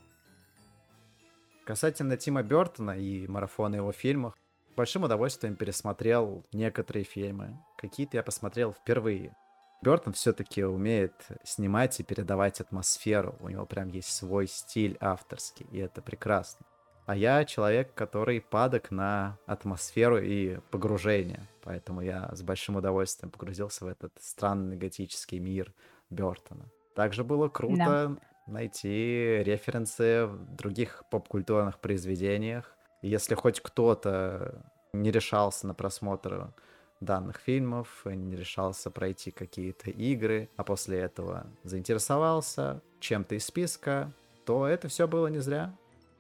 Касательно 1.66 2.16
Тима 2.18 2.44
Бертона 2.44 2.92
и 2.92 3.28
марафона 3.28 3.76
его 3.76 3.92
фильмов, 3.92 4.36
с 4.36 4.45
большим 4.76 5.04
удовольствием 5.04 5.56
пересмотрел 5.56 6.46
некоторые 6.52 7.04
фильмы. 7.04 7.58
Какие-то 7.78 8.18
я 8.18 8.24
посмотрел 8.24 8.74
впервые. 8.74 9.36
Бертон 9.82 10.14
все-таки 10.14 10.64
умеет 10.64 11.14
снимать 11.44 12.00
и 12.00 12.04
передавать 12.04 12.60
атмосферу. 12.62 13.36
У 13.40 13.50
него 13.50 13.66
прям 13.66 13.90
есть 13.90 14.10
свой 14.10 14.48
стиль 14.48 14.98
авторский, 15.00 15.68
и 15.72 15.78
это 15.80 16.02
прекрасно. 16.02 16.66
А 17.06 17.16
я 17.16 17.46
человек, 17.46 17.94
который 17.94 18.42
падок 18.42 18.90
на 18.90 19.38
атмосферу 19.46 20.18
и 20.18 20.58
погружение. 20.72 21.48
Поэтому 21.62 22.02
я 22.02 22.32
с 22.34 22.42
большим 22.42 22.78
удовольствием 22.78 23.30
погрузился 23.30 23.86
в 23.86 23.88
этот 23.88 24.14
странный 24.20 24.76
готический 24.76 25.38
мир 25.38 25.72
Бертона. 26.10 26.66
Также 26.96 27.24
было 27.24 27.48
круто 27.48 28.18
найти 28.48 29.44
референсы 29.44 30.26
в 30.26 30.56
других 30.56 31.04
поп-культурных 31.12 31.80
произведениях. 31.80 32.76
Если 33.06 33.36
хоть 33.36 33.60
кто-то 33.60 34.66
не 34.92 35.12
решался 35.12 35.68
на 35.68 35.76
просмотр 35.76 36.52
данных 37.00 37.38
фильмов, 37.38 38.02
не 38.04 38.36
решался 38.36 38.90
пройти 38.90 39.30
какие-то 39.30 39.92
игры, 39.92 40.50
а 40.56 40.64
после 40.64 41.02
этого 41.02 41.46
заинтересовался 41.64 42.82
чем-то 43.00 43.36
из 43.36 43.46
списка, 43.46 44.12
то 44.44 44.66
это 44.66 44.88
все 44.88 45.08
было 45.08 45.28
не 45.28 45.38
зря. 45.38 45.72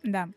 Да. 0.03 0.29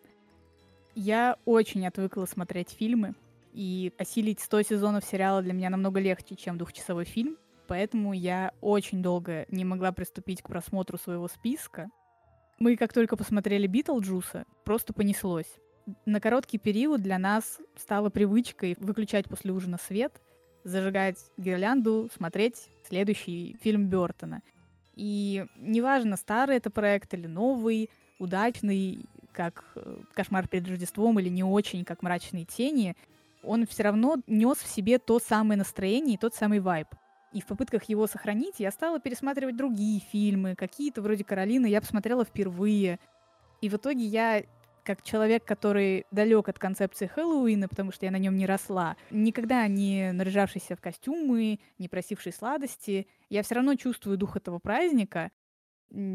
Я 0.94 1.36
очень 1.44 1.86
отвыкла 1.86 2.24
смотреть 2.24 2.70
фильмы, 2.70 3.14
и 3.53 3.92
осилить 3.99 4.40
100 4.40 4.62
сезонов 4.62 5.05
сериала 5.05 5.42
для 5.42 5.53
меня 5.53 5.68
намного 5.68 6.01
легче, 6.01 6.34
чем 6.34 6.57
двухчасовой 6.57 7.05
фильм, 7.05 7.36
поэтому 7.66 8.14
я 8.14 8.53
очень 8.62 9.03
долго 9.03 9.44
не 9.51 9.66
могла 9.66 9.92
приступить 9.92 10.40
к 10.40 10.49
просмотру 10.49 10.96
своего 10.96 11.28
списка. 11.28 11.90
Мы 12.59 12.78
как 12.78 12.94
только 12.94 13.18
посмотрели 13.18 13.66
Битлджуса, 13.66 14.46
просто 14.64 14.94
понеслось. 14.94 15.59
На 16.05 16.20
короткий 16.20 16.59
период 16.59 17.03
для 17.03 17.18
нас 17.18 17.59
стало 17.76 18.11
привычкой 18.11 18.76
выключать 18.78 19.26
после 19.26 19.53
ужина 19.53 19.78
свет, 19.78 20.20
зажигать 20.64 21.18
гирлянду, 21.36 22.11
смотреть 22.14 22.68
следующий 22.86 23.57
фильм 23.62 23.86
Бертона. 23.86 24.43
И 24.97 25.47
неважно, 25.57 26.16
старый 26.16 26.57
это 26.57 26.70
проект 26.70 27.14
или 27.14 27.26
новый, 27.26 27.89
удачный, 28.18 29.07
как 29.32 29.64
э, 29.76 29.99
«Кошмар 30.14 30.49
перед 30.49 30.68
Рождеством» 30.68 31.18
или 31.20 31.28
не 31.28 31.45
очень, 31.45 31.84
как 31.84 32.03
«Мрачные 32.03 32.45
тени», 32.45 32.97
он 33.43 33.66
все 33.66 33.84
равно 33.84 34.16
нес 34.26 34.59
в 34.59 34.66
себе 34.66 34.99
то 34.99 35.20
самое 35.20 35.57
настроение 35.57 36.16
и 36.16 36.18
тот 36.18 36.34
самый 36.34 36.59
вайб. 36.59 36.89
И 37.32 37.41
в 37.41 37.47
попытках 37.47 37.84
его 37.84 38.07
сохранить 38.07 38.57
я 38.59 38.72
стала 38.72 38.99
пересматривать 38.99 39.57
другие 39.57 40.01
фильмы, 40.01 40.55
какие-то 40.57 41.01
вроде 41.01 41.24
«Каролины» 41.24 41.66
я 41.66 41.80
посмотрела 41.80 42.24
впервые. 42.24 42.99
И 43.61 43.68
в 43.68 43.74
итоге 43.74 44.05
я 44.05 44.43
как 44.89 45.03
человек, 45.03 45.45
который 45.45 46.07
далек 46.11 46.49
от 46.49 46.59
концепции 46.59 47.09
Хэллоуина, 47.09 47.68
потому 47.68 47.93
что 47.93 48.07
я 48.07 48.11
на 48.11 48.16
нем 48.16 48.36
не 48.36 48.47
росла, 48.47 48.97
никогда 49.11 49.68
не 49.68 50.12
наряжавшийся 50.12 50.76
в 50.76 50.80
костюмы, 50.80 51.61
не 51.76 51.91
просивший 51.91 52.32
сладости, 52.32 53.07
я 53.28 53.43
все 53.43 53.57
равно 53.57 53.74
чувствую 53.74 54.16
дух 54.16 54.39
этого 54.39 54.59
праздника, 54.59 55.30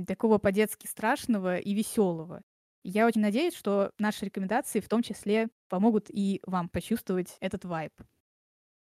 такого 0.07 0.39
по-детски 0.39 0.87
страшного 0.87 1.57
и 1.57 1.75
веселого. 1.75 2.41
Я 2.83 3.05
очень 3.05 3.21
надеюсь, 3.21 3.53
что 3.53 3.91
наши 3.99 4.25
рекомендации 4.25 4.79
в 4.79 4.89
том 4.89 5.03
числе 5.03 5.49
помогут 5.69 6.07
и 6.09 6.41
вам 6.47 6.67
почувствовать 6.67 7.37
этот 7.41 7.65
вайб. 7.65 7.93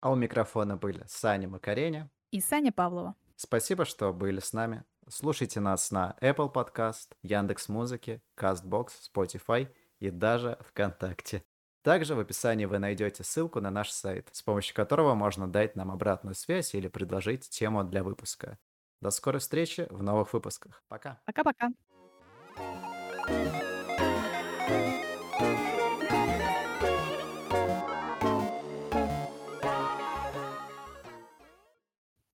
А 0.01 0.11
у 0.11 0.17
микрофона 0.17 0.79
были 0.79 1.05
Саня 1.09 1.47
Макареня 1.47 2.11
и 2.31 2.41
Саня 2.41 2.73
Павлова. 2.73 3.17
Спасибо, 3.37 3.85
что 3.85 4.15
были 4.15 4.41
с 4.41 4.55
нами. 4.55 4.85
Слушайте 5.09 5.61
нас 5.61 5.91
на 5.91 6.17
Apple 6.21 6.53
Podcast, 6.53 7.09
Яндекс 7.23 7.69
Музыки, 7.69 8.23
Castbox, 8.39 8.89
Spotify 9.15 9.69
и 9.99 10.11
даже 10.11 10.59
ВКонтакте. 10.69 11.45
Также 11.83 12.15
в 12.15 12.21
описании 12.21 12.65
вы 12.65 12.79
найдете 12.79 13.23
ссылку 13.23 13.61
на 13.61 13.71
наш 13.71 13.91
сайт, 13.91 14.29
с 14.33 14.43
помощью 14.43 14.75
которого 14.75 15.15
можно 15.15 15.47
дать 15.47 15.77
нам 15.77 15.91
обратную 15.91 16.35
связь 16.35 16.75
или 16.75 16.89
предложить 16.89 17.51
тему 17.51 17.85
для 17.85 18.03
выпуска. 18.03 18.59
До 19.03 19.11
скорой 19.11 19.41
встречи 19.41 19.87
в 19.91 20.03
новых 20.03 20.33
выпусках. 20.33 20.83
Пока. 20.89 21.21
Пока-пока. 21.27 21.69
thank 23.27 23.63
you 23.63 23.74